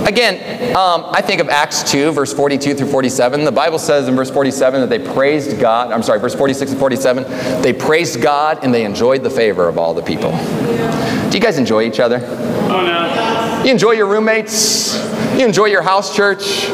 Again, 0.07 0.75
um, 0.75 1.05
I 1.09 1.21
think 1.21 1.41
of 1.41 1.49
Acts 1.49 1.83
2, 1.91 2.11
verse 2.11 2.33
42 2.33 2.75
through 2.75 2.87
47. 2.87 3.43
The 3.43 3.51
Bible 3.51 3.79
says 3.79 4.07
in 4.07 4.15
verse 4.15 4.29
47 4.29 4.81
that 4.81 4.89
they 4.89 4.99
praised 4.99 5.59
God. 5.59 5.91
I'm 5.91 6.03
sorry, 6.03 6.19
verse 6.19 6.35
46 6.35 6.71
and 6.71 6.79
47. 6.79 7.61
They 7.61 7.73
praised 7.73 8.21
God 8.21 8.63
and 8.63 8.73
they 8.73 8.85
enjoyed 8.85 9.23
the 9.23 9.29
favor 9.29 9.67
of 9.67 9.77
all 9.77 9.93
the 9.93 10.03
people. 10.03 10.31
Do 10.31 11.37
you 11.37 11.43
guys 11.43 11.57
enjoy 11.57 11.83
each 11.83 11.99
other? 11.99 12.19
Oh, 12.23 12.85
no. 12.85 13.63
You 13.65 13.71
enjoy 13.71 13.91
your 13.91 14.07
roommates? 14.07 14.95
You 15.37 15.45
enjoy 15.45 15.65
your 15.65 15.81
house 15.81 16.15
church? 16.15 16.67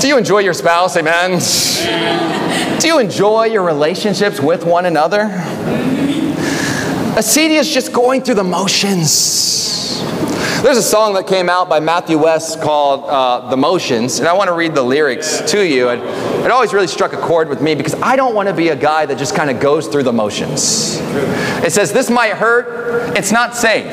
Do 0.00 0.08
you 0.08 0.18
enjoy 0.18 0.40
your 0.40 0.54
spouse? 0.54 0.96
Amen. 0.96 1.40
Do 2.80 2.88
you 2.88 2.98
enjoy 2.98 3.44
your 3.46 3.62
relationships 3.62 4.40
with 4.40 4.64
one 4.64 4.84
another? 4.86 5.28
Acedia 7.16 7.60
is 7.60 7.72
just 7.72 7.92
going 7.92 8.22
through 8.22 8.34
the 8.34 8.44
motions. 8.44 10.02
There's 10.62 10.78
a 10.78 10.82
song 10.82 11.14
that 11.14 11.26
came 11.26 11.48
out 11.48 11.68
by 11.68 11.78
Matthew 11.78 12.18
West 12.18 12.60
called 12.60 13.04
uh, 13.04 13.48
The 13.50 13.56
Motions, 13.56 14.18
and 14.18 14.26
I 14.26 14.32
want 14.32 14.48
to 14.48 14.54
read 14.54 14.74
the 14.74 14.82
lyrics 14.82 15.40
to 15.52 15.64
you. 15.64 15.90
And 15.90 16.02
it 16.44 16.50
always 16.50 16.72
really 16.72 16.86
struck 16.86 17.12
a 17.12 17.18
chord 17.18 17.48
with 17.48 17.62
me 17.62 17.74
because 17.74 17.94
I 17.96 18.16
don't 18.16 18.34
want 18.34 18.48
to 18.48 18.54
be 18.54 18.70
a 18.70 18.76
guy 18.76 19.06
that 19.06 19.18
just 19.18 19.36
kind 19.36 19.50
of 19.50 19.60
goes 19.60 19.86
through 19.86 20.04
the 20.04 20.12
motions. 20.12 20.98
It 21.62 21.72
says, 21.72 21.92
This 21.92 22.10
might 22.10 22.32
hurt, 22.32 23.16
it's 23.16 23.30
not 23.30 23.54
safe, 23.54 23.84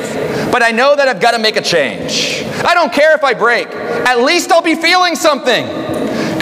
but 0.52 0.64
I 0.64 0.72
know 0.72 0.96
that 0.96 1.08
I've 1.08 1.22
got 1.22 1.32
to 1.32 1.40
make 1.40 1.58
a 1.58 1.62
change. 1.62 2.44
I 2.64 2.74
don't 2.74 2.92
care 2.92 3.14
if 3.16 3.24
I 3.24 3.34
break, 3.34 3.68
at 3.68 4.20
least 4.24 4.52
I'll 4.52 4.62
be 4.62 4.76
feeling 4.76 5.16
something 5.16 5.91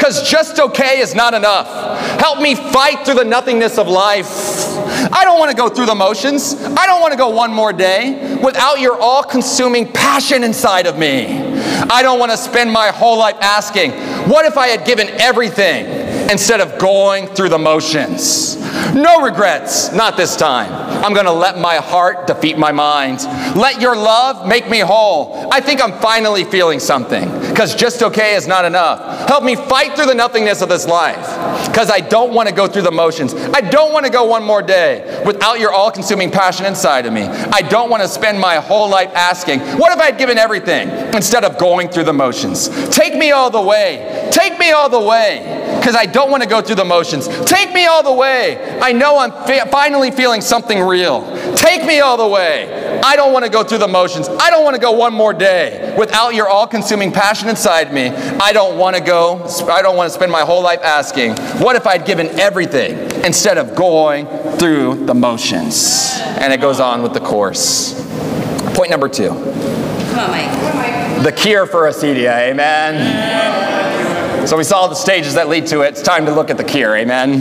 because 0.09 0.27
just 0.27 0.59
okay 0.59 0.99
is 0.99 1.13
not 1.13 1.35
enough. 1.35 1.67
Help 2.19 2.41
me 2.41 2.55
fight 2.55 3.05
through 3.05 3.15
the 3.15 3.23
nothingness 3.23 3.77
of 3.77 3.87
life. 3.87 4.25
I 5.11 5.23
don't 5.23 5.37
want 5.37 5.51
to 5.51 5.57
go 5.57 5.69
through 5.69 5.85
the 5.85 5.95
motions. 5.95 6.55
I 6.55 6.87
don't 6.87 6.99
want 6.99 7.11
to 7.11 7.17
go 7.17 7.29
one 7.29 7.53
more 7.53 7.71
day 7.71 8.39
without 8.43 8.79
your 8.79 8.99
all 8.99 9.21
consuming 9.21 9.91
passion 9.91 10.43
inside 10.43 10.87
of 10.87 10.97
me. 10.97 11.27
I 11.91 12.01
don't 12.01 12.19
want 12.19 12.31
to 12.31 12.37
spend 12.37 12.71
my 12.71 12.87
whole 12.87 13.19
life 13.19 13.35
asking, 13.39 13.91
what 14.27 14.45
if 14.45 14.57
I 14.57 14.67
had 14.67 14.83
given 14.85 15.09
everything 15.21 15.85
instead 16.31 16.61
of 16.61 16.79
going 16.79 17.27
through 17.27 17.49
the 17.49 17.57
motions? 17.57 18.57
No 18.93 19.21
regrets, 19.21 19.91
not 19.93 20.17
this 20.17 20.35
time. 20.35 20.71
I'm 21.03 21.13
going 21.13 21.25
to 21.25 21.31
let 21.31 21.57
my 21.57 21.75
heart 21.75 22.27
defeat 22.27 22.57
my 22.57 22.71
mind. 22.71 23.19
Let 23.55 23.79
your 23.79 23.95
love 23.95 24.47
make 24.47 24.69
me 24.69 24.79
whole. 24.79 25.47
I 25.51 25.61
think 25.61 25.81
I'm 25.81 25.93
finally 25.99 26.43
feeling 26.43 26.79
something 26.79 27.29
because 27.49 27.75
just 27.75 28.03
okay 28.03 28.35
is 28.35 28.47
not 28.47 28.65
enough. 28.65 29.27
Help 29.27 29.43
me 29.43 29.55
fight 29.55 29.95
through 29.95 30.07
the 30.07 30.15
nothingness 30.15 30.61
of 30.61 30.69
this 30.69 30.87
life 30.87 31.25
because 31.67 31.89
I 31.89 31.99
don't 31.99 32.33
want 32.33 32.49
to 32.49 32.55
go 32.55 32.67
through 32.67 32.81
the 32.81 32.91
motions. 32.91 33.33
I 33.33 33.61
don't 33.61 33.93
want 33.93 34.05
to 34.05 34.11
go 34.11 34.25
one 34.25 34.43
more 34.43 34.61
day 34.61 35.23
without 35.25 35.59
your 35.59 35.71
all 35.71 35.91
consuming 35.91 36.31
passion 36.31 36.65
inside 36.65 37.05
of 37.05 37.13
me. 37.13 37.23
I 37.23 37.61
don't 37.61 37.89
want 37.89 38.03
to 38.03 38.09
spend 38.09 38.39
my 38.39 38.55
whole 38.55 38.89
life 38.89 39.11
asking, 39.13 39.61
what 39.77 39.93
if 39.93 39.99
I 39.99 40.07
had 40.07 40.17
given 40.17 40.37
everything 40.37 40.89
instead 41.15 41.43
of 41.43 41.57
going 41.57 41.89
through 41.89 42.05
the 42.05 42.13
motions? 42.13 42.69
Take 42.89 43.15
me 43.15 43.31
all 43.31 43.49
the 43.49 43.61
way. 43.61 44.29
Take 44.31 44.59
me 44.59 44.71
all 44.71 44.89
the 44.89 44.99
way 44.99 45.77
because 45.79 45.95
I 45.95 46.05
don't 46.05 46.18
want 46.27 46.43
to 46.43 46.49
go 46.49 46.61
through 46.61 46.75
the 46.75 46.85
motions. 46.85 47.27
Take 47.45 47.73
me 47.73 47.85
all 47.85 48.03
the 48.03 48.13
way. 48.13 48.79
I 48.81 48.91
know 48.91 49.17
I'm 49.17 49.31
finally 49.69 50.11
feeling 50.11 50.41
something 50.41 50.81
real. 50.81 51.21
Take 51.55 51.85
me 51.85 51.99
all 51.99 52.17
the 52.17 52.27
way. 52.27 53.01
I 53.03 53.15
don't 53.15 53.31
want 53.31 53.45
to 53.45 53.51
go 53.51 53.63
through 53.63 53.77
the 53.77 53.87
motions. 53.87 54.27
I 54.27 54.49
don't 54.49 54.63
want 54.63 54.75
to 54.75 54.81
go 54.81 54.91
one 54.91 55.13
more 55.13 55.33
day 55.33 55.95
without 55.97 56.35
your 56.35 56.49
all 56.49 56.67
consuming 56.67 57.11
passion 57.11 57.49
inside 57.49 57.93
me. 57.93 58.09
I 58.09 58.51
don't 58.51 58.77
want 58.77 58.95
to 58.95 59.01
go, 59.01 59.43
I 59.69 59.81
don't 59.81 59.95
want 59.95 60.09
to 60.09 60.13
spend 60.13 60.31
my 60.31 60.41
whole 60.41 60.61
life 60.61 60.81
asking, 60.83 61.35
what 61.61 61.75
if 61.75 61.87
I'd 61.87 62.05
given 62.05 62.27
everything 62.39 62.97
instead 63.23 63.57
of 63.57 63.75
going 63.75 64.27
through 64.57 65.05
the 65.05 65.13
motions? 65.13 66.17
And 66.19 66.51
it 66.51 66.61
goes 66.61 66.79
on 66.79 67.01
with 67.01 67.13
the 67.13 67.19
course. 67.19 67.93
Point 68.75 68.89
number 68.89 69.09
two. 69.09 69.29
Come 69.29 70.19
on, 70.19 70.31
Mike. 70.31 71.23
The 71.23 71.31
cure 71.33 71.65
for 71.65 71.81
acedia, 71.81 72.49
amen. 72.49 74.08
So 74.49 74.57
we 74.57 74.63
saw 74.63 74.87
the 74.87 74.95
stages 74.95 75.35
that 75.35 75.47
lead 75.47 75.67
to 75.67 75.81
it. 75.81 75.89
It's 75.89 76.01
time 76.01 76.25
to 76.25 76.33
look 76.33 76.49
at 76.49 76.57
the 76.57 76.63
cure, 76.63 76.95
amen. 76.95 77.35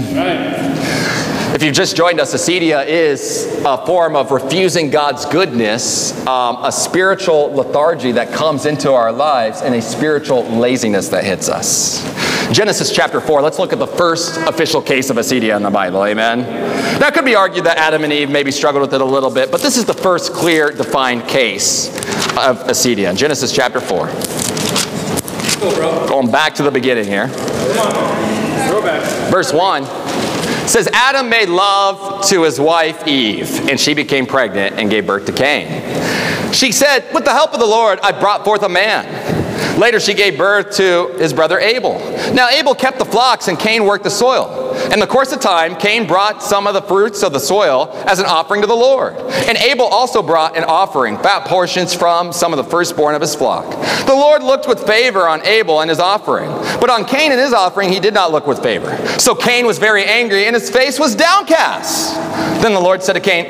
If 1.54 1.62
you've 1.62 1.74
just 1.74 1.96
joined 1.96 2.20
us, 2.20 2.34
acedia 2.34 2.86
is 2.86 3.46
a 3.64 3.78
form 3.86 4.14
of 4.14 4.30
refusing 4.30 4.90
God's 4.90 5.24
goodness, 5.24 6.12
um, 6.26 6.62
a 6.62 6.70
spiritual 6.70 7.50
lethargy 7.54 8.12
that 8.12 8.34
comes 8.34 8.66
into 8.66 8.92
our 8.92 9.10
lives, 9.10 9.62
and 9.62 9.74
a 9.74 9.80
spiritual 9.80 10.42
laziness 10.50 11.08
that 11.08 11.24
hits 11.24 11.48
us. 11.48 12.04
Genesis 12.52 12.94
chapter 12.94 13.22
4, 13.22 13.40
let's 13.40 13.58
look 13.58 13.72
at 13.72 13.78
the 13.78 13.86
first 13.86 14.36
official 14.46 14.82
case 14.82 15.08
of 15.08 15.16
acedia 15.16 15.56
in 15.56 15.62
the 15.62 15.70
Bible, 15.70 16.04
amen? 16.04 16.40
Now, 17.00 17.08
it 17.08 17.14
could 17.14 17.24
be 17.24 17.36
argued 17.36 17.64
that 17.64 17.78
Adam 17.78 18.04
and 18.04 18.12
Eve 18.12 18.28
maybe 18.28 18.50
struggled 18.50 18.82
with 18.82 18.92
it 18.92 19.00
a 19.00 19.06
little 19.06 19.30
bit, 19.30 19.50
but 19.50 19.62
this 19.62 19.78
is 19.78 19.86
the 19.86 19.94
first 19.94 20.34
clear, 20.34 20.70
defined 20.72 21.26
case 21.26 21.88
of 22.36 22.58
acedia. 22.64 23.16
Genesis 23.16 23.50
chapter 23.50 23.80
4. 23.80 24.57
Go. 25.60 26.06
Going 26.08 26.30
back 26.30 26.54
to 26.56 26.62
the 26.62 26.70
beginning 26.70 27.04
here. 27.04 27.28
Verse 29.30 29.52
1 29.52 29.84
says 30.68 30.88
Adam 30.92 31.28
made 31.28 31.48
love 31.48 32.24
to 32.26 32.42
his 32.42 32.60
wife 32.60 33.06
Eve, 33.06 33.68
and 33.68 33.80
she 33.80 33.94
became 33.94 34.26
pregnant 34.26 34.78
and 34.78 34.90
gave 34.90 35.06
birth 35.06 35.26
to 35.26 35.32
Cain. 35.32 36.52
She 36.52 36.72
said, 36.72 37.12
With 37.12 37.24
the 37.24 37.32
help 37.32 37.54
of 37.54 37.60
the 37.60 37.66
Lord, 37.66 37.98
I 38.02 38.12
brought 38.12 38.44
forth 38.44 38.62
a 38.62 38.68
man. 38.68 39.37
Later, 39.78 40.00
she 40.00 40.12
gave 40.12 40.36
birth 40.36 40.74
to 40.76 41.14
his 41.18 41.32
brother 41.32 41.60
Abel. 41.60 42.00
Now, 42.34 42.48
Abel 42.48 42.74
kept 42.74 42.98
the 42.98 43.04
flocks, 43.04 43.46
and 43.46 43.56
Cain 43.56 43.84
worked 43.84 44.02
the 44.02 44.10
soil. 44.10 44.74
In 44.92 44.98
the 44.98 45.06
course 45.06 45.32
of 45.32 45.40
time, 45.40 45.76
Cain 45.76 46.06
brought 46.06 46.42
some 46.42 46.66
of 46.66 46.74
the 46.74 46.82
fruits 46.82 47.22
of 47.22 47.32
the 47.32 47.38
soil 47.38 47.88
as 48.06 48.18
an 48.18 48.26
offering 48.26 48.60
to 48.62 48.66
the 48.66 48.74
Lord. 48.74 49.14
And 49.16 49.56
Abel 49.58 49.86
also 49.86 50.20
brought 50.20 50.56
an 50.56 50.64
offering, 50.64 51.16
fat 51.18 51.46
portions 51.46 51.94
from 51.94 52.32
some 52.32 52.52
of 52.52 52.56
the 52.56 52.64
firstborn 52.68 53.14
of 53.14 53.20
his 53.20 53.36
flock. 53.36 53.70
The 54.06 54.14
Lord 54.14 54.42
looked 54.42 54.66
with 54.66 54.84
favor 54.84 55.28
on 55.28 55.46
Abel 55.46 55.80
and 55.80 55.90
his 55.90 56.00
offering, 56.00 56.50
but 56.80 56.90
on 56.90 57.04
Cain 57.04 57.30
and 57.30 57.40
his 57.40 57.52
offering 57.52 57.90
he 57.90 58.00
did 58.00 58.14
not 58.14 58.32
look 58.32 58.48
with 58.48 58.60
favor. 58.60 58.96
So 59.18 59.34
Cain 59.34 59.64
was 59.64 59.78
very 59.78 60.04
angry, 60.04 60.46
and 60.46 60.56
his 60.56 60.70
face 60.70 60.98
was 60.98 61.14
downcast. 61.14 62.14
Then 62.62 62.74
the 62.74 62.80
Lord 62.80 63.02
said 63.02 63.12
to 63.12 63.20
Cain, 63.20 63.44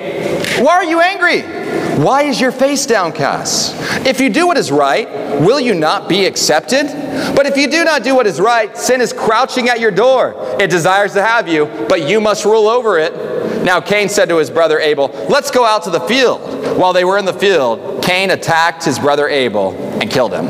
Why 0.62 0.72
are 0.74 0.84
you 0.84 1.00
angry? 1.00 1.67
Why 1.98 2.22
is 2.22 2.40
your 2.40 2.52
face 2.52 2.86
downcast? 2.86 3.74
If 4.06 4.20
you 4.20 4.30
do 4.30 4.46
what 4.46 4.56
is 4.56 4.70
right, 4.70 5.08
will 5.40 5.58
you 5.58 5.74
not 5.74 6.08
be 6.08 6.26
accepted? 6.26 6.86
But 7.34 7.46
if 7.46 7.56
you 7.56 7.68
do 7.68 7.82
not 7.82 8.04
do 8.04 8.14
what 8.14 8.24
is 8.24 8.40
right, 8.40 8.78
sin 8.78 9.00
is 9.00 9.12
crouching 9.12 9.68
at 9.68 9.80
your 9.80 9.90
door. 9.90 10.36
It 10.60 10.70
desires 10.70 11.14
to 11.14 11.22
have 11.22 11.48
you, 11.48 11.66
but 11.88 12.08
you 12.08 12.20
must 12.20 12.44
rule 12.44 12.68
over 12.68 13.00
it. 13.00 13.64
Now 13.64 13.80
Cain 13.80 14.08
said 14.08 14.28
to 14.28 14.36
his 14.36 14.48
brother 14.48 14.78
Abel, 14.78 15.08
Let's 15.28 15.50
go 15.50 15.64
out 15.64 15.82
to 15.84 15.90
the 15.90 15.98
field. 15.98 16.40
While 16.78 16.92
they 16.92 17.04
were 17.04 17.18
in 17.18 17.24
the 17.24 17.32
field, 17.32 18.00
Cain 18.04 18.30
attacked 18.30 18.84
his 18.84 19.00
brother 19.00 19.28
Abel 19.28 19.72
and 20.00 20.08
killed 20.08 20.32
him. 20.32 20.46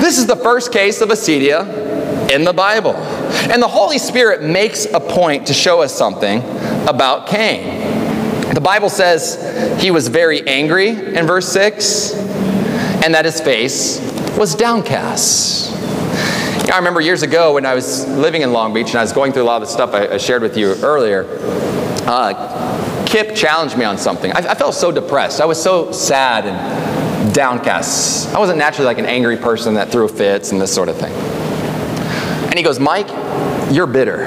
This 0.00 0.18
is 0.18 0.28
the 0.28 0.36
first 0.36 0.70
case 0.70 1.00
of 1.00 1.08
acedia 1.08 2.30
in 2.30 2.44
the 2.44 2.52
Bible. 2.52 2.94
And 2.94 3.60
the 3.60 3.66
Holy 3.66 3.98
Spirit 3.98 4.44
makes 4.44 4.84
a 4.84 5.00
point 5.00 5.48
to 5.48 5.52
show 5.52 5.82
us 5.82 5.92
something 5.92 6.38
about 6.86 7.26
Cain. 7.26 7.94
The 8.54 8.60
Bible 8.60 8.88
says 8.88 9.43
he 9.78 9.90
was 9.90 10.08
very 10.08 10.46
angry 10.46 10.88
in 10.88 11.26
verse 11.26 11.48
6 11.52 12.14
and 13.04 13.14
that 13.14 13.24
his 13.24 13.40
face 13.40 14.00
was 14.36 14.54
downcast. 14.54 15.72
I 16.72 16.78
remember 16.78 17.00
years 17.00 17.22
ago 17.22 17.54
when 17.54 17.66
I 17.66 17.74
was 17.74 18.06
living 18.08 18.42
in 18.42 18.52
Long 18.52 18.72
Beach 18.72 18.88
and 18.88 18.96
I 18.96 19.02
was 19.02 19.12
going 19.12 19.32
through 19.32 19.42
a 19.42 19.44
lot 19.44 19.62
of 19.62 19.68
the 19.68 19.72
stuff 19.72 19.94
I, 19.94 20.14
I 20.14 20.16
shared 20.16 20.42
with 20.42 20.56
you 20.56 20.74
earlier. 20.82 21.26
Uh, 22.06 23.04
Kip 23.06 23.36
challenged 23.36 23.76
me 23.76 23.84
on 23.84 23.98
something. 23.98 24.32
I, 24.32 24.38
I 24.38 24.54
felt 24.54 24.74
so 24.74 24.90
depressed. 24.90 25.40
I 25.40 25.44
was 25.44 25.62
so 25.62 25.92
sad 25.92 26.46
and 26.46 27.34
downcast. 27.34 28.34
I 28.34 28.38
wasn't 28.38 28.58
naturally 28.58 28.86
like 28.86 28.98
an 28.98 29.06
angry 29.06 29.36
person 29.36 29.74
that 29.74 29.90
threw 29.90 30.08
fits 30.08 30.52
and 30.52 30.60
this 30.60 30.74
sort 30.74 30.88
of 30.88 30.96
thing. 30.96 31.12
And 31.12 32.54
he 32.54 32.62
goes, 32.62 32.80
Mike, 32.80 33.08
you're 33.70 33.86
bitter. 33.86 34.26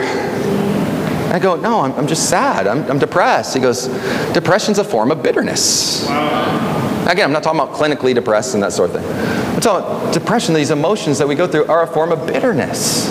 I 1.31 1.39
go, 1.39 1.55
no, 1.55 1.81
I'm, 1.81 1.93
I'm 1.93 2.07
just 2.07 2.29
sad. 2.29 2.67
I'm, 2.67 2.89
I'm, 2.89 2.99
depressed. 2.99 3.53
He 3.53 3.59
goes, 3.59 3.87
depression's 4.33 4.79
a 4.79 4.83
form 4.83 5.11
of 5.11 5.21
bitterness. 5.21 6.05
Wow. 6.07 7.05
Again, 7.07 7.25
I'm 7.25 7.31
not 7.31 7.43
talking 7.43 7.59
about 7.59 7.73
clinically 7.73 8.13
depressed 8.13 8.53
and 8.53 8.63
that 8.63 8.73
sort 8.73 8.91
of 8.91 9.01
thing. 9.01 9.55
I'm 9.55 9.61
talking 9.61 9.85
about 9.85 10.13
depression, 10.13 10.53
these 10.53 10.71
emotions 10.71 11.17
that 11.19 11.27
we 11.27 11.35
go 11.35 11.47
through 11.47 11.65
are 11.65 11.83
a 11.83 11.87
form 11.87 12.11
of 12.11 12.25
bitterness. 12.27 13.07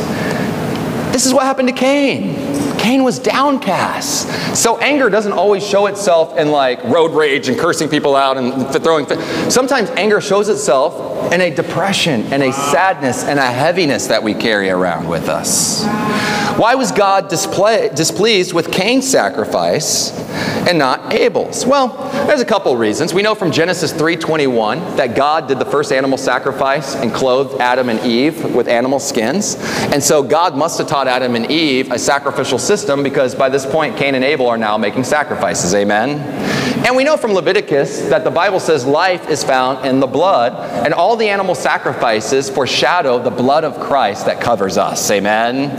This 1.13 1.25
is 1.25 1.33
what 1.33 1.45
happened 1.45 1.69
to 1.69 1.75
Cain. 1.75 2.35
Cain 2.79 3.03
was 3.03 3.19
downcast. 3.19 4.55
So 4.55 4.79
anger 4.79 5.09
doesn't 5.09 5.33
always 5.33 5.67
show 5.67 5.87
itself 5.87 6.37
in 6.37 6.51
like 6.51 6.85
road 6.85 7.13
rage 7.13 7.49
and 7.49 7.59
cursing 7.59 7.89
people 7.89 8.15
out 8.15 8.37
and 8.37 8.69
throwing. 8.83 9.07
Sometimes 9.51 9.89
anger 9.91 10.21
shows 10.21 10.51
itself 10.51 11.33
in 11.33 11.41
a 11.41 11.51
depression 11.51 12.23
and 12.33 12.43
a 12.43 12.53
sadness 12.53 13.25
and 13.25 13.39
a 13.39 13.47
heaviness 13.47 14.09
that 14.09 14.23
we 14.23 14.35
carry 14.35 14.69
around 14.69 15.09
with 15.09 15.29
us. 15.29 15.85
Why 16.57 16.75
was 16.75 16.91
God 16.91 17.29
display, 17.29 17.91
displeased 17.95 18.55
with 18.55 18.73
Cain's 18.73 19.07
sacrifice 19.07 20.11
and 20.67 20.79
not 20.79 21.13
Abel's? 21.13 21.67
Well, 21.67 21.89
there's 22.27 22.41
a 22.41 22.47
couple 22.47 22.75
reasons. 22.79 23.13
We 23.13 23.21
know 23.21 23.35
from 23.35 23.53
Genesis 23.53 23.93
3:21 23.93 24.97
that 24.97 25.15
God 25.15 25.49
did 25.49 25.59
the 25.59 25.67
first 25.67 25.93
animal 25.93 26.17
sacrifice 26.17 26.95
and 26.95 27.13
clothed 27.13 27.61
Adam 27.61 27.91
and 27.91 28.01
Eve 28.01 28.55
with 28.55 28.69
animal 28.69 28.99
skins. 28.99 29.57
And 29.93 30.03
so 30.03 30.23
God 30.23 30.57
must 30.57 30.79
have 30.79 30.87
taught 30.87 31.09
Adam 31.09 31.35
and 31.35 31.51
Eve 31.51 31.93
a 31.93 31.99
sacrificial 31.99 32.59
system 32.59 33.03
because 33.03 33.35
by 33.35 33.51
this 33.51 33.67
point 33.67 33.99
Cain 33.99 34.15
and 34.15 34.25
Abel 34.25 34.47
are 34.49 34.57
now 34.57 34.79
making 34.79 35.05
sacrifices. 35.05 35.75
Amen. 35.75 36.21
And 36.87 36.95
we 36.95 37.05
know 37.05 37.17
from 37.17 37.33
Leviticus 37.33 38.03
that 38.11 38.23
the 38.23 38.31
Bible 38.31 38.61
says 38.61 38.87
life 38.87 39.29
is 39.29 39.43
found 39.43 39.85
in 39.85 39.99
the 39.99 40.07
blood, 40.07 40.53
and 40.85 40.95
all 40.95 41.17
the 41.17 41.29
animal 41.29 41.57
sacrifices 41.57 42.49
foreshadow 42.49 43.19
the 43.19 43.31
blood 43.31 43.65
of 43.65 43.81
Christ 43.81 44.27
that 44.27 44.41
covers 44.41 44.79
us. 44.79 45.11
Amen? 45.11 45.71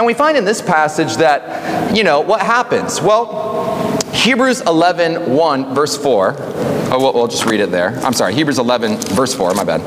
And 0.00 0.06
we 0.06 0.14
find 0.14 0.34
in 0.38 0.46
this 0.46 0.62
passage 0.62 1.18
that, 1.18 1.94
you 1.94 2.04
know, 2.04 2.22
what 2.22 2.40
happens? 2.40 3.02
Well, 3.02 3.98
Hebrews 4.14 4.62
11, 4.62 5.30
1, 5.30 5.74
verse 5.74 5.94
4. 5.94 6.36
Oh, 6.38 6.96
we'll, 6.98 7.12
we'll 7.12 7.28
just 7.28 7.44
read 7.44 7.60
it 7.60 7.70
there. 7.70 7.90
I'm 8.02 8.14
sorry, 8.14 8.32
Hebrews 8.32 8.58
11, 8.58 8.96
verse 8.96 9.34
4, 9.34 9.52
my 9.52 9.62
bad. 9.62 9.82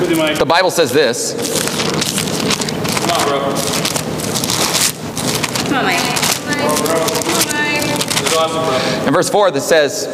With 0.00 0.10
you, 0.10 0.16
Mike. 0.16 0.36
The 0.36 0.44
Bible 0.44 0.72
says 0.72 0.90
this 0.90 1.32
Come 3.02 3.10
on, 3.12 3.28
bro. 3.28 3.38
Come 5.68 5.78
on, 5.78 5.84
Mike. 5.84 6.00
Come 6.02 6.66
on, 6.66 7.04
Mike. 7.52 7.84
This 8.18 8.32
is 8.32 8.36
awesome, 8.36 9.06
in 9.06 9.14
verse 9.14 9.30
4 9.30 9.52
that 9.52 9.60
says, 9.60 10.08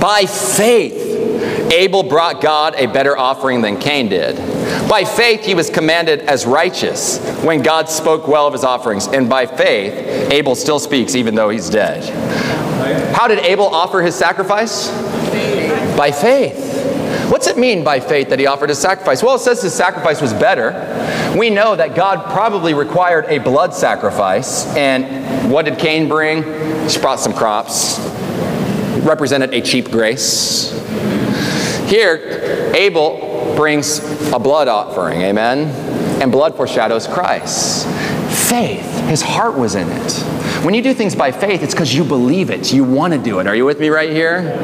By 0.00 0.26
faith, 0.26 1.72
Abel 1.72 2.04
brought 2.04 2.40
God 2.40 2.76
a 2.76 2.86
better 2.86 3.18
offering 3.18 3.62
than 3.62 3.80
Cain 3.80 4.08
did. 4.08 4.59
By 4.88 5.04
faith, 5.04 5.44
he 5.44 5.54
was 5.54 5.70
commanded 5.70 6.20
as 6.22 6.46
righteous 6.46 7.18
when 7.42 7.62
God 7.62 7.88
spoke 7.88 8.26
well 8.26 8.46
of 8.46 8.52
his 8.52 8.64
offerings. 8.64 9.06
And 9.06 9.28
by 9.28 9.46
faith, 9.46 10.32
Abel 10.32 10.54
still 10.54 10.78
speaks 10.78 11.14
even 11.14 11.34
though 11.34 11.48
he's 11.48 11.70
dead. 11.70 12.04
How 13.14 13.28
did 13.28 13.38
Abel 13.40 13.66
offer 13.66 14.02
his 14.02 14.14
sacrifice? 14.14 14.90
By 15.96 16.10
faith. 16.10 17.30
What's 17.30 17.46
it 17.46 17.56
mean 17.56 17.84
by 17.84 18.00
faith 18.00 18.28
that 18.30 18.40
he 18.40 18.46
offered 18.46 18.70
his 18.70 18.80
sacrifice? 18.80 19.22
Well, 19.22 19.36
it 19.36 19.40
says 19.40 19.62
his 19.62 19.72
sacrifice 19.72 20.20
was 20.20 20.32
better. 20.32 20.72
We 21.38 21.48
know 21.48 21.76
that 21.76 21.94
God 21.94 22.24
probably 22.32 22.74
required 22.74 23.26
a 23.26 23.38
blood 23.38 23.72
sacrifice. 23.72 24.66
And 24.74 25.52
what 25.52 25.64
did 25.64 25.78
Cain 25.78 26.08
bring? 26.08 26.42
He 26.88 26.98
brought 26.98 27.20
some 27.20 27.32
crops. 27.32 28.00
Represented 29.04 29.54
a 29.54 29.60
cheap 29.60 29.92
grace. 29.92 30.72
Here, 31.88 32.72
Abel 32.74 33.29
brings 33.56 33.98
a 34.32 34.38
blood 34.38 34.68
offering, 34.68 35.22
amen? 35.22 35.68
And 36.22 36.30
blood 36.30 36.56
foreshadows 36.56 37.06
Christ. 37.06 37.86
Faith, 38.48 38.84
his 39.08 39.22
heart 39.22 39.56
was 39.56 39.74
in 39.74 39.88
it. 39.88 40.12
When 40.64 40.74
you 40.74 40.82
do 40.82 40.92
things 40.92 41.14
by 41.14 41.32
faith, 41.32 41.62
it's 41.62 41.74
because 41.74 41.94
you 41.94 42.04
believe 42.04 42.50
it. 42.50 42.72
You 42.72 42.84
want 42.84 43.12
to 43.12 43.18
do 43.18 43.38
it. 43.38 43.46
Are 43.46 43.54
you 43.54 43.64
with 43.64 43.80
me 43.80 43.88
right 43.88 44.10
here? 44.10 44.56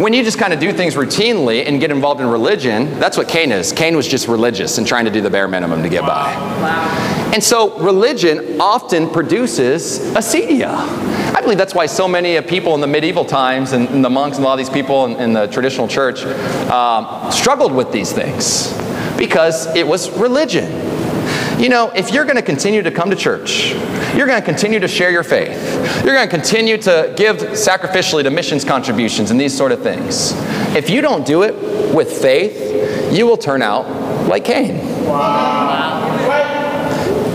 When 0.00 0.12
you 0.14 0.24
just 0.24 0.38
kind 0.38 0.52
of 0.52 0.60
do 0.60 0.72
things 0.72 0.94
routinely 0.94 1.66
and 1.66 1.78
get 1.78 1.90
involved 1.90 2.20
in 2.20 2.26
religion, 2.26 2.98
that's 2.98 3.16
what 3.16 3.28
Cain 3.28 3.52
is. 3.52 3.72
Cain 3.72 3.96
was 3.96 4.08
just 4.08 4.26
religious 4.26 4.78
and 4.78 4.86
trying 4.86 5.04
to 5.04 5.10
do 5.10 5.20
the 5.20 5.30
bare 5.30 5.48
minimum 5.48 5.82
to 5.82 5.88
get 5.88 6.02
by. 6.02 7.11
And 7.32 7.42
so 7.42 7.78
religion 7.78 8.60
often 8.60 9.08
produces 9.08 10.00
acedia. 10.14 10.68
I 11.34 11.40
believe 11.40 11.56
that's 11.56 11.74
why 11.74 11.86
so 11.86 12.06
many 12.06 12.38
people 12.42 12.74
in 12.74 12.82
the 12.82 12.86
medieval 12.86 13.24
times 13.24 13.72
and, 13.72 13.88
and 13.88 14.04
the 14.04 14.10
monks 14.10 14.36
and 14.36 14.44
a 14.44 14.48
lot 14.48 14.52
of 14.52 14.58
these 14.58 14.68
people 14.68 15.06
in, 15.06 15.18
in 15.18 15.32
the 15.32 15.46
traditional 15.46 15.88
church 15.88 16.24
um, 16.70 17.32
struggled 17.32 17.72
with 17.72 17.90
these 17.90 18.12
things 18.12 18.78
because 19.16 19.74
it 19.74 19.86
was 19.86 20.10
religion. 20.18 20.70
You 21.58 21.70
know, 21.70 21.90
if 21.94 22.12
you're 22.12 22.24
going 22.24 22.36
to 22.36 22.42
continue 22.42 22.82
to 22.82 22.90
come 22.90 23.08
to 23.08 23.16
church, 23.16 23.70
you're 24.14 24.26
going 24.26 24.40
to 24.40 24.44
continue 24.44 24.80
to 24.80 24.88
share 24.88 25.10
your 25.10 25.22
faith, 25.22 25.56
you're 26.04 26.14
going 26.14 26.28
to 26.28 26.34
continue 26.34 26.76
to 26.78 27.14
give 27.16 27.36
sacrificially 27.36 28.24
to 28.24 28.30
missions 28.30 28.64
contributions 28.64 29.30
and 29.30 29.40
these 29.40 29.56
sort 29.56 29.72
of 29.72 29.82
things. 29.82 30.32
If 30.76 30.90
you 30.90 31.00
don't 31.00 31.24
do 31.24 31.44
it 31.44 31.54
with 31.94 32.10
faith, 32.10 33.12
you 33.12 33.26
will 33.26 33.36
turn 33.38 33.62
out 33.62 33.88
like 34.28 34.44
Cain. 34.44 34.80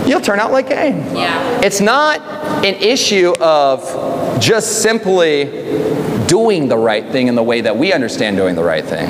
You'll 0.08 0.22
turn 0.22 0.40
out 0.40 0.52
like 0.52 0.68
Cain. 0.68 0.96
Yeah. 1.14 1.60
It's 1.62 1.80
not 1.80 2.20
an 2.64 2.74
issue 2.76 3.34
of 3.40 4.40
just 4.40 4.82
simply 4.82 5.44
doing 6.26 6.68
the 6.68 6.78
right 6.78 7.06
thing 7.12 7.28
in 7.28 7.34
the 7.34 7.42
way 7.42 7.60
that 7.60 7.76
we 7.76 7.92
understand 7.92 8.36
doing 8.36 8.54
the 8.54 8.64
right 8.64 8.84
thing. 8.84 9.06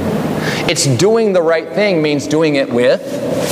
It's 0.69 0.87
doing 0.87 1.33
the 1.33 1.43
right 1.43 1.69
thing 1.69 2.03
means 2.03 2.27
doing 2.27 2.57
it 2.57 2.69
with 2.69 3.01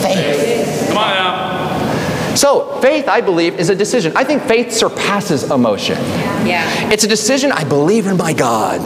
faith. 0.02 0.88
Come 0.88 0.98
on 0.98 1.14
now. 1.14 2.34
So, 2.34 2.75
faith, 2.86 3.08
I 3.08 3.20
believe, 3.20 3.58
is 3.58 3.68
a 3.68 3.74
decision. 3.74 4.12
I 4.14 4.22
think 4.22 4.42
faith 4.44 4.70
surpasses 4.70 5.50
emotion. 5.50 5.96
Yeah. 6.46 6.92
It's 6.92 7.02
a 7.02 7.08
decision 7.08 7.50
I 7.50 7.64
believe 7.64 8.06
in 8.06 8.16
my 8.16 8.32
God. 8.32 8.82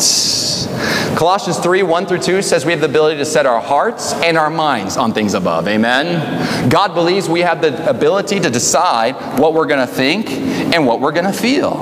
Colossians 1.18 1.58
3 1.58 1.82
1 1.82 2.06
through 2.06 2.20
2 2.20 2.40
says 2.40 2.64
we 2.64 2.72
have 2.72 2.80
the 2.80 2.88
ability 2.88 3.18
to 3.18 3.26
set 3.26 3.44
our 3.44 3.60
hearts 3.60 4.14
and 4.14 4.38
our 4.38 4.48
minds 4.48 4.96
on 4.96 5.12
things 5.12 5.34
above. 5.34 5.68
Amen. 5.68 6.70
God 6.70 6.94
believes 6.94 7.28
we 7.28 7.40
have 7.40 7.60
the 7.60 7.90
ability 7.90 8.40
to 8.40 8.48
decide 8.48 9.38
what 9.38 9.52
we're 9.52 9.66
going 9.66 9.86
to 9.86 9.92
think 9.92 10.30
and 10.30 10.86
what 10.86 11.00
we're 11.00 11.12
going 11.12 11.26
to 11.26 11.32
feel. 11.32 11.74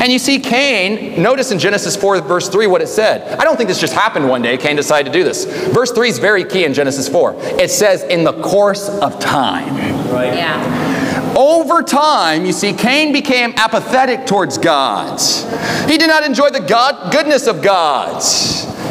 And 0.00 0.12
you 0.12 0.20
see, 0.20 0.38
Cain, 0.38 1.20
notice 1.20 1.50
in 1.50 1.58
Genesis 1.58 1.96
4, 1.96 2.20
verse 2.20 2.48
3, 2.48 2.68
what 2.68 2.80
it 2.80 2.86
said. 2.88 3.40
I 3.40 3.42
don't 3.42 3.56
think 3.56 3.68
this 3.68 3.80
just 3.80 3.94
happened 3.94 4.28
one 4.28 4.40
day. 4.40 4.56
Cain 4.56 4.76
decided 4.76 5.12
to 5.12 5.18
do 5.18 5.24
this. 5.24 5.46
Verse 5.74 5.90
3 5.90 6.10
is 6.10 6.20
very 6.20 6.44
key 6.44 6.64
in 6.64 6.74
Genesis 6.74 7.08
4. 7.08 7.34
It 7.60 7.72
says, 7.72 8.04
in 8.04 8.22
the 8.22 8.40
course 8.40 8.88
of 8.88 9.18
time. 9.18 9.74
Right. 10.12 10.34
Yeah. 10.34 11.05
Over 11.36 11.82
time, 11.82 12.46
you 12.46 12.52
see, 12.52 12.72
Cain 12.72 13.12
became 13.12 13.52
apathetic 13.56 14.24
towards 14.26 14.56
God. 14.56 15.20
He 15.86 15.98
did 15.98 16.08
not 16.08 16.24
enjoy 16.24 16.48
the 16.48 16.60
God, 16.60 17.12
goodness 17.12 17.46
of 17.46 17.60
God. 17.60 18.22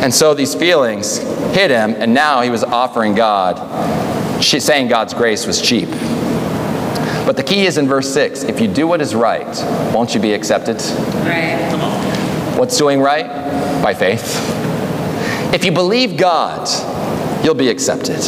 And 0.04 0.14
so 0.14 0.36
these 0.36 0.54
feelings 0.54 1.18
hit 1.56 1.72
him, 1.72 1.96
and 1.98 2.14
now 2.14 2.41
he 2.41 2.52
was 2.52 2.64
offering 2.64 3.16
God, 3.16 4.43
saying 4.43 4.89
God's 4.89 5.16
grace 5.16 5.48
was 5.48 5.60
cheap. 5.60 5.89
But 7.26 7.36
the 7.36 7.43
key 7.43 7.66
is 7.66 7.80
in 7.80 7.88
verse 7.88 8.14
6 8.14 8.43
if 8.43 8.62
you 8.62 8.68
do 8.68 8.86
what 8.86 9.02
is 9.02 9.16
right, 9.16 9.48
won't 9.91 10.14
you 10.14 10.22
be 10.22 10.34
accepted? 10.34 10.76
Right. 11.26 11.56
What's 12.56 12.78
doing 12.78 13.02
right? 13.02 13.26
By 13.82 13.96
faith. 13.96 14.39
If 15.52 15.66
you 15.66 15.72
believe 15.72 16.16
God, 16.16 16.68
you'll 17.43 17.55
be 17.55 17.69
accepted. 17.69 18.21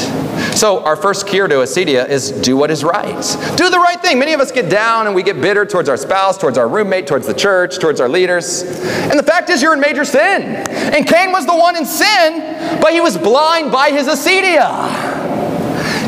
So, 0.56 0.84
our 0.84 0.96
first 0.96 1.28
cure 1.28 1.48
to 1.48 1.56
acedia 1.56 2.08
is 2.10 2.32
do 2.32 2.58
what 2.58 2.72
is 2.72 2.84
right. 2.84 3.22
Do 3.58 3.70
the 3.70 3.78
right 3.78 4.00
thing. 4.02 4.18
Many 4.20 4.34
of 4.34 4.40
us 4.40 4.52
get 4.52 4.70
down 4.70 5.06
and 5.06 5.16
we 5.16 5.24
get 5.24 5.40
bitter 5.40 5.66
towards 5.66 5.90
our 5.90 5.98
spouse, 5.98 6.38
towards 6.38 6.58
our 6.58 6.68
roommate, 6.68 7.08
towards 7.08 7.28
the 7.28 7.34
church, 7.34 7.80
towards 7.80 8.00
our 8.00 8.10
leaders. 8.10 8.64
And 8.64 9.20
the 9.20 9.24
fact 9.24 9.50
is, 9.50 9.62
you're 9.62 9.74
in 9.74 9.80
major 9.80 10.06
sin. 10.06 10.44
And 10.44 11.08
Cain 11.08 11.32
was 11.32 11.46
the 11.46 11.56
one 11.56 11.76
in 11.76 11.86
sin, 11.86 12.80
but 12.82 12.92
he 12.92 13.02
was 13.02 13.18
blind 13.18 13.72
by 13.72 13.92
his 13.92 14.08
acedia. 14.08 15.28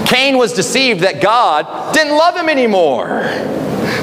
Cain 0.06 0.38
was 0.38 0.54
deceived 0.54 1.02
that 1.02 1.22
God 1.22 1.94
didn't 1.94 2.18
love 2.18 2.36
him 2.36 2.50
anymore. 2.50 3.22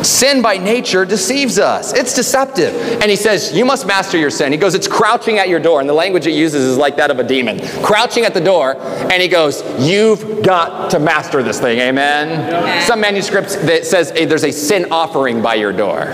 Sin 0.07 0.41
by 0.41 0.57
nature 0.57 1.05
deceives 1.05 1.59
us. 1.59 1.93
It's 1.93 2.15
deceptive. 2.15 2.73
And 3.03 3.11
he 3.11 3.17
says, 3.17 3.53
You 3.53 3.65
must 3.65 3.87
master 3.87 4.17
your 4.17 4.31
sin. 4.31 4.53
He 4.53 4.59
goes, 4.59 4.75
It's 4.75 4.87
crouching 4.87 5.39
at 5.39 5.49
your 5.49 5.59
door. 5.59 5.81
And 5.81 5.89
the 5.89 5.95
language 5.95 6.27
it 6.27 6.33
uses 6.33 6.65
is 6.65 6.79
like 6.79 6.97
that 6.97 7.11
of 7.11 7.19
a 7.19 7.25
demon. 7.25 7.59
Crouching 7.83 8.25
at 8.25 8.33
the 8.33 8.41
door. 8.41 8.77
And 8.77 9.21
he 9.21 9.27
goes, 9.27 9.63
You've 9.85 10.45
got 10.45 10.91
to 10.93 11.01
master 11.01 11.43
this 11.43 11.61
thing. 11.61 11.81
Amen. 11.81 12.83
Some 12.87 13.01
manuscripts 13.01 13.57
that 13.57 13.85
says 13.85 14.11
hey, 14.11 14.27
there's 14.27 14.45
a 14.45 14.53
sin 14.53 14.87
offering 14.93 15.43
by 15.43 15.57
your 15.57 15.73
door. 15.73 16.07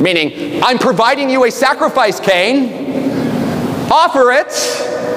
Meaning, 0.00 0.62
I'm 0.62 0.78
providing 0.78 1.30
you 1.30 1.44
a 1.44 1.50
sacrifice, 1.50 2.20
Cain. 2.20 2.86
Offer 3.90 4.32
it. 4.32 5.07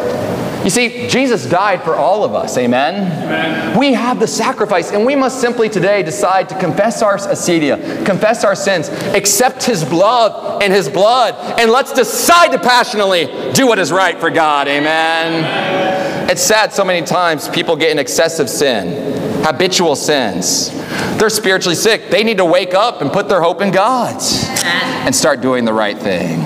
You 0.64 0.70
see, 0.70 1.08
Jesus 1.08 1.50
died 1.50 1.84
for 1.84 1.96
all 1.96 2.24
of 2.24 2.36
us. 2.36 2.56
Amen? 2.58 3.78
We 3.78 3.94
have 3.94 4.20
the 4.20 4.28
sacrifice, 4.28 4.92
and 4.92 5.06
we 5.06 5.16
must 5.16 5.42
simply 5.42 5.70
today 5.70 6.04
decide 6.04 6.50
to 6.50 6.60
confess 6.60 7.02
our 7.02 7.18
acedia, 7.18 8.06
confess 8.06 8.44
our 8.44 8.56
sins, 8.56 8.90
accept 8.90 9.64
His 9.64 9.84
blood 9.84 10.62
and 10.62 10.72
His 10.72 10.88
blood, 10.88 11.34
and 11.60 11.72
let's 11.72 11.92
decide 11.94 12.52
to 12.52 12.60
passionately 12.60 13.26
do 13.54 13.66
what 13.66 13.80
is 13.80 13.92
right 13.92 14.20
for 14.20 14.30
God. 14.30 14.68
Amen? 14.68 16.30
It's 16.30 16.44
sad 16.44 16.72
so 16.72 16.86
many 16.86 17.06
times 17.06 17.50
people 17.50 17.76
get 17.76 17.92
in 17.92 17.98
excessive 17.98 18.50
sin, 18.50 19.44
habitual 19.44 19.96
sins. 19.96 20.70
They're 21.18 21.30
spiritually 21.30 21.76
sick. 21.76 22.10
They 22.10 22.24
need 22.24 22.38
to 22.38 22.46
wake 22.46 22.76
up 22.76 23.02
and 23.02 23.12
put 23.12 23.30
their 23.30 23.42
hope 23.42 23.62
in 23.62 23.72
God 23.72 24.22
and 24.64 25.16
start 25.16 25.42
doing 25.42 25.66
the 25.66 25.74
right 25.74 25.98
thing. 25.98 26.40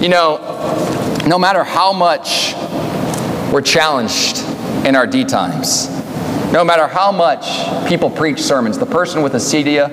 You 0.00 0.08
know, 0.08 1.24
no 1.26 1.38
matter 1.38 1.64
how 1.64 1.92
much 1.92 2.54
we're 3.52 3.62
challenged 3.62 4.38
in 4.86 4.94
our 4.96 5.06
D 5.06 5.24
times. 5.24 5.88
No 6.52 6.64
matter 6.64 6.86
how 6.86 7.12
much 7.12 7.44
people 7.88 8.10
preach 8.10 8.40
sermons, 8.40 8.78
the 8.78 8.86
person 8.86 9.22
with 9.22 9.34
acedia 9.34 9.90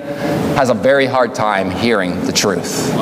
has 0.56 0.70
a 0.70 0.74
very 0.74 1.06
hard 1.06 1.34
time 1.34 1.70
hearing 1.70 2.24
the 2.24 2.32
truth. 2.32 2.92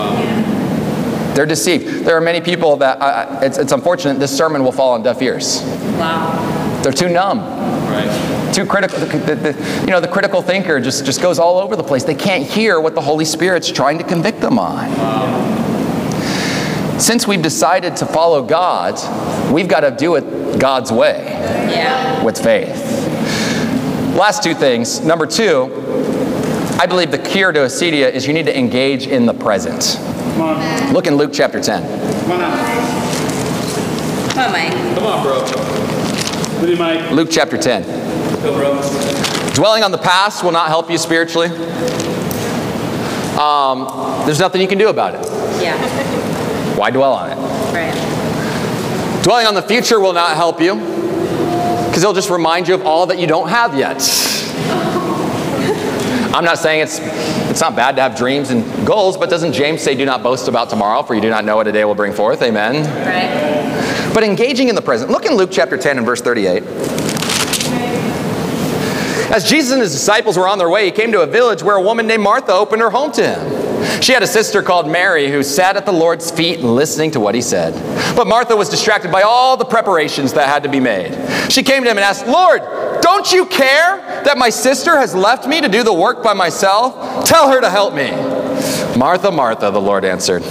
They're 1.34 1.46
deceived. 1.46 2.04
There 2.04 2.16
are 2.16 2.20
many 2.20 2.40
people 2.40 2.76
that, 2.76 3.00
uh, 3.00 3.40
it's, 3.42 3.58
it's 3.58 3.72
unfortunate, 3.72 4.18
this 4.20 4.36
sermon 4.36 4.62
will 4.64 4.72
fall 4.72 4.92
on 4.92 5.02
deaf 5.02 5.20
ears. 5.22 5.62
Wow. 5.98 6.80
They're 6.82 6.92
too 6.92 7.08
numb, 7.08 7.38
Right. 7.40 8.52
too 8.54 8.66
critical. 8.66 8.98
The, 9.00 9.06
the- 9.18 9.34
the- 9.52 9.80
you 9.80 9.90
know, 9.90 10.00
the 10.00 10.08
critical 10.08 10.42
thinker 10.42 10.78
just, 10.80 11.04
just 11.04 11.20
goes 11.22 11.38
all 11.38 11.58
over 11.58 11.74
the 11.76 11.82
place. 11.82 12.04
They 12.04 12.14
can't 12.14 12.44
hear 12.44 12.80
what 12.80 12.94
the 12.94 13.00
Holy 13.00 13.24
Spirit's 13.24 13.70
trying 13.70 13.98
to 13.98 14.04
convict 14.04 14.40
them 14.40 14.58
on. 14.58 14.90
Since 16.98 17.26
we've 17.26 17.42
decided 17.42 17.96
to 17.96 18.06
follow 18.06 18.42
God, 18.42 18.94
we've 19.52 19.68
got 19.68 19.80
to 19.80 19.90
do 19.90 20.14
it 20.16 20.58
God's 20.58 20.92
way 20.92 21.24
Yeah. 21.70 22.22
with 22.22 22.38
faith. 22.42 22.80
Last 24.16 24.42
two 24.42 24.54
things. 24.54 25.00
Number 25.00 25.26
two, 25.26 25.70
I 26.78 26.86
believe 26.86 27.10
the 27.10 27.18
cure 27.18 27.50
to 27.52 27.60
acedia 27.60 28.10
is 28.10 28.26
you 28.26 28.32
need 28.32 28.46
to 28.46 28.56
engage 28.56 29.06
in 29.06 29.26
the 29.26 29.34
present. 29.34 29.98
Come 30.36 30.42
on. 30.42 30.92
Look 30.92 31.06
in 31.06 31.16
Luke 31.16 31.30
chapter 31.32 31.60
10. 31.60 31.82
Come 32.22 32.32
on 32.32 32.38
now. 32.40 32.56
Come 34.30 34.44
on, 34.46 34.52
Mike. 34.52 34.72
Come 34.96 35.06
on, 35.06 35.22
bro. 35.22 35.40
With 36.60 36.70
you, 36.70 36.76
Mike. 36.76 37.10
Luke 37.10 37.28
chapter 37.30 37.56
10. 37.58 37.82
Go, 38.42 38.54
bro. 38.54 38.80
Dwelling 39.54 39.82
on 39.82 39.90
the 39.92 39.98
past 39.98 40.42
will 40.44 40.52
not 40.52 40.68
help 40.68 40.90
you 40.90 40.98
spiritually. 40.98 41.48
Um, 43.38 44.24
there's 44.26 44.38
nothing 44.40 44.60
you 44.60 44.68
can 44.68 44.78
do 44.78 44.88
about 44.88 45.14
it. 45.14 45.22
Yeah. 45.62 45.76
Why 46.76 46.90
dwell 46.90 47.12
on 47.12 47.30
it? 47.30 47.36
Right. 47.72 49.22
Dwelling 49.22 49.46
on 49.46 49.54
the 49.54 49.62
future 49.62 50.00
will 50.00 50.12
not 50.12 50.36
help 50.36 50.60
you 50.60 50.74
because 50.74 52.02
it'll 52.02 52.12
just 52.12 52.30
remind 52.30 52.68
you 52.68 52.74
of 52.74 52.84
all 52.84 53.06
that 53.06 53.18
you 53.18 53.26
don't 53.26 53.48
have 53.48 53.76
yet. 53.76 53.98
I'm 56.34 56.44
not 56.44 56.58
saying 56.58 56.80
it's 56.80 56.98
it's 57.50 57.60
not 57.60 57.76
bad 57.76 57.94
to 57.94 58.02
have 58.02 58.16
dreams 58.16 58.50
and 58.50 58.64
goals, 58.84 59.16
but 59.16 59.30
doesn't 59.30 59.52
James 59.52 59.80
say, 59.80 59.94
"Do 59.94 60.04
not 60.04 60.24
boast 60.24 60.48
about 60.48 60.68
tomorrow, 60.68 61.04
for 61.04 61.14
you 61.14 61.20
do 61.20 61.30
not 61.30 61.44
know 61.44 61.54
what 61.54 61.68
a 61.68 61.72
day 61.72 61.84
will 61.84 61.94
bring 61.94 62.12
forth"? 62.12 62.42
Amen. 62.42 62.82
Right. 63.06 64.12
But 64.12 64.24
engaging 64.24 64.68
in 64.68 64.74
the 64.74 64.82
present. 64.82 65.12
Look 65.12 65.24
in 65.24 65.34
Luke 65.34 65.50
chapter 65.52 65.76
10 65.76 65.98
and 65.98 66.04
verse 66.04 66.20
38. 66.20 66.64
As 69.32 69.48
Jesus 69.48 69.72
and 69.72 69.80
his 69.80 69.92
disciples 69.92 70.36
were 70.36 70.48
on 70.48 70.58
their 70.58 70.68
way, 70.68 70.86
he 70.86 70.90
came 70.90 71.12
to 71.12 71.22
a 71.22 71.26
village 71.26 71.62
where 71.62 71.76
a 71.76 71.82
woman 71.82 72.06
named 72.06 72.22
Martha 72.22 72.52
opened 72.52 72.82
her 72.82 72.90
home 72.90 73.12
to 73.12 73.26
him. 73.26 73.63
She 74.00 74.12
had 74.12 74.22
a 74.22 74.26
sister 74.26 74.62
called 74.62 74.88
Mary 74.88 75.30
who 75.30 75.42
sat 75.42 75.76
at 75.76 75.86
the 75.86 75.92
Lord's 75.92 76.30
feet 76.30 76.60
listening 76.60 77.10
to 77.12 77.20
what 77.20 77.34
he 77.34 77.42
said. 77.42 77.74
But 78.16 78.26
Martha 78.26 78.56
was 78.56 78.68
distracted 78.68 79.10
by 79.10 79.22
all 79.22 79.56
the 79.56 79.64
preparations 79.64 80.32
that 80.34 80.48
had 80.48 80.62
to 80.62 80.68
be 80.68 80.80
made. 80.80 81.12
She 81.50 81.62
came 81.62 81.82
to 81.84 81.90
him 81.90 81.96
and 81.96 82.04
asked, 82.04 82.26
Lord, 82.26 82.62
don't 83.02 83.30
you 83.32 83.46
care 83.46 83.98
that 84.24 84.38
my 84.38 84.50
sister 84.50 84.96
has 84.96 85.14
left 85.14 85.46
me 85.46 85.60
to 85.60 85.68
do 85.68 85.82
the 85.82 85.92
work 85.92 86.22
by 86.22 86.32
myself? 86.32 87.24
Tell 87.26 87.50
her 87.50 87.60
to 87.60 87.70
help 87.70 87.94
me. 87.94 88.10
Martha, 88.98 89.30
Martha, 89.30 89.70
the 89.70 89.80
Lord 89.80 90.04
answered. 90.04 90.42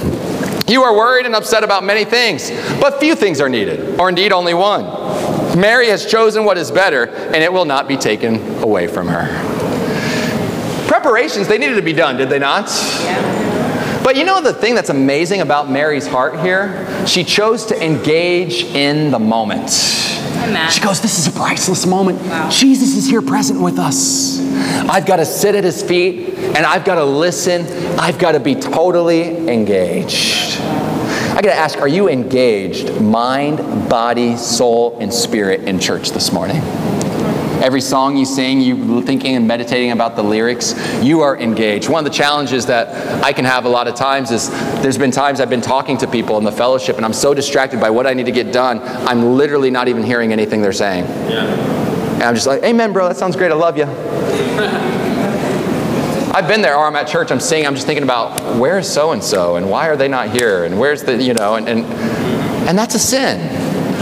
You 0.67 0.83
are 0.83 0.95
worried 0.95 1.25
and 1.25 1.35
upset 1.35 1.63
about 1.63 1.83
many 1.83 2.05
things, 2.05 2.49
but 2.79 2.99
few 2.99 3.15
things 3.15 3.41
are 3.41 3.49
needed, 3.49 3.99
or 3.99 4.09
indeed 4.09 4.31
only 4.31 4.53
one. 4.53 4.85
Mary 5.59 5.87
has 5.89 6.05
chosen 6.05 6.45
what 6.45 6.57
is 6.57 6.71
better, 6.71 7.05
and 7.05 7.37
it 7.37 7.51
will 7.51 7.65
not 7.65 7.87
be 7.87 7.97
taken 7.97 8.63
away 8.63 8.87
from 8.87 9.07
her. 9.07 9.52
Preparations, 10.93 11.47
they 11.47 11.57
needed 11.57 11.73
to 11.73 11.81
be 11.81 11.91
done, 11.91 12.17
did 12.17 12.29
they 12.29 12.37
not? 12.37 12.67
Yeah. 13.01 14.01
But 14.03 14.15
you 14.15 14.25
know 14.25 14.41
the 14.41 14.53
thing 14.53 14.75
that's 14.75 14.91
amazing 14.91 15.41
about 15.41 15.67
Mary's 15.67 16.05
heart 16.05 16.39
here? 16.41 16.85
She 17.07 17.23
chose 17.23 17.65
to 17.65 17.83
engage 17.83 18.63
in 18.65 19.09
the 19.09 19.17
moment. 19.17 19.71
She 19.71 20.81
goes, 20.81 21.01
This 21.01 21.17
is 21.17 21.25
a 21.25 21.31
priceless 21.31 21.87
moment. 21.87 22.21
Wow. 22.21 22.47
Jesus 22.51 22.95
is 22.95 23.07
here 23.07 23.23
present 23.23 23.59
with 23.59 23.79
us. 23.79 24.39
I've 24.87 25.07
got 25.07 25.15
to 25.15 25.25
sit 25.25 25.55
at 25.55 25.63
his 25.63 25.81
feet 25.81 26.35
and 26.35 26.57
I've 26.57 26.85
got 26.85 26.95
to 26.95 27.05
listen. 27.05 27.65
I've 27.97 28.19
got 28.19 28.33
to 28.33 28.39
be 28.39 28.53
totally 28.53 29.49
engaged. 29.49 30.59
I 30.61 31.41
got 31.41 31.49
to 31.49 31.55
ask, 31.55 31.79
are 31.79 31.87
you 31.87 32.07
engaged, 32.07 33.01
mind, 33.01 33.89
body, 33.89 34.37
soul, 34.37 34.99
and 34.99 35.11
spirit 35.11 35.61
in 35.61 35.79
church 35.79 36.11
this 36.11 36.31
morning? 36.31 36.61
Every 37.63 37.79
song 37.79 38.17
you 38.17 38.25
sing, 38.25 38.59
you 38.59 39.01
thinking 39.03 39.37
and 39.37 39.47
meditating 39.47 39.91
about 39.91 40.17
the 40.17 40.21
lyrics, 40.21 40.75
you 41.01 41.21
are 41.21 41.37
engaged. 41.37 41.87
One 41.87 42.05
of 42.05 42.11
the 42.11 42.15
challenges 42.15 42.65
that 42.65 43.23
I 43.23 43.31
can 43.31 43.45
have 43.45 43.63
a 43.63 43.69
lot 43.69 43.87
of 43.87 43.95
times 43.95 44.31
is 44.31 44.49
there's 44.81 44.97
been 44.97 45.11
times 45.11 45.39
I've 45.39 45.49
been 45.49 45.61
talking 45.61 45.97
to 45.99 46.07
people 46.07 46.37
in 46.37 46.43
the 46.43 46.51
fellowship 46.51 46.97
and 46.97 47.05
I'm 47.05 47.13
so 47.13 47.33
distracted 47.33 47.79
by 47.79 47.89
what 47.89 48.05
I 48.05 48.15
need 48.15 48.25
to 48.25 48.33
get 48.33 48.51
done, 48.51 48.81
I'm 49.07 49.37
literally 49.37 49.71
not 49.71 49.87
even 49.87 50.03
hearing 50.03 50.33
anything 50.33 50.61
they're 50.61 50.73
saying. 50.73 51.05
Yeah. 51.05 51.45
And 52.15 52.23
I'm 52.23 52.35
just 52.35 52.47
like, 52.47 52.63
amen, 52.63 52.91
bro, 52.91 53.07
that 53.07 53.15
sounds 53.15 53.37
great, 53.37 53.49
I 53.49 53.55
love 53.55 53.77
you. 53.77 53.85
I've 56.35 56.49
been 56.49 56.61
there, 56.61 56.75
or 56.75 56.85
I'm 56.85 56.97
at 56.97 57.07
church, 57.07 57.31
I'm 57.31 57.39
singing, 57.39 57.65
I'm 57.65 57.75
just 57.75 57.87
thinking 57.87 58.03
about 58.03 58.57
where's 58.57 58.89
so 58.89 59.13
and 59.13 59.23
so, 59.23 59.55
and 59.55 59.69
why 59.69 59.87
are 59.87 59.95
they 59.95 60.09
not 60.09 60.31
here, 60.31 60.65
and 60.65 60.77
where's 60.77 61.01
the, 61.01 61.15
you 61.15 61.33
know, 61.33 61.55
and, 61.55 61.69
and, 61.69 61.85
and 62.67 62.77
that's 62.77 62.95
a 62.95 62.99
sin. 62.99 63.39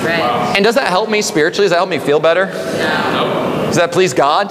Right. 0.04 0.56
And 0.56 0.66
does 0.66 0.74
that 0.76 0.88
help 0.88 1.12
me 1.12 1.22
spiritually? 1.22 1.66
Does 1.66 1.72
that 1.72 1.78
help 1.78 1.90
me 1.90 2.00
feel 2.00 2.20
better? 2.20 2.48
Does 3.72 3.78
that 3.78 3.94
please 3.94 4.14
God? 4.14 4.50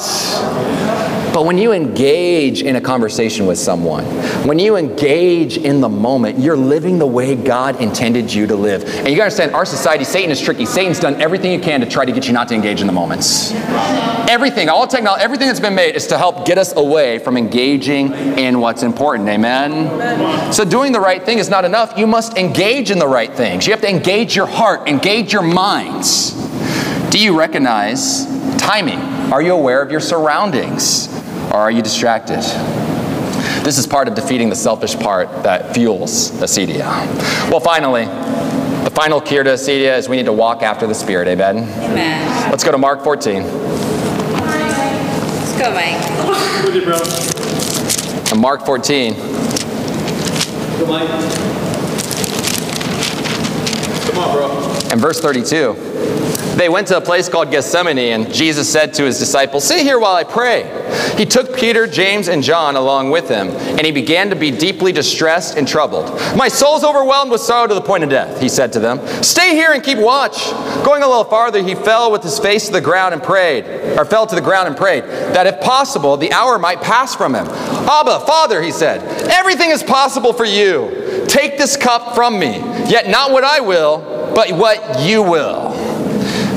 But 1.35 1.45
when 1.45 1.59
you 1.59 1.73
engage 1.73 2.63
in 2.63 2.77
a 2.77 2.81
conversation 2.81 3.45
with 3.45 3.59
someone, 3.59 4.07
when 4.47 4.59
you 4.59 4.77
engage 4.77 5.59
in 5.59 5.83
the 5.83 5.91
moment, 5.91 6.39
you're 6.39 6.57
living 6.57 6.99
the 6.99 7.07
way 7.07 7.37
God 7.37 7.83
intended 7.83 8.33
you 8.33 8.47
to 8.47 8.57
live. 8.57 8.83
And 8.83 9.09
you 9.09 9.17
gotta 9.17 9.25
understand, 9.25 9.55
our 9.55 9.67
society, 9.67 10.05
Satan 10.05 10.31
is 10.31 10.41
tricky. 10.41 10.65
Satan's 10.65 10.99
done 10.99 11.21
everything 11.21 11.53
you 11.53 11.61
can 11.61 11.83
to 11.83 11.87
try 11.87 12.07
to 12.07 12.13
get 12.13 12.29
you 12.29 12.33
not 12.33 12.49
to 12.49 12.55
engage 12.55 12.81
in 12.81 12.87
the 12.87 12.95
moments. 12.95 13.53
Everything, 14.27 14.71
all 14.71 14.87
technology, 14.87 15.23
everything 15.23 15.49
that's 15.49 15.61
been 15.61 15.75
made 15.75 15.97
is 15.97 16.07
to 16.07 16.17
help 16.17 16.47
get 16.47 16.57
us 16.57 16.75
away 16.75 17.19
from 17.19 17.37
engaging 17.37 18.15
in 18.39 18.59
what's 18.59 18.83
important. 18.83 19.29
Amen? 19.29 20.51
So 20.51 20.65
doing 20.65 20.93
the 20.93 21.01
right 21.01 21.23
thing 21.23 21.37
is 21.37 21.51
not 21.51 21.67
enough. 21.67 21.93
You 21.99 22.07
must 22.07 22.39
engage 22.39 22.91
in 22.91 22.99
the 22.99 23.07
right 23.07 23.35
things. 23.35 23.67
You 23.67 23.75
have 23.75 23.83
to 23.83 23.91
engage 23.91 24.35
your 24.35 24.47
heart, 24.47 24.89
engage 24.89 25.31
your 25.31 25.43
minds. 25.43 26.33
Do 27.11 27.21
you 27.21 27.39
recognize 27.39 28.40
timing? 28.71 29.01
Are 29.33 29.43
you 29.43 29.53
aware 29.53 29.83
of 29.83 29.91
your 29.91 29.99
surroundings? 29.99 31.09
Or 31.51 31.57
are 31.57 31.73
you 31.73 31.83
distracted? 31.83 32.39
This 33.65 33.79
is 33.79 33.87
part 33.87 34.07
of 34.07 34.15
defeating 34.15 34.49
the 34.49 34.55
selfish 34.55 34.95
part 34.95 35.29
that 35.43 35.75
fuels 35.75 36.31
acedia. 36.41 36.85
Well, 37.51 37.59
finally, 37.59 38.05
the 38.85 38.93
final 38.95 39.21
cure 39.21 39.43
to 39.43 39.51
acedia 39.51 39.99
is 39.99 40.09
we 40.09 40.17
need 40.19 40.27
to 40.27 40.33
walk 40.33 40.63
after 40.63 40.87
the 40.87 40.95
Spirit. 40.95 41.27
Amen? 41.27 41.57
Amen. 41.83 42.51
Let's 42.53 42.63
go 42.63 42.71
to 42.71 42.79
Mark 42.79 43.03
14. 43.03 43.43
Let's 43.43 43.53
go, 45.59 45.73
Mike. 45.75 46.65
With 46.65 46.77
you, 46.77 46.83
bro. 46.85 47.01
And 48.31 48.41
Mark 48.41 48.65
14, 48.65 49.15
Go, 49.15 50.87
Mike. 50.87 51.09
Come 54.07 54.19
on, 54.19 54.37
bro. 54.37 54.79
and 54.93 55.01
verse 55.01 55.21
32. 55.21 55.90
They 56.57 56.69
went 56.69 56.89
to 56.89 56.97
a 56.97 57.01
place 57.01 57.29
called 57.29 57.51
Gethsemane, 57.51 57.99
and 57.99 58.33
Jesus 58.33 58.71
said 58.71 58.93
to 58.95 59.05
his 59.05 59.19
disciples, 59.19 59.67
Sit 59.67 59.81
here 59.81 59.99
while 59.99 60.15
I 60.15 60.25
pray. 60.25 60.65
He 61.17 61.25
took 61.25 61.57
Peter, 61.57 61.87
James, 61.87 62.29
and 62.29 62.43
John 62.43 62.77
along 62.77 63.11
with 63.11 63.29
him, 63.29 63.49
and 63.49 63.81
he 63.81 63.93
began 63.93 64.31
to 64.31 64.37
be 64.37 64.51
deeply 64.51 64.93
distressed 64.93 65.57
and 65.57 65.67
troubled. 65.67 66.07
My 66.37 66.49
soul's 66.49 66.85
overwhelmed 66.85 67.31
with 67.31 67.41
sorrow 67.41 67.67
to 67.67 67.75
the 67.75 67.81
point 67.81 68.05
of 68.05 68.11
death, 68.11 68.41
he 68.41 68.49
said 68.49 68.73
to 68.73 68.81
them. 68.81 69.07
Stay 69.23 69.55
here 69.55 69.73
and 69.73 69.83
keep 69.83 69.99
watch. 69.99 70.51
Going 70.85 71.03
a 71.03 71.09
little 71.09 71.25
farther, 71.25 71.63
he 71.63 71.75
fell 71.75 72.11
with 72.11 72.23
his 72.23 72.39
face 72.39 72.67
to 72.67 72.73
the 72.73 72.81
ground 72.81 73.15
and 73.15 73.23
prayed, 73.23 73.65
or 73.99 74.05
fell 74.05 74.27
to 74.27 74.35
the 74.35 74.41
ground 74.41 74.69
and 74.69 74.77
prayed, 74.77 75.05
that 75.05 75.47
if 75.47 75.61
possible, 75.61 76.17
the 76.17 76.33
hour 76.33 76.59
might 76.59 76.81
pass 76.81 77.15
from 77.15 77.35
him. 77.35 77.47
Abba, 77.47 78.21
Father, 78.21 78.63
he 78.63 78.71
said, 78.71 79.03
everything 79.31 79.71
is 79.71 79.83
possible 79.83 80.33
for 80.33 80.45
you. 80.45 81.25
Take 81.29 81.59
this 81.59 81.77
cup 81.77 82.15
from 82.15 82.39
me, 82.39 82.59
yet 82.89 83.09
not 83.09 83.31
what 83.31 83.45
I 83.45 83.61
will, 83.61 84.33
but 84.35 84.53
what 84.53 85.01
you 85.01 85.23
will. 85.23 85.60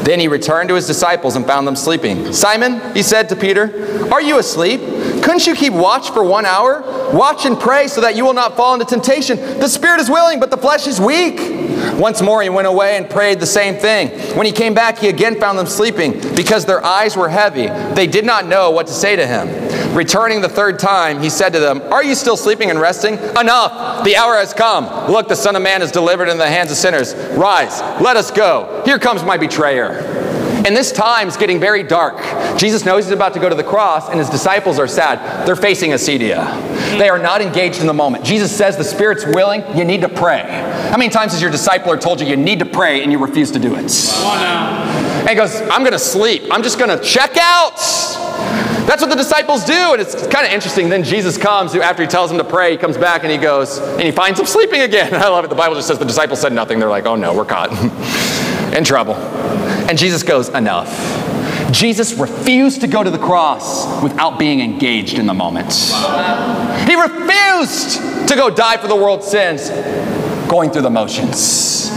Then 0.04 0.20
he 0.20 0.28
returned 0.28 0.70
to 0.70 0.76
his 0.76 0.86
disciples 0.86 1.36
and 1.36 1.46
found 1.46 1.66
them 1.66 1.76
sleeping. 1.76 2.34
Simon, 2.34 2.94
he 2.94 3.02
said 3.02 3.30
to 3.30 3.36
Peter, 3.36 4.12
Are 4.12 4.22
you 4.22 4.38
asleep? 4.38 4.82
Couldn't 5.24 5.48
you 5.48 5.56
keep 5.56 5.72
watch 5.72 6.12
for 6.12 6.22
one 6.22 6.46
hour? 6.46 6.82
Watch 7.14 7.46
and 7.46 7.58
pray 7.58 7.88
so 7.88 8.02
that 8.02 8.18
you 8.18 8.26
will 8.26 8.34
not 8.34 8.58
fall 8.58 8.74
into 8.74 8.86
temptation. 8.86 9.38
The 9.38 9.70
spirit 9.70 10.02
is 10.02 10.10
willing, 10.10 10.40
but 10.42 10.52
the 10.52 10.58
flesh 10.58 10.86
is 10.86 11.00
weak. 11.00 11.40
Once 11.98 12.22
more 12.22 12.42
he 12.42 12.50
went 12.50 12.68
away 12.68 12.98
and 12.98 13.10
prayed 13.10 13.40
the 13.40 13.46
same 13.46 13.76
thing. 13.76 14.10
When 14.36 14.46
he 14.46 14.52
came 14.52 14.74
back, 14.74 14.98
he 14.98 15.08
again 15.08 15.40
found 15.40 15.58
them 15.58 15.66
sleeping 15.66 16.20
because 16.36 16.66
their 16.66 16.84
eyes 16.84 17.16
were 17.16 17.30
heavy. 17.30 17.68
They 17.96 18.06
did 18.06 18.26
not 18.26 18.48
know 18.48 18.72
what 18.72 18.88
to 18.88 18.94
say 18.94 19.16
to 19.16 19.26
him. 19.26 19.96
Returning 19.96 20.42
the 20.42 20.50
third 20.50 20.78
time, 20.78 21.22
he 21.22 21.30
said 21.30 21.54
to 21.54 21.60
them, 21.60 21.82
Are 21.94 22.04
you 22.04 22.16
still 22.16 22.36
sleeping 22.36 22.70
and 22.70 22.80
resting? 22.80 23.14
Enough! 23.14 24.04
The 24.04 24.18
hour 24.18 24.36
has 24.36 24.54
come. 24.54 24.86
Look, 25.10 25.30
the 25.30 25.36
Son 25.36 25.56
of 25.56 25.62
Man 25.62 25.82
is 25.82 25.92
delivered 25.92 26.26
into 26.26 26.40
the 26.40 26.50
hands 26.50 26.72
of 26.72 26.78
sinners. 26.78 27.16
Rise, 27.38 27.80
let 28.02 28.18
us 28.18 28.30
go. 28.30 28.82
Here 28.86 29.00
comes 29.00 29.24
my 29.24 29.38
betrayer. 29.38 30.23
And 30.66 30.76
this 30.76 30.92
time 30.92 31.28
is 31.28 31.36
getting 31.36 31.60
very 31.60 31.84
dark. 31.84 32.18
Jesus 32.58 32.86
knows 32.86 33.06
he's 33.06 33.12
about 33.12 33.34
to 33.34 33.40
go 33.40 33.50
to 33.50 33.56
the 33.56 33.64
cross, 33.64 34.10
and 34.10 34.18
his 34.18 34.30
disciples 34.30 34.80
are 34.80 34.88
sad. 34.88 35.46
They're 35.46 35.58
facing 35.58 35.92
acedia. 35.92 36.46
They 36.98 37.10
are 37.10 37.20
not 37.20 37.42
engaged 37.42 37.82
in 37.82 37.88
the 37.88 37.94
moment. 37.94 38.24
Jesus 38.24 38.56
says 38.56 38.78
the 38.78 38.84
Spirit's 38.84 39.26
willing, 39.26 39.64
you 39.76 39.84
need 39.84 40.02
to 40.02 40.10
pray. 40.10 40.44
How 40.90 40.98
many 40.98 41.10
times 41.10 41.34
has 41.34 41.42
your 41.42 41.52
discipler 41.52 42.00
told 42.00 42.22
you 42.22 42.28
you 42.28 42.38
need 42.38 42.60
to 42.60 42.66
pray 42.66 43.04
and 43.04 43.12
you 43.12 43.18
refuse 43.18 43.52
to 43.52 43.60
do 43.60 43.76
it? 43.76 43.92
Come 44.14 44.26
on 44.26 44.40
now. 44.40 45.20
And 45.20 45.30
he 45.30 45.36
goes, 45.36 45.56
I'm 45.62 45.82
going 45.82 45.92
to 45.94 46.00
sleep. 46.00 46.44
I'm 46.52 46.64
just 46.64 46.80
going 46.80 46.98
to 46.98 47.04
check 47.04 47.36
out. 47.38 47.78
That's 48.86 49.02
what 49.02 49.10
the 49.10 49.16
disciples 49.16 49.66
do. 49.66 49.74
And 49.74 50.02
it's 50.02 50.16
kind 50.28 50.46
of 50.46 50.52
interesting. 50.52 50.90
Then 50.90 51.04
Jesus 51.04 51.38
comes 51.38 51.74
after 51.76 52.04
he 52.04 52.08
tells 52.08 52.30
them 52.30 52.38
to 52.38 52.44
pray. 52.44 52.72
He 52.72 52.78
comes 52.78 52.98
back 52.98 53.24
and 53.24 53.32
he 53.32 53.38
goes, 53.38 53.80
and 53.80 54.02
he 54.02 54.12
finds 54.12 54.38
them 54.38 54.46
sleeping 54.46 54.82
again. 54.82 55.14
I 55.16 55.28
love 55.30 55.46
it. 55.46 55.50
The 55.50 55.56
Bible 55.56 55.76
just 55.76 55.88
says 55.88 56.00
the 56.00 56.06
disciples 56.06 56.42
said 56.42 56.54
nothing. 56.54 56.80
They're 56.80 56.90
like, 56.90 57.06
oh 57.06 57.16
no, 57.16 57.34
we're 57.34 57.46
caught 57.46 57.72
in 58.76 58.84
trouble. 58.84 59.16
And 59.90 59.98
Jesus 59.98 60.24
goes, 60.24 60.50
enough. 60.50 60.90
Jesus 61.72 62.14
refused 62.14 62.82
to 62.82 62.88
go 62.88 63.04
to 63.04 63.10
the 63.10 63.18
cross 63.18 64.02
without 64.04 64.38
being 64.38 64.62
engaged 64.62 65.18
in 65.18 65.26
the 65.26 65.34
moment. 65.34 65.74
He 66.88 66.96
refused 66.96 68.28
to 68.28 68.36
go 68.36 68.50
die 68.50 68.78
for 68.78 68.88
the 68.88 68.96
world's 68.96 69.28
sins, 69.28 69.70
going 70.50 70.70
through 70.70 70.84
the 70.84 70.90
motions. 70.90 71.90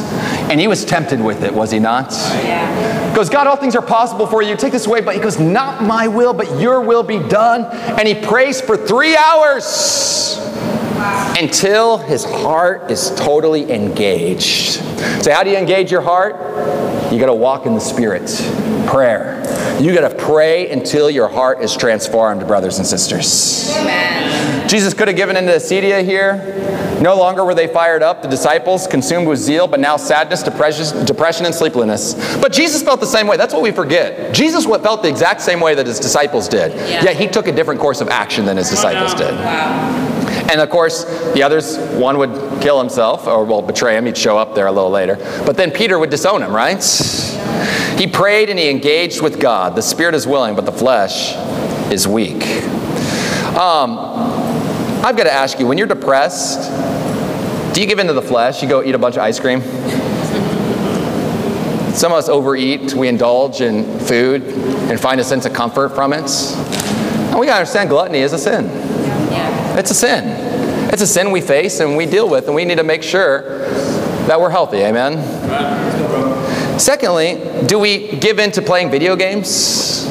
And 0.48 0.60
he 0.60 0.68
was 0.68 0.84
tempted 0.84 1.20
with 1.20 1.42
it, 1.42 1.52
was 1.52 1.70
he 1.72 1.78
not? 1.78 2.12
Yeah. 2.12 3.14
goes, 3.14 3.28
God, 3.28 3.46
all 3.46 3.56
things 3.56 3.74
are 3.74 3.82
possible 3.82 4.26
for 4.26 4.42
you. 4.42 4.56
Take 4.56 4.72
this 4.72 4.86
away. 4.86 5.00
But 5.00 5.16
he 5.16 5.20
goes, 5.20 5.40
Not 5.40 5.82
my 5.82 6.06
will, 6.06 6.32
but 6.32 6.60
your 6.60 6.80
will 6.80 7.02
be 7.02 7.18
done. 7.18 7.64
And 7.98 8.06
he 8.06 8.14
prays 8.14 8.60
for 8.60 8.76
three 8.76 9.16
hours. 9.16 10.38
until 11.38 11.98
his 11.98 12.24
heart 12.24 12.90
is 12.90 13.14
totally 13.16 13.70
engaged. 13.70 14.80
So, 15.22 15.32
how 15.32 15.42
do 15.42 15.50
you 15.50 15.56
engage 15.56 15.90
your 15.90 16.00
heart? 16.00 16.36
You 17.12 17.20
got 17.20 17.26
to 17.26 17.34
walk 17.34 17.66
in 17.66 17.74
the 17.74 17.80
Spirit. 17.80 18.26
Prayer. 18.88 19.42
You 19.80 19.94
got 19.94 20.08
to 20.08 20.14
pray 20.16 20.70
until 20.70 21.08
your 21.10 21.28
heart 21.28 21.62
is 21.62 21.76
transformed, 21.76 22.46
brothers 22.46 22.78
and 22.78 22.86
sisters. 22.86 23.70
Amen. 23.76 24.68
Jesus 24.68 24.94
could 24.94 25.08
have 25.08 25.16
given 25.16 25.36
into 25.36 25.52
acedia 25.52 26.04
here. 26.04 26.52
No 27.00 27.14
longer 27.14 27.44
were 27.44 27.54
they 27.54 27.68
fired 27.68 28.02
up, 28.02 28.22
the 28.22 28.28
disciples 28.28 28.86
consumed 28.86 29.28
with 29.28 29.38
zeal, 29.38 29.68
but 29.68 29.80
now 29.80 29.96
sadness, 29.98 30.42
depression, 30.42 31.46
and 31.46 31.54
sleeplessness. 31.54 32.14
But 32.40 32.52
Jesus 32.52 32.82
felt 32.82 33.00
the 33.00 33.06
same 33.06 33.26
way. 33.26 33.36
That's 33.36 33.52
what 33.52 33.62
we 33.62 33.70
forget. 33.70 34.34
Jesus 34.34 34.64
felt 34.64 35.02
the 35.02 35.08
exact 35.08 35.42
same 35.42 35.60
way 35.60 35.74
that 35.74 35.86
his 35.86 36.00
disciples 36.00 36.48
did. 36.48 36.72
Yeah. 36.72 37.04
Yet 37.04 37.16
he 37.16 37.28
took 37.28 37.48
a 37.48 37.52
different 37.52 37.80
course 37.80 38.00
of 38.00 38.08
action 38.08 38.46
than 38.46 38.56
his 38.56 38.70
disciples 38.70 39.14
did. 39.14 39.34
Wow. 39.34 40.15
And 40.50 40.60
of 40.60 40.70
course, 40.70 41.04
the 41.32 41.42
others, 41.42 41.78
one 41.94 42.18
would 42.18 42.62
kill 42.62 42.78
himself 42.78 43.26
or, 43.26 43.44
well, 43.44 43.62
betray 43.62 43.96
him. 43.96 44.06
He'd 44.06 44.16
show 44.16 44.38
up 44.38 44.54
there 44.54 44.66
a 44.66 44.72
little 44.72 44.90
later. 44.90 45.16
But 45.44 45.56
then 45.56 45.70
Peter 45.70 45.98
would 45.98 46.10
disown 46.10 46.42
him, 46.42 46.54
right? 46.54 46.82
He 47.98 48.06
prayed 48.06 48.50
and 48.50 48.58
he 48.58 48.68
engaged 48.70 49.22
with 49.22 49.40
God. 49.40 49.74
The 49.74 49.82
spirit 49.82 50.14
is 50.14 50.26
willing, 50.26 50.54
but 50.54 50.66
the 50.66 50.72
flesh 50.72 51.34
is 51.92 52.06
weak. 52.06 52.44
Um, 53.56 53.98
I've 55.02 55.16
got 55.16 55.24
to 55.24 55.32
ask 55.32 55.58
you 55.58 55.66
when 55.66 55.78
you're 55.78 55.86
depressed, 55.86 56.70
do 57.74 57.80
you 57.80 57.86
give 57.86 57.98
into 57.98 58.12
the 58.12 58.22
flesh? 58.22 58.62
You 58.62 58.68
go 58.68 58.82
eat 58.82 58.94
a 58.94 58.98
bunch 58.98 59.16
of 59.16 59.22
ice 59.22 59.40
cream? 59.40 59.62
Some 61.94 62.12
of 62.12 62.18
us 62.18 62.28
overeat, 62.28 62.92
we 62.92 63.08
indulge 63.08 63.62
in 63.62 63.98
food 64.00 64.42
and 64.42 65.00
find 65.00 65.18
a 65.20 65.24
sense 65.24 65.46
of 65.46 65.54
comfort 65.54 65.90
from 65.90 66.12
it. 66.12 66.30
And 67.30 67.38
we 67.38 67.46
got 67.46 67.54
to 67.54 67.58
understand 67.60 67.88
gluttony 67.88 68.18
is 68.18 68.34
a 68.34 68.38
sin. 68.38 68.66
It's 69.76 69.90
a 69.90 69.94
sin. 69.94 70.24
It's 70.92 71.02
a 71.02 71.06
sin 71.06 71.30
we 71.30 71.40
face 71.40 71.80
and 71.80 71.96
we 71.96 72.06
deal 72.06 72.28
with, 72.28 72.46
and 72.46 72.54
we 72.54 72.64
need 72.64 72.78
to 72.78 72.84
make 72.84 73.02
sure 73.02 73.58
that 74.26 74.40
we're 74.40 74.50
healthy. 74.50 74.78
Amen. 74.78 75.20
Secondly, 76.78 77.40
do 77.66 77.78
we 77.78 78.16
give 78.16 78.38
in 78.38 78.50
to 78.52 78.62
playing 78.62 78.90
video 78.90 79.16
games? 79.16 80.06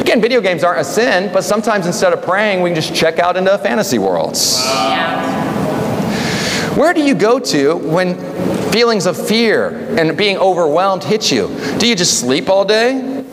Again, 0.00 0.20
video 0.20 0.40
games 0.40 0.64
aren't 0.64 0.80
a 0.80 0.84
sin, 0.84 1.30
but 1.32 1.42
sometimes 1.42 1.86
instead 1.86 2.12
of 2.12 2.22
praying, 2.22 2.62
we 2.62 2.70
can 2.70 2.74
just 2.74 2.94
check 2.94 3.18
out 3.18 3.36
into 3.36 3.56
fantasy 3.58 3.98
world. 3.98 4.34
Yeah. 4.34 5.32
Where 6.76 6.94
do 6.94 7.02
you 7.02 7.14
go 7.14 7.38
to 7.38 7.76
when 7.76 8.16
feelings 8.72 9.04
of 9.06 9.16
fear 9.28 9.96
and 9.98 10.16
being 10.16 10.38
overwhelmed 10.38 11.04
hit 11.04 11.30
you? 11.30 11.48
Do 11.78 11.86
you 11.86 11.94
just 11.94 12.18
sleep 12.18 12.48
all 12.48 12.64
day? 12.64 13.24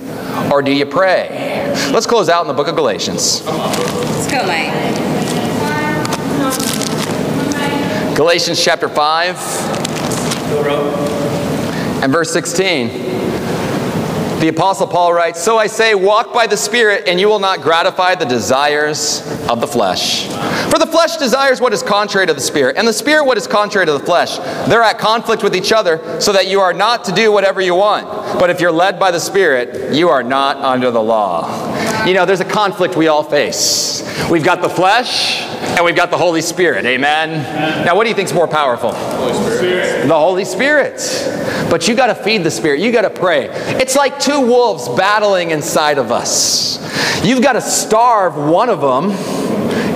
Or 0.51 0.61
do 0.61 0.73
you 0.73 0.86
pray? 0.86 1.73
Let's 1.91 2.05
close 2.05 2.27
out 2.27 2.41
in 2.41 2.47
the 2.47 2.53
book 2.53 2.67
of 2.67 2.75
Galatians. 2.75 3.45
Let's 3.45 4.30
go, 4.30 4.45
Mike. 4.45 4.99
Galatians 8.20 8.61
chapter 8.61 8.89
5 8.89 9.38
and 12.03 12.11
verse 12.11 12.34
16. 12.34 12.89
The 14.41 14.49
Apostle 14.49 14.88
Paul 14.88 15.13
writes, 15.13 15.41
So 15.41 15.57
I 15.57 15.67
say, 15.67 15.95
walk 15.95 16.34
by 16.34 16.45
the 16.45 16.57
Spirit, 16.57 17.07
and 17.07 17.17
you 17.17 17.30
will 17.30 17.39
not 17.39 17.61
gratify 17.61 18.15
the 18.15 18.26
desires 18.26 19.22
of 19.47 19.61
the 19.61 19.67
flesh. 19.67 20.28
For 20.70 20.78
the 20.78 20.86
flesh 20.86 21.15
desires 21.15 21.61
what 21.61 21.72
is 21.72 21.82
contrary 21.82 22.28
to 22.28 22.34
the 22.34 22.41
Spirit, 22.41 22.76
and 22.76 22.86
the 22.86 22.91
Spirit 22.91 23.24
what 23.24 23.38
is 23.38 23.47
contrary 23.47 23.86
to 23.86 23.93
the 23.93 23.99
flesh. 23.99 24.38
They're 24.67 24.84
at 24.84 24.99
conflict 24.99 25.41
with 25.41 25.55
each 25.55 25.72
other, 25.72 26.20
so 26.20 26.34
that 26.34 26.47
you 26.47 26.59
are 26.59 26.74
not 26.74 27.05
to 27.05 27.13
do 27.13 27.32
whatever 27.32 27.61
you 27.61 27.76
want. 27.76 28.05
But 28.38 28.49
if 28.49 28.59
you're 28.59 28.70
led 28.70 28.99
by 28.99 29.11
the 29.11 29.20
Spirit, 29.22 29.93
you 29.93 30.09
are 30.09 30.24
not 30.24 30.57
under 30.57 30.91
the 30.91 31.01
law. 31.01 31.45
You 32.06 32.14
know, 32.14 32.26
there's 32.26 32.39
a 32.39 32.45
conflict 32.45 32.95
we 32.95 33.08
all 33.08 33.24
face. 33.24 34.02
We've 34.30 34.43
got 34.43 34.62
the 34.62 34.70
flesh, 34.70 35.41
and 35.41 35.84
we've 35.84 35.95
got 35.95 36.10
the 36.12 36.18
Holy 36.18 36.41
Spirit. 36.41 36.86
Amen? 36.86 37.86
Now, 37.86 37.95
what 37.95 38.04
do 38.04 38.10
you 38.10 38.16
think 38.16 38.30
is 38.30 38.34
more 38.34 38.47
powerful? 38.47 38.91
The 38.91 40.08
Holy 40.14 40.45
Spirit. 40.45 40.97
But 41.70 41.88
you 41.88 41.95
got 41.95 42.08
to 42.08 42.16
feed 42.16 42.43
the 42.43 42.52
Spirit. 42.52 42.80
You 42.80 42.91
got 42.91 43.02
to 43.02 43.10
pray. 43.10 43.50
It's 43.80 43.95
like 43.95 44.20
two 44.20 44.39
wolves 44.41 44.88
battling 44.89 45.52
inside 45.52 45.97
of 45.97 46.12
us. 46.12 46.80
You've 47.24 47.43
got 47.43 47.54
to 47.54 47.62
starve 47.62 48.36
one 48.36 48.70
of 48.70 48.82
them 48.82 49.12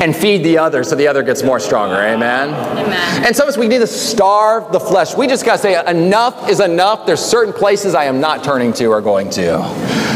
and 0.02 0.16
feed 0.16 0.44
the 0.44 0.58
other 0.58 0.84
so 0.84 0.96
the 0.96 1.08
other 1.08 1.24
gets 1.24 1.44
more 1.44 1.60
stronger. 1.60 1.96
Amen? 1.96 2.50
Amen. 2.50 3.26
And 3.26 3.36
some 3.36 3.48
of 3.48 3.54
us, 3.54 3.58
we 3.58 3.68
need 3.68 3.80
to 3.80 3.88
starve 3.88 4.72
the 4.72 4.80
flesh. 4.80 5.16
We 5.16 5.28
just 5.28 5.46
got 5.46 5.54
to 5.54 5.62
say, 5.62 5.86
enough 5.86 6.50
is 6.50 6.60
enough. 6.60 7.06
There's 7.06 7.20
certain 7.20 7.54
places 7.54 7.96
I 7.96 8.06
am 8.06 8.20
not 8.20 8.44
turning 8.44 8.74
to 8.74 8.86
or 8.88 9.02
going 9.02 9.30
to. 9.32 9.64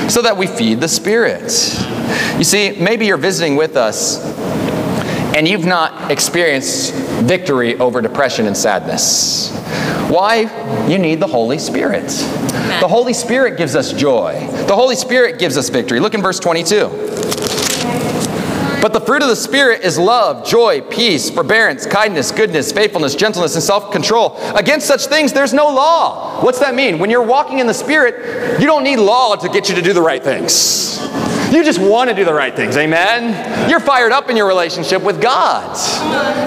So 0.09 0.21
that 0.21 0.35
we 0.37 0.47
feed 0.47 0.79
the 0.79 0.87
Spirit. 0.87 1.51
You 2.37 2.43
see, 2.43 2.71
maybe 2.79 3.05
you're 3.05 3.17
visiting 3.17 3.55
with 3.55 3.75
us 3.75 4.23
and 5.35 5.47
you've 5.47 5.65
not 5.65 6.11
experienced 6.11 6.93
victory 6.93 7.77
over 7.77 8.01
depression 8.01 8.47
and 8.47 8.57
sadness. 8.57 9.55
Why? 10.09 10.87
You 10.87 10.97
need 10.97 11.19
the 11.19 11.27
Holy 11.27 11.59
Spirit. 11.59 12.07
The 12.79 12.87
Holy 12.87 13.13
Spirit 13.13 13.57
gives 13.57 13.75
us 13.75 13.91
joy. 13.93 14.47
The 14.67 14.75
Holy 14.75 14.95
Spirit 14.95 15.39
gives 15.39 15.57
us 15.57 15.69
victory. 15.69 15.99
Look 15.99 16.13
in 16.13 16.21
verse 16.21 16.39
22. 16.39 17.16
But 18.81 18.93
the 18.93 19.01
fruit 19.01 19.23
of 19.23 19.27
the 19.27 19.35
Spirit 19.35 19.83
is 19.83 19.97
love, 19.97 20.45
joy, 20.45 20.81
peace, 20.81 21.29
forbearance, 21.29 21.85
kindness, 21.85 22.31
goodness, 22.31 22.71
faithfulness, 22.71 23.15
gentleness, 23.15 23.55
and 23.55 23.63
self 23.63 23.91
control. 23.91 24.37
Against 24.55 24.87
such 24.87 25.07
things, 25.07 25.33
there's 25.33 25.53
no 25.53 25.67
law. 25.67 26.41
What's 26.43 26.59
that 26.59 26.75
mean? 26.75 26.99
When 26.99 27.09
you're 27.09 27.23
walking 27.23 27.59
in 27.59 27.67
the 27.67 27.73
Spirit, 27.73 28.59
you 28.59 28.67
don't 28.67 28.83
need 28.83 28.97
law 28.97 29.35
to 29.35 29.49
get 29.49 29.67
you 29.67 29.75
to 29.75 29.81
do 29.81 29.93
the 29.93 30.01
right 30.01 30.23
things. 30.23 30.99
You 31.51 31.63
just 31.63 31.79
want 31.79 32.09
to 32.09 32.15
do 32.15 32.25
the 32.25 32.33
right 32.33 32.55
things. 32.55 32.75
Amen? 32.75 33.69
You're 33.69 33.79
fired 33.79 34.11
up 34.11 34.29
in 34.29 34.35
your 34.35 34.47
relationship 34.47 35.01
with 35.01 35.21
God. 35.21 35.77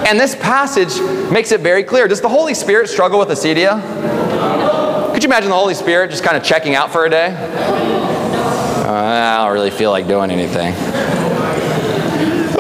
And 0.06 0.20
this 0.20 0.36
passage 0.36 1.00
makes 1.32 1.52
it 1.52 1.60
very 1.62 1.82
clear. 1.82 2.06
Does 2.06 2.20
the 2.20 2.28
Holy 2.28 2.54
Spirit 2.54 2.88
struggle 2.88 3.18
with 3.18 3.28
acedia? 3.28 3.80
Could 5.12 5.22
you 5.22 5.28
imagine 5.28 5.48
the 5.48 5.56
Holy 5.56 5.74
Spirit 5.74 6.10
just 6.10 6.22
kind 6.22 6.36
of 6.36 6.42
checking 6.42 6.74
out 6.74 6.92
for 6.92 7.06
a 7.06 7.10
day? 7.10 7.34
I 8.86 9.44
don't 9.44 9.54
really 9.54 9.70
feel 9.70 9.90
like 9.90 10.06
doing 10.06 10.30
anything. 10.30 10.74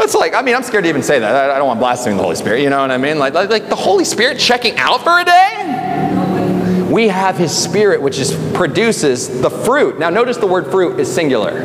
It's 0.02 0.14
like, 0.14 0.34
I 0.34 0.42
mean, 0.42 0.54
I'm 0.54 0.62
scared 0.62 0.84
to 0.84 0.88
even 0.88 1.02
say 1.02 1.18
that. 1.18 1.34
I, 1.50 1.54
I 1.54 1.58
don't 1.58 1.66
want 1.66 1.78
to 1.78 1.82
blaspheme 1.82 2.16
the 2.16 2.22
Holy 2.22 2.36
Spirit, 2.36 2.62
you 2.62 2.70
know 2.70 2.80
what 2.80 2.90
I 2.90 2.96
mean? 2.96 3.18
Like, 3.18 3.34
like, 3.34 3.50
like 3.50 3.68
the 3.68 3.76
Holy 3.76 4.04
Spirit 4.04 4.38
checking 4.38 4.76
out 4.76 5.02
for 5.02 5.20
a 5.20 5.24
day? 5.24 6.86
We 6.90 7.08
have 7.08 7.36
His 7.36 7.56
Spirit, 7.56 8.02
which 8.02 8.18
is, 8.18 8.34
produces 8.54 9.40
the 9.40 9.50
fruit. 9.50 9.98
Now, 9.98 10.10
notice 10.10 10.38
the 10.38 10.46
word 10.46 10.70
fruit 10.70 10.98
is 10.98 11.12
singular. 11.12 11.62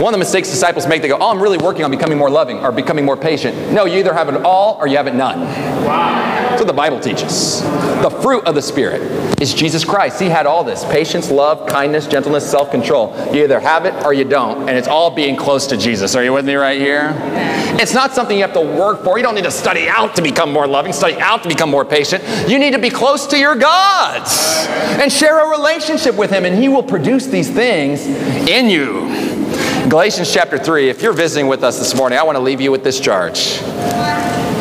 One 0.00 0.12
of 0.12 0.18
the 0.18 0.18
mistakes 0.18 0.50
disciples 0.50 0.86
make, 0.86 1.02
they 1.02 1.08
go, 1.08 1.18
Oh, 1.20 1.30
I'm 1.30 1.40
really 1.40 1.58
working 1.58 1.84
on 1.84 1.90
becoming 1.90 2.18
more 2.18 2.30
loving 2.30 2.58
or 2.58 2.72
becoming 2.72 3.04
more 3.04 3.16
patient. 3.16 3.72
No, 3.72 3.84
you 3.84 3.98
either 3.98 4.12
have 4.12 4.28
it 4.28 4.42
all 4.42 4.76
or 4.80 4.86
you 4.86 4.96
have 4.96 5.06
it 5.06 5.14
none. 5.14 5.40
That's 5.40 6.60
what 6.60 6.66
the 6.66 6.72
Bible 6.72 7.00
teaches. 7.00 7.62
The 7.62 8.10
fruit 8.22 8.44
of 8.44 8.54
the 8.54 8.62
Spirit 8.62 9.02
is 9.40 9.54
Jesus 9.54 9.84
Christ. 9.84 10.20
He 10.20 10.28
had 10.28 10.46
all 10.46 10.64
this 10.64 10.84
patience, 10.84 11.30
love, 11.30 11.68
kindness, 11.68 12.06
gentleness, 12.06 12.48
self 12.48 12.70
control. 12.70 13.14
You 13.34 13.44
either 13.44 13.60
have 13.60 13.86
it 13.86 13.94
or 14.04 14.12
you 14.12 14.24
don't. 14.24 14.68
And 14.68 14.78
it's 14.78 14.88
all 14.88 15.10
being 15.10 15.36
close 15.36 15.66
to 15.68 15.76
Jesus. 15.76 16.14
Are 16.14 16.22
you 16.22 16.32
with 16.32 16.44
me 16.44 16.54
right 16.54 16.80
here? 16.80 17.12
It's 17.80 17.92
not 17.92 18.14
something 18.14 18.36
you 18.36 18.44
have 18.44 18.52
to 18.52 18.60
work 18.60 19.02
for. 19.02 19.18
You 19.18 19.24
don't 19.24 19.34
need 19.34 19.44
to 19.44 19.50
study 19.50 19.88
out 19.88 20.14
to 20.16 20.22
become 20.22 20.52
more 20.52 20.66
loving, 20.66 20.92
study 20.92 21.16
out 21.20 21.42
to 21.42 21.48
become 21.48 21.70
more 21.70 21.84
patient. 21.84 22.22
You 22.48 22.58
need 22.58 22.72
to 22.72 22.78
be 22.78 22.90
close 22.90 23.26
to 23.28 23.38
your 23.38 23.56
God 23.56 24.22
and 25.00 25.12
share 25.12 25.44
a 25.44 25.50
relationship 25.58 26.14
with 26.14 26.30
Him, 26.30 26.44
and 26.44 26.56
He 26.56 26.68
will 26.68 26.84
produce 26.84 27.26
these 27.26 27.50
things 27.50 28.06
in 28.06 28.68
you. 28.68 29.33
Galatians 29.88 30.32
chapter 30.32 30.56
3, 30.56 30.88
if 30.88 31.02
you're 31.02 31.12
visiting 31.12 31.46
with 31.46 31.62
us 31.62 31.78
this 31.78 31.94
morning, 31.94 32.18
I 32.18 32.22
want 32.22 32.36
to 32.36 32.42
leave 32.42 32.58
you 32.58 32.72
with 32.72 32.82
this 32.82 32.98
charge. 32.98 33.60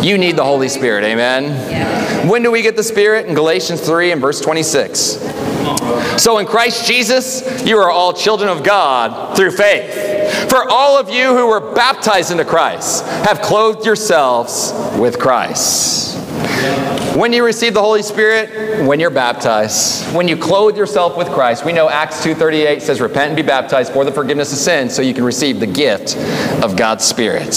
You 0.04 0.18
need 0.18 0.36
the 0.36 0.44
Holy 0.44 0.68
Spirit, 0.68 1.06
amen? 1.06 1.44
Yeah. 1.72 2.30
When 2.30 2.44
do 2.44 2.52
we 2.52 2.62
get 2.62 2.76
the 2.76 2.84
Spirit? 2.84 3.26
In 3.28 3.34
Galatians 3.34 3.80
3 3.80 4.12
and 4.12 4.20
verse 4.20 4.42
26. 4.42 4.98
So 6.22 6.40
in 6.40 6.46
Christ 6.46 6.86
Jesus, 6.86 7.66
you 7.66 7.78
are 7.78 7.90
all 7.90 8.12
children 8.12 8.50
of 8.50 8.66
God 8.66 9.38
through 9.38 9.52
faith. 9.52 10.50
For 10.50 10.70
all 10.70 11.00
of 11.00 11.10
you 11.10 11.36
who 11.38 11.48
were 11.48 11.74
baptized 11.74 12.32
into 12.32 12.44
Christ 12.44 13.06
have 13.06 13.42
clothed 13.42 13.86
yourselves 13.86 14.74
with 15.00 15.20
Christ. 15.20 16.18
When 17.16 17.32
you 17.32 17.46
receive 17.46 17.76
the 17.76 17.82
Holy 17.82 18.02
Spirit, 18.02 18.88
when 18.88 19.00
you're 19.00 19.12
baptized, 19.12 20.12
when 20.16 20.28
you 20.28 20.36
clothe 20.36 20.76
yourself 20.76 21.16
with 21.16 21.30
Christ, 21.30 21.64
we 21.64 21.72
know 21.72 21.88
Acts 21.88 22.24
2:38 22.24 22.82
says 22.82 23.00
repent 23.00 23.28
and 23.28 23.36
be 23.36 23.44
baptized 23.44 23.94
for 23.94 24.04
the 24.04 24.12
forgiveness 24.12 24.52
of 24.52 24.58
sins 24.58 24.96
so 24.96 25.04
you 25.04 25.14
can 25.14 25.24
receive 25.24 25.60
the 25.60 25.68
gift 25.68 26.18
of 26.64 26.76
God's 26.76 27.06
Spirit. 27.06 27.54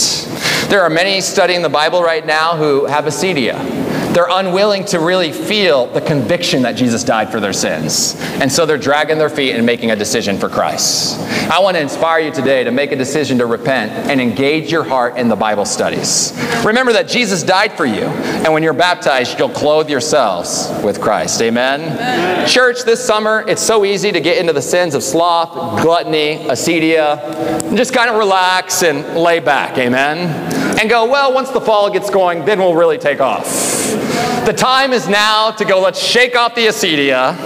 There 0.69 0.83
are 0.83 0.91
many 0.91 1.23
studying 1.23 1.63
the 1.63 1.71
Bible 1.71 2.03
right 2.03 2.27
now 2.27 2.55
who 2.55 2.85
have 2.85 3.07
acedia. 3.07 3.86
They're 4.17 4.29
unwilling 4.31 4.87
to 4.87 4.99
really 4.99 5.31
feel 5.31 5.89
the 5.89 6.01
conviction 6.01 6.63
that 6.63 6.73
Jesus 6.73 7.05
died 7.05 7.31
for 7.31 7.39
their 7.39 7.53
sins. 7.53 8.15
And 8.41 8.51
so 8.51 8.65
they're 8.65 8.79
dragging 8.79 9.19
their 9.19 9.29
feet 9.29 9.53
and 9.53 9.67
making 9.67 9.91
a 9.91 9.97
decision 9.97 10.39
for 10.39 10.49
Christ. 10.49 11.21
I 11.51 11.59
want 11.59 11.77
to 11.77 11.83
inspire 11.83 12.21
you 12.21 12.33
today 12.33 12.65
to 12.65 12.71
make 12.71 12.93
a 12.93 12.97
decision 12.97 13.37
to 13.37 13.45
repent 13.45 13.93
and 13.93 14.19
engage 14.19 14.73
your 14.73 14.85
heart 14.85 15.19
in 15.19 15.29
the 15.29 15.37
Bible 15.37 15.67
studies. 15.67 16.33
Remember 16.65 16.95
that 16.95 17.09
Jesus 17.09 17.43
died 17.43 17.77
for 17.77 17.85
you, 17.85 18.05
and 18.05 18.55
when 18.55 18.63
you're 18.63 18.73
baptized, 18.73 19.39
you'll 19.39 19.51
clothe 19.51 19.91
yourselves 19.91 20.73
with 20.83 20.99
Christ. 20.99 21.43
Amen? 21.43 22.49
Church, 22.49 22.85
this 22.85 23.05
summer, 23.05 23.45
it's 23.47 23.61
so 23.61 23.85
easy 23.85 24.13
to 24.13 24.21
get 24.23 24.39
into 24.39 24.55
the 24.55 24.63
sins 24.63 24.95
of 24.95 25.03
sloth, 25.03 25.83
gluttony, 25.83 26.39
acedia, 26.47 27.23
and 27.65 27.77
just 27.77 27.93
kind 27.93 28.09
of 28.09 28.17
relax 28.17 28.83
and 28.83 29.19
lay 29.19 29.41
back. 29.41 29.77
Amen? 29.77 30.57
and 30.79 30.91
go, 30.91 31.07
well, 31.07 31.33
once 31.33 31.51
the 31.51 31.61
fall 31.61 31.91
gets 31.91 32.11
going, 32.11 32.45
then 32.45 32.59
we'll 32.59 32.75
really 32.75 32.99
take 32.99 33.21
off. 33.21 34.06
The 34.47 34.53
time 34.53 34.93
is 34.93 35.09
now 35.09 35.51
to 35.51 35.65
go, 35.65 35.81
let's 35.81 36.01
shake 36.01 36.37
off 36.37 36.55
the 36.55 36.67
acedia. 36.67 37.37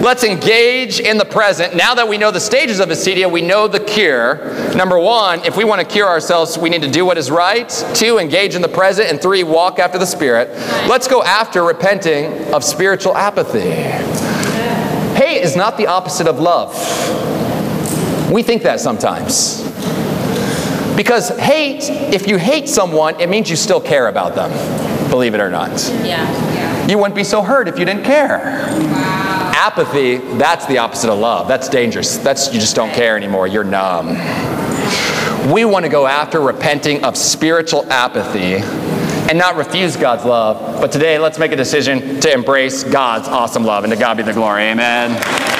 Let's 0.00 0.24
engage 0.24 0.98
in 0.98 1.18
the 1.18 1.24
present. 1.24 1.76
Now 1.76 1.94
that 1.94 2.08
we 2.08 2.18
know 2.18 2.30
the 2.30 2.40
stages 2.40 2.80
of 2.80 2.88
acedia, 2.88 3.30
we 3.30 3.42
know 3.42 3.68
the 3.68 3.80
cure. 3.80 4.74
Number 4.74 4.98
one, 4.98 5.44
if 5.44 5.56
we 5.56 5.64
want 5.64 5.80
to 5.80 5.86
cure 5.86 6.08
ourselves, 6.08 6.58
we 6.58 6.70
need 6.70 6.82
to 6.82 6.90
do 6.90 7.04
what 7.04 7.18
is 7.18 7.30
right. 7.30 7.68
Two, 7.94 8.18
engage 8.18 8.54
in 8.54 8.62
the 8.62 8.68
present. 8.68 9.10
And 9.10 9.20
three, 9.20 9.44
walk 9.44 9.78
after 9.78 9.98
the 9.98 10.06
Spirit. 10.06 10.48
Let's 10.88 11.06
go 11.06 11.22
after 11.22 11.62
repenting 11.62 12.52
of 12.52 12.64
spiritual 12.64 13.16
apathy. 13.16 13.70
Hate 15.20 15.42
is 15.42 15.54
not 15.54 15.76
the 15.76 15.86
opposite 15.86 16.26
of 16.26 16.40
love. 16.40 16.72
We 18.32 18.42
think 18.42 18.62
that 18.62 18.80
sometimes. 18.80 19.62
Because 20.96 21.28
hate, 21.38 21.88
if 22.12 22.26
you 22.26 22.38
hate 22.38 22.68
someone, 22.68 23.20
it 23.20 23.28
means 23.28 23.50
you 23.50 23.56
still 23.56 23.80
care 23.80 24.08
about 24.08 24.34
them, 24.34 24.50
believe 25.10 25.34
it 25.34 25.40
or 25.40 25.50
not. 25.50 25.70
Yeah. 26.04 26.86
You 26.86 26.98
wouldn't 26.98 27.14
be 27.14 27.24
so 27.24 27.42
hurt 27.42 27.68
if 27.68 27.78
you 27.78 27.84
didn't 27.84 28.04
care. 28.04 28.40
Apathy, 29.54 30.16
that's 30.38 30.66
the 30.66 30.78
opposite 30.78 31.10
of 31.10 31.18
love. 31.18 31.46
That's 31.46 31.68
dangerous. 31.68 32.16
That's 32.18 32.52
you 32.52 32.58
just 32.58 32.74
don't 32.74 32.92
care 32.92 33.16
anymore. 33.16 33.46
You're 33.46 33.64
numb. 33.64 34.08
We 35.52 35.64
want 35.64 35.84
to 35.84 35.90
go 35.90 36.06
after 36.06 36.40
repenting 36.40 37.04
of 37.04 37.16
spiritual 37.16 37.90
apathy 37.92 38.56
and 39.30 39.38
not 39.38 39.56
refuse 39.56 39.96
God's 39.96 40.24
love. 40.24 40.80
But 40.80 40.90
today, 40.92 41.18
let's 41.18 41.38
make 41.38 41.52
a 41.52 41.56
decision 41.56 42.20
to 42.20 42.32
embrace 42.32 42.82
God's 42.84 43.28
awesome 43.28 43.64
love. 43.64 43.84
And 43.84 43.92
to 43.92 43.98
God 43.98 44.16
be 44.16 44.22
the 44.22 44.32
glory. 44.32 44.64
Amen. 44.64 45.59